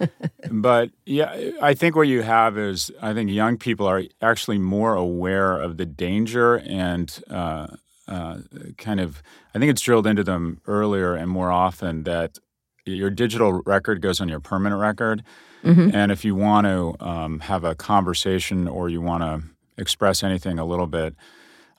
but 0.50 0.90
yeah, 1.04 1.50
I 1.60 1.74
think 1.74 1.96
what 1.96 2.08
you 2.08 2.22
have 2.22 2.56
is 2.56 2.90
I 3.02 3.12
think 3.12 3.30
young 3.30 3.58
people 3.58 3.86
are 3.86 4.02
actually 4.22 4.58
more 4.58 4.94
aware 4.94 5.58
of 5.58 5.76
the 5.76 5.84
danger 5.84 6.56
and 6.60 7.22
uh, 7.28 7.66
uh, 8.08 8.38
kind 8.78 9.00
of 9.00 9.22
I 9.54 9.58
think 9.58 9.70
it's 9.70 9.82
drilled 9.82 10.06
into 10.06 10.24
them 10.24 10.60
earlier 10.66 11.14
and 11.14 11.30
more 11.30 11.50
often 11.50 12.04
that 12.04 12.38
your 12.86 13.10
digital 13.10 13.62
record 13.64 14.00
goes 14.00 14.20
on 14.20 14.28
your 14.28 14.40
permanent 14.40 14.80
record, 14.80 15.24
and 15.62 16.12
if 16.12 16.22
you 16.22 16.34
want 16.34 16.66
to 16.66 16.94
um, 17.00 17.40
have 17.40 17.64
a 17.64 17.74
conversation 17.74 18.68
or 18.68 18.90
you 18.90 19.00
want 19.00 19.22
to 19.22 19.42
express 19.76 20.22
anything 20.22 20.58
a 20.58 20.64
little 20.64 20.86
bit 20.86 21.14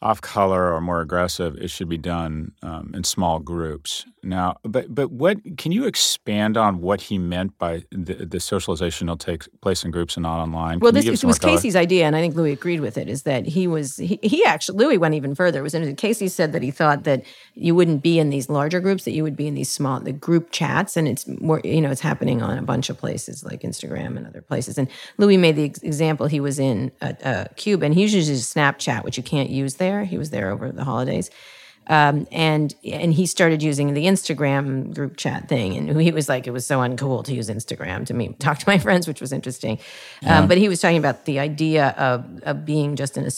off 0.02 0.22
color 0.22 0.74
or 0.74 0.82
more 0.82 1.02
aggressive, 1.02 1.56
it 1.58 1.70
should 1.70 1.90
be 1.90 1.98
done 1.98 2.52
um, 2.62 2.92
in 2.94 3.04
small 3.04 3.40
groups. 3.40 4.06
Now, 4.26 4.58
but 4.64 4.94
but 4.94 5.12
what 5.12 5.38
can 5.58 5.72
you 5.72 5.86
expand 5.86 6.58
on 6.58 6.82
what 6.82 7.00
he 7.00 7.20
meant 7.20 7.58
by 7.60 7.84
the, 7.92 8.26
the 8.26 8.40
socialization 8.40 9.08
will 9.08 9.18
take 9.18 9.44
place 9.62 9.86
in 9.86 9.92
groups 9.92 10.18
and 10.18 10.24
not 10.24 10.42
online? 10.42 10.80
Well, 10.80 10.92
Can 10.92 10.96
this 10.96 11.06
give 11.06 11.14
it 11.14 11.18
some 11.18 11.28
was 11.28 11.38
color? 11.38 11.54
Casey's 11.54 11.76
idea, 11.76 12.06
and 12.06 12.16
I 12.16 12.22
think 12.22 12.36
Louis 12.36 12.52
agreed 12.52 12.80
with 12.80 12.98
it. 12.98 13.08
Is 13.08 13.22
that 13.24 13.46
he 13.46 13.68
was 13.68 13.98
he, 13.98 14.20
he 14.24 14.44
actually 14.44 14.84
Louis 14.84 14.98
went 14.98 15.14
even 15.14 15.36
further. 15.36 15.60
It 15.60 15.64
was 15.64 15.76
interesting. 15.76 15.96
Casey 15.96 16.28
said 16.28 16.54
that 16.54 16.64
he 16.64 16.72
thought 16.72 17.04
that 17.04 17.24
you 17.54 17.76
wouldn't 17.76 18.02
be 18.02 18.18
in 18.18 18.32
these 18.32 18.50
larger 18.50 18.80
groups, 18.80 19.06
that 19.06 19.12
you 19.12 19.22
would 19.22 19.36
be 19.36 19.46
in 19.46 19.54
these 19.54 19.70
small 19.70 20.00
the 20.00 20.12
group 20.12 20.50
chats, 20.52 20.98
and 20.98 21.08
it's 21.08 21.28
more 21.28 21.62
you 21.64 21.80
know 21.80 21.92
it's 21.92 22.02
happening 22.02 22.42
on 22.42 22.58
a 22.58 22.64
bunch 22.64 22.90
of 22.90 22.98
places 22.98 23.44
like 23.44 23.62
Instagram 23.62 24.18
and 24.18 24.26
other 24.26 24.42
places. 24.42 24.80
And 24.80 24.88
Louis 25.20 25.38
made 25.38 25.56
the 25.56 25.66
ex- 25.66 25.84
example 25.84 26.26
he 26.26 26.40
was 26.40 26.58
in 26.58 26.92
uh, 27.00 27.14
uh, 27.24 27.46
Cuba, 27.58 27.86
and 27.86 27.94
he 27.94 28.02
uses 28.02 28.52
Snapchat, 28.52 29.04
which 29.04 29.18
you 29.18 29.24
can't 29.24 29.52
use 29.52 29.76
there. 29.76 30.04
He 30.04 30.18
was 30.18 30.32
there 30.32 30.50
over 30.50 30.72
the 30.72 30.84
holidays. 30.84 31.30
Um, 31.88 32.28
and 32.32 32.74
and 32.84 33.14
he 33.14 33.26
started 33.26 33.62
using 33.62 33.94
the 33.94 34.06
Instagram 34.06 34.94
group 34.94 35.18
chat 35.18 35.48
thing, 35.48 35.76
and 35.78 36.02
he 36.02 36.12
was 36.12 36.28
like, 36.28 36.48
it 36.48 36.52
was 36.52 36.66
so 36.66 36.80
uncool 36.80 37.24
to 37.26 37.34
use 37.34 37.50
Instagram 37.50 38.06
to 38.08 38.14
me 38.14 38.36
talk 38.40 38.60
to 38.60 38.68
my 38.68 38.78
friends, 38.86 39.08
which 39.08 39.22
was 39.22 39.32
interesting. 39.32 39.80
Um, 40.26 40.48
but 40.48 40.58
he 40.58 40.68
was 40.70 40.82
talking 40.82 40.98
about 40.98 41.26
the 41.26 41.40
idea 41.40 41.90
of 41.98 42.26
of 42.44 42.66
being 42.66 42.96
just 42.96 43.18
in 43.18 43.26
a 43.26 43.32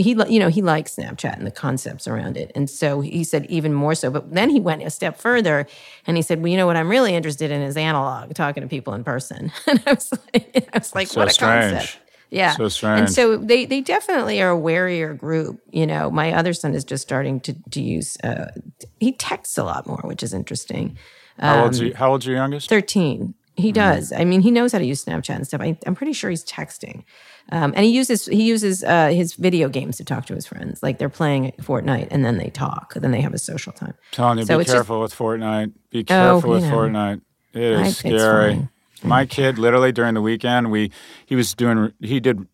he 0.00 0.10
you 0.28 0.38
know 0.40 0.48
he 0.48 0.62
likes 0.62 0.96
Snapchat 0.96 1.36
and 1.36 1.46
the 1.46 1.50
concepts 1.50 2.06
around 2.08 2.36
it, 2.36 2.52
and 2.54 2.68
so 2.70 3.00
he 3.00 3.24
said 3.24 3.46
even 3.46 3.72
more 3.72 3.94
so. 3.94 4.10
But 4.10 4.32
then 4.32 4.50
he 4.50 4.60
went 4.60 4.82
a 4.82 4.90
step 4.90 5.18
further, 5.18 5.66
and 6.06 6.16
he 6.16 6.22
said, 6.22 6.40
well, 6.40 6.48
you 6.48 6.56
know 6.56 6.66
what 6.66 6.76
I'm 6.76 6.88
really 6.88 7.14
interested 7.14 7.50
in 7.50 7.62
is 7.62 7.76
analog, 7.76 8.34
talking 8.34 8.62
to 8.62 8.68
people 8.68 8.94
in 8.94 9.04
person. 9.04 9.52
and 9.66 9.82
I 9.86 9.92
was 9.92 10.12
like, 10.12 10.68
I 10.72 10.78
was 10.78 10.94
like, 10.94 11.08
So 11.08 11.20
what 11.20 11.28
a 11.28 11.32
strange. 11.32 11.72
concept. 11.72 11.98
Yeah. 12.32 12.52
So 12.56 12.68
strange. 12.68 13.00
And 13.00 13.12
so 13.12 13.36
they 13.36 13.66
they 13.66 13.80
definitely 13.82 14.40
are 14.40 14.52
a 14.52 14.58
warier 14.58 15.16
group. 15.16 15.60
You 15.70 15.86
know, 15.86 16.10
my 16.10 16.32
other 16.32 16.52
son 16.54 16.74
is 16.74 16.82
just 16.84 17.02
starting 17.02 17.40
to 17.40 17.52
to 17.70 17.80
use. 17.82 18.16
Uh, 18.24 18.46
he 19.00 19.12
texts 19.12 19.58
a 19.58 19.64
lot 19.64 19.86
more, 19.86 20.00
which 20.04 20.22
is 20.22 20.32
interesting. 20.32 20.96
How 21.38 21.64
old's 21.64 21.80
um, 21.80 21.86
you, 21.86 21.94
how 21.94 22.10
old's 22.10 22.26
your 22.26 22.36
youngest? 22.36 22.68
Thirteen. 22.68 23.34
He 23.54 23.68
Mm-hmm. 23.68 23.74
does. 23.74 24.12
I 24.12 24.24
mean, 24.24 24.40
he 24.40 24.50
knows 24.50 24.72
how 24.72 24.78
to 24.78 24.84
use 24.86 25.04
Snapchat 25.04 25.34
and 25.36 25.46
stuff. 25.46 25.60
I, 25.60 25.76
I'm 25.86 25.94
pretty 25.94 26.14
sure 26.14 26.30
he's 26.30 26.42
texting, 26.42 27.04
um, 27.50 27.74
and 27.76 27.84
he 27.84 27.90
uses 27.92 28.24
he 28.24 28.44
uses 28.44 28.82
uh, 28.82 29.08
his 29.08 29.34
video 29.34 29.68
games 29.68 29.98
to 29.98 30.04
talk 30.04 30.24
to 30.26 30.34
his 30.34 30.46
friends. 30.46 30.82
Like 30.82 30.96
they're 30.98 31.10
playing 31.10 31.52
Fortnite, 31.60 32.08
and 32.10 32.24
then 32.24 32.38
they 32.38 32.48
talk. 32.48 32.94
Then 32.94 33.10
they 33.10 33.20
have 33.20 33.34
a 33.34 33.38
social 33.38 33.72
time. 33.74 33.92
telling 34.10 34.38
you, 34.38 34.46
So 34.46 34.56
be 34.56 34.62
it's 34.62 34.68
just- 34.68 34.76
careful 34.76 35.00
with 35.02 35.14
Fortnite. 35.14 35.72
Be 35.90 36.02
careful 36.02 36.48
you 36.48 36.54
with 36.56 36.64
know. 36.64 36.76
Fortnite. 36.78 37.20
It 37.52 37.62
is 37.62 37.80
I- 37.88 37.90
scary. 37.90 38.68
My 39.04 39.26
kid, 39.26 39.58
literally 39.58 39.92
during 39.92 40.14
the 40.14 40.22
weekend, 40.22 40.70
we 40.70 40.90
he 41.26 41.34
was 41.34 41.54
doing 41.54 41.92
he 42.00 42.20
did 42.20 42.46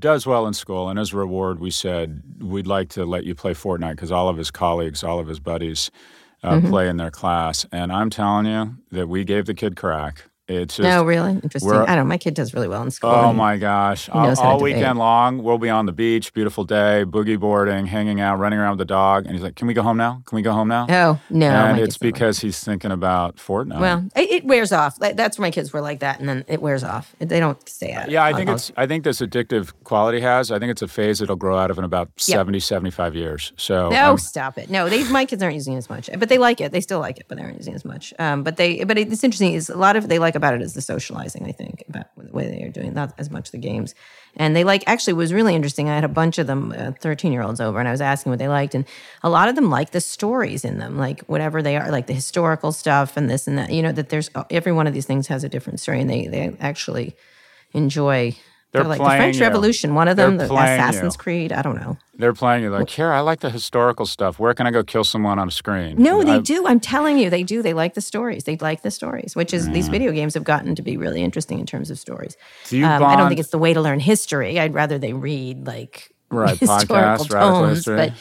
does 0.00 0.26
well 0.26 0.46
in 0.46 0.54
school, 0.54 0.88
and 0.88 0.98
as 0.98 1.12
a 1.12 1.16
reward, 1.16 1.60
we 1.60 1.70
said 1.70 2.22
we'd 2.40 2.66
like 2.66 2.88
to 2.90 3.04
let 3.04 3.24
you 3.24 3.34
play 3.34 3.52
Fortnite 3.54 3.92
because 3.92 4.10
all 4.12 4.28
of 4.28 4.36
his 4.36 4.50
colleagues, 4.50 5.04
all 5.04 5.18
of 5.20 5.26
his 5.28 5.38
buddies, 5.40 5.90
uh, 6.42 6.56
Mm-hmm. 6.56 6.68
play 6.70 6.88
in 6.88 6.96
their 6.96 7.10
class. 7.10 7.64
And 7.70 7.92
I'm 7.92 8.10
telling 8.10 8.46
you 8.46 8.76
that 8.90 9.08
we 9.08 9.22
gave 9.24 9.46
the 9.46 9.54
kid 9.54 9.76
crack. 9.76 10.24
It's 10.56 10.76
just 10.76 10.86
No, 10.88 11.04
really 11.04 11.32
interesting. 11.32 11.72
I 11.72 11.86
don't. 11.86 11.96
know. 11.96 12.04
My 12.04 12.18
kid 12.18 12.34
does 12.34 12.54
really 12.54 12.68
well 12.68 12.82
in 12.82 12.90
school. 12.90 13.10
Oh 13.10 13.32
my 13.32 13.56
gosh! 13.56 14.08
All, 14.08 14.26
knows 14.26 14.38
how 14.38 14.44
to 14.44 14.50
all 14.50 14.60
weekend 14.60 14.98
long, 14.98 15.42
we'll 15.42 15.58
be 15.58 15.68
on 15.70 15.86
the 15.86 15.92
beach, 15.92 16.32
beautiful 16.32 16.64
day, 16.64 17.04
boogie 17.06 17.38
boarding, 17.38 17.86
hanging 17.86 18.20
out, 18.20 18.38
running 18.38 18.58
around 18.58 18.72
with 18.72 18.78
the 18.86 18.92
dog, 18.92 19.24
and 19.26 19.34
he's 19.34 19.42
like, 19.42 19.56
"Can 19.56 19.66
we 19.66 19.74
go 19.74 19.82
home 19.82 19.96
now? 19.96 20.22
Can 20.26 20.36
we 20.36 20.42
go 20.42 20.52
home 20.52 20.68
now?" 20.68 20.86
Oh 20.88 21.20
no, 21.30 21.46
and 21.48 21.78
it's 21.78 21.84
kids 21.84 21.96
don't 21.98 22.06
like 22.08 22.14
because 22.14 22.38
he's 22.40 22.62
thinking 22.62 22.90
about 22.92 23.36
Fortnite. 23.36 23.80
Well, 23.80 24.08
it, 24.16 24.30
it 24.30 24.44
wears 24.44 24.72
off. 24.72 24.98
That's 24.98 25.38
where 25.38 25.46
my 25.46 25.50
kids 25.50 25.72
were 25.72 25.80
like 25.80 26.00
that, 26.00 26.20
and 26.20 26.28
then 26.28 26.44
it 26.48 26.60
wears 26.60 26.84
off. 26.84 27.14
They 27.18 27.40
don't 27.40 27.66
stay 27.68 27.90
at 27.92 28.08
it. 28.08 28.12
yeah, 28.12 28.24
I 28.24 28.32
think 28.32 28.50
it's. 28.50 28.72
I 28.76 28.86
think 28.86 29.04
this 29.04 29.20
addictive 29.20 29.72
quality 29.84 30.20
has. 30.20 30.50
I 30.50 30.58
think 30.58 30.70
it's 30.70 30.82
a 30.82 30.88
phase 30.88 31.20
it'll 31.20 31.36
grow 31.36 31.56
out 31.58 31.70
of 31.70 31.78
in 31.78 31.84
about 31.84 32.10
70, 32.16 32.60
75 32.60 33.14
years. 33.14 33.52
So 33.56 33.90
No, 33.90 34.12
um, 34.12 34.18
stop 34.18 34.58
it. 34.58 34.70
No, 34.70 34.88
they, 34.88 35.04
my 35.10 35.24
kids 35.24 35.42
aren't 35.42 35.54
using 35.54 35.74
it 35.74 35.78
as 35.78 35.88
much, 35.88 36.10
but 36.18 36.28
they 36.28 36.38
like 36.38 36.60
it. 36.60 36.72
They 36.72 36.80
still 36.80 37.00
like 37.00 37.18
it, 37.18 37.26
but 37.28 37.38
they 37.38 37.44
aren't 37.44 37.56
using 37.58 37.72
it 37.72 37.76
as 37.76 37.84
much. 37.84 38.12
Um, 38.18 38.42
but 38.42 38.56
they, 38.56 38.84
but 38.84 38.98
it's 38.98 39.24
interesting. 39.24 39.52
Is 39.54 39.68
a 39.68 39.76
lot 39.76 39.96
of 39.96 40.08
they 40.08 40.18
like 40.18 40.34
about 40.42 40.54
it 40.54 40.62
is 40.62 40.74
the 40.74 40.82
socializing. 40.82 41.46
I 41.46 41.52
think 41.52 41.84
about 41.88 42.06
the 42.16 42.32
way 42.32 42.46
they 42.50 42.64
are 42.64 42.68
doing 42.68 42.92
not 42.92 43.14
as 43.16 43.30
much 43.30 43.52
the 43.52 43.58
games, 43.58 43.94
and 44.36 44.56
they 44.56 44.64
like. 44.64 44.82
Actually, 44.88 45.12
was 45.12 45.32
really 45.32 45.54
interesting. 45.54 45.88
I 45.88 45.94
had 45.94 46.02
a 46.04 46.08
bunch 46.08 46.38
of 46.38 46.48
them, 46.48 46.74
uh, 46.76 46.90
thirteen 46.98 47.32
year 47.32 47.42
olds 47.42 47.60
over, 47.60 47.78
and 47.78 47.86
I 47.86 47.92
was 47.92 48.00
asking 48.00 48.30
what 48.30 48.40
they 48.40 48.48
liked, 48.48 48.74
and 48.74 48.84
a 49.22 49.30
lot 49.30 49.48
of 49.48 49.54
them 49.54 49.70
like 49.70 49.90
the 49.92 50.00
stories 50.00 50.64
in 50.64 50.78
them, 50.78 50.98
like 50.98 51.20
whatever 51.26 51.62
they 51.62 51.76
are, 51.76 51.90
like 51.90 52.08
the 52.08 52.12
historical 52.12 52.72
stuff 52.72 53.16
and 53.16 53.30
this 53.30 53.46
and 53.46 53.56
that. 53.58 53.70
You 53.70 53.82
know 53.82 53.92
that 53.92 54.08
there's 54.08 54.30
uh, 54.34 54.44
every 54.50 54.72
one 54.72 54.88
of 54.88 54.94
these 54.94 55.06
things 55.06 55.28
has 55.28 55.44
a 55.44 55.48
different 55.48 55.78
story, 55.78 56.00
and 56.00 56.10
they 56.10 56.26
they 56.26 56.56
actually 56.60 57.14
enjoy. 57.72 58.34
They're 58.72 58.84
like 58.84 58.98
the 58.98 59.04
French 59.04 59.36
you. 59.36 59.42
Revolution, 59.42 59.94
one 59.94 60.08
of 60.08 60.16
They're 60.16 60.26
them, 60.30 60.38
the 60.38 60.44
Assassin's 60.46 61.14
you. 61.14 61.18
Creed. 61.18 61.52
I 61.52 61.60
don't 61.62 61.76
know. 61.76 61.98
they're 62.16 62.32
playing 62.32 62.62
you 62.64 62.70
like, 62.70 62.88
here, 62.88 63.12
I 63.12 63.20
like 63.20 63.40
the 63.40 63.50
historical 63.50 64.06
stuff. 64.06 64.38
Where 64.38 64.54
can 64.54 64.66
I 64.66 64.70
go 64.70 64.82
kill 64.82 65.04
someone 65.04 65.38
on 65.38 65.48
a 65.48 65.50
screen? 65.50 65.96
No, 66.02 66.22
they 66.24 66.32
I- 66.36 66.38
do. 66.40 66.66
I'm 66.66 66.80
telling 66.80 67.18
you, 67.18 67.28
they 67.28 67.42
do. 67.42 67.60
They 67.62 67.74
like 67.74 67.92
the 67.94 68.00
stories. 68.00 68.44
They 68.44 68.56
like 68.56 68.80
the 68.82 68.90
stories, 68.90 69.36
which 69.36 69.52
is 69.52 69.68
these 69.70 69.88
video 69.88 70.10
games 70.12 70.32
have 70.34 70.44
gotten 70.44 70.74
to 70.74 70.82
be 70.82 70.96
really 70.96 71.22
interesting 71.22 71.58
in 71.60 71.66
terms 71.66 71.90
of 71.90 71.98
stories. 71.98 72.36
Do 72.68 72.78
you 72.78 72.86
Um, 72.86 73.02
I 73.04 73.14
don't 73.16 73.28
think 73.28 73.40
it's 73.40 73.50
the 73.50 73.58
way 73.58 73.74
to 73.74 73.80
learn 73.80 74.00
history. 74.00 74.58
I'd 74.58 74.72
rather 74.74 74.98
they 74.98 75.12
read 75.12 75.66
like 75.66 76.10
Right, 76.30 76.56
historical 76.58 76.96
podcasts, 77.26 77.30
radical 77.30 77.60
tomes, 77.60 77.76
history. 77.78 77.96
but 77.96 78.12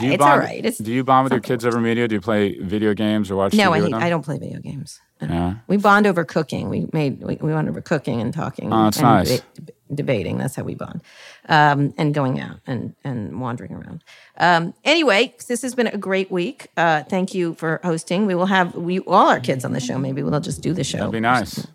Do 0.00 0.06
you 0.06 0.12
it's 0.14 0.18
bond, 0.18 0.32
all 0.32 0.38
right. 0.40 0.66
It's 0.66 0.78
do 0.78 0.92
you 0.92 1.04
bond 1.04 1.24
with 1.24 1.32
your 1.34 1.40
kids 1.40 1.64
over 1.64 1.78
media? 1.80 2.08
Do 2.08 2.16
you 2.16 2.20
play 2.20 2.58
video 2.58 2.94
games 2.94 3.30
or 3.30 3.36
watch 3.36 3.54
no, 3.54 3.62
TV 3.62 3.66
I, 3.66 3.70
with 3.70 3.82
hate, 3.84 3.90
them? 3.92 4.02
I 4.02 4.08
don't 4.10 4.24
play 4.24 4.38
video 4.38 4.58
games. 4.58 5.00
Yeah. 5.30 5.54
We 5.66 5.76
bond 5.76 6.06
over 6.06 6.24
cooking. 6.24 6.68
We 6.68 6.88
made 6.92 7.22
we, 7.22 7.36
we 7.36 7.52
bond 7.52 7.68
over 7.68 7.80
cooking 7.80 8.20
and 8.20 8.32
talking. 8.32 8.72
Oh, 8.72 8.84
that's 8.84 8.98
and 8.98 9.04
nice. 9.04 9.40
deba- 9.40 9.70
debating. 9.94 10.38
That's 10.38 10.56
how 10.56 10.62
we 10.62 10.74
bond, 10.74 11.02
um, 11.48 11.94
and 11.98 12.14
going 12.14 12.40
out 12.40 12.56
and 12.66 12.94
and 13.04 13.40
wandering 13.40 13.72
around. 13.72 14.02
Um, 14.38 14.74
anyway, 14.84 15.34
this 15.46 15.62
has 15.62 15.74
been 15.74 15.86
a 15.86 15.96
great 15.98 16.30
week. 16.30 16.68
Uh, 16.76 17.02
thank 17.04 17.34
you 17.34 17.54
for 17.54 17.80
hosting. 17.84 18.26
We 18.26 18.34
will 18.34 18.46
have 18.46 18.74
we 18.74 19.00
all 19.00 19.28
our 19.28 19.40
kids 19.40 19.64
on 19.64 19.72
the 19.72 19.80
show. 19.80 19.98
Maybe 19.98 20.22
we'll 20.22 20.40
just 20.40 20.62
do 20.62 20.72
the 20.72 20.84
show. 20.84 20.98
That'd 20.98 21.12
be 21.12 21.20
nice. 21.20 21.66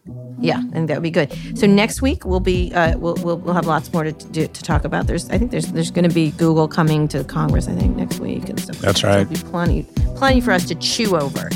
Yeah, 0.41 0.61
and 0.73 0.87
that 0.89 0.95
would 0.95 1.03
be 1.03 1.11
good. 1.11 1.33
So 1.57 1.67
next 1.67 2.01
week 2.01 2.25
we'll 2.25 2.39
be 2.39 2.71
uh, 2.73 2.97
we'll, 2.97 3.15
we'll 3.15 3.37
we'll 3.37 3.53
have 3.53 3.67
lots 3.67 3.91
more 3.93 4.03
to 4.03 4.11
to, 4.11 4.47
to 4.47 4.63
talk 4.63 4.83
about. 4.85 5.07
There's 5.07 5.29
I 5.29 5.37
think 5.37 5.51
there's 5.51 5.67
there's 5.71 5.91
going 5.91 6.07
to 6.07 6.13
be 6.13 6.31
Google 6.31 6.67
coming 6.67 7.07
to 7.09 7.23
Congress 7.23 7.67
I 7.67 7.73
think 7.73 7.95
next 7.95 8.19
week 8.19 8.49
and 8.49 8.59
stuff. 8.59 8.79
That's 8.79 9.03
right. 9.03 9.23
There'll 9.23 9.43
be 9.43 9.49
plenty 9.49 9.83
plenty 10.15 10.41
for 10.41 10.51
us 10.51 10.65
to 10.67 10.75
chew 10.75 11.15
over. 11.17 11.49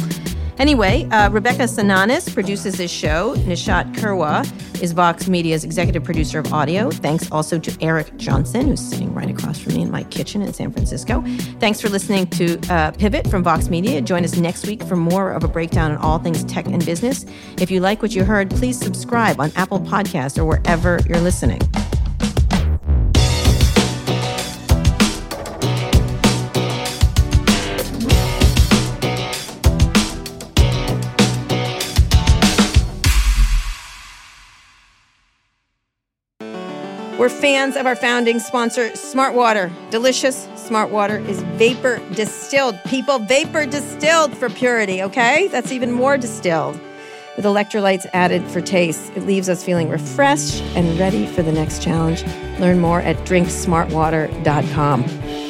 Anyway, 0.58 1.08
uh, 1.10 1.30
Rebecca 1.30 1.64
Sananis 1.64 2.32
produces 2.34 2.76
this 2.76 2.92
show. 2.92 3.36
Nishat 3.36 3.94
Kurwa 3.96 4.44
is 4.82 4.92
Vox 4.92 5.28
Media's 5.28 5.64
executive 5.64 6.04
producer 6.04 6.40
of 6.40 6.54
audio. 6.54 6.92
Thanks 6.92 7.32
also 7.32 7.58
to 7.60 7.78
Eric 7.82 8.16
Johnson, 8.18 8.68
who's 8.68 8.82
sitting 8.82 9.14
right 9.14 9.30
across 9.30 9.60
from 9.60 9.74
me 9.74 9.82
in 9.82 9.92
my 9.92 10.04
kitchen 10.04 10.42
in 10.42 10.54
San 10.54 10.72
Francisco. 10.72 11.24
Thanks 11.60 11.82
for 11.82 11.90
listening 11.90 12.28
to 12.28 12.60
uh, 12.70 12.92
Pivot 12.92 13.30
from 13.30 13.44
Vox 13.44 13.70
Media. 13.70 14.02
Join 14.02 14.24
us 14.24 14.36
next 14.38 14.68
week 14.68 14.84
for 14.84 14.96
more 14.96 15.32
of 15.32 15.44
a 15.44 15.48
breakdown 15.48 15.92
on 15.92 15.98
all 15.98 16.20
things 16.20 16.44
tech 16.44 16.66
and 16.68 16.86
business. 16.86 17.26
If 17.58 17.72
you 17.72 17.80
like 17.80 18.02
what 18.02 18.14
you 18.14 18.24
heard, 18.24 18.50
please 18.50 18.78
subscribe 18.78 19.40
on 19.40 19.52
Apple 19.56 19.80
Podcasts 19.80 20.38
or 20.38 20.46
wherever 20.46 21.00
you're 21.08 21.22
listening. 21.22 21.62
We're 37.24 37.30
fans 37.30 37.78
of 37.78 37.86
our 37.86 37.96
founding 37.96 38.40
sponsor, 38.40 38.94
Smart 38.98 39.34
Water. 39.34 39.72
Delicious 39.92 40.46
Smart 40.58 40.92
Water 40.92 41.20
is 41.20 41.42
vapor 41.56 42.02
distilled. 42.16 42.78
People, 42.84 43.18
vapor 43.18 43.66
distilled 43.66 44.36
for 44.36 44.50
purity, 44.50 45.02
okay? 45.04 45.48
That's 45.48 45.72
even 45.72 45.90
more 45.90 46.18
distilled. 46.18 46.78
With 47.38 47.46
electrolytes 47.46 48.06
added 48.12 48.44
for 48.48 48.60
taste, 48.60 49.14
it 49.16 49.26
leaves 49.26 49.48
us 49.48 49.64
feeling 49.64 49.88
refreshed 49.88 50.62
and 50.76 51.00
ready 51.00 51.26
for 51.26 51.44
the 51.44 51.54
next 51.54 51.82
challenge. 51.82 52.26
Learn 52.60 52.82
more 52.82 53.00
at 53.00 53.16
drinksmartwater.com. 53.20 55.43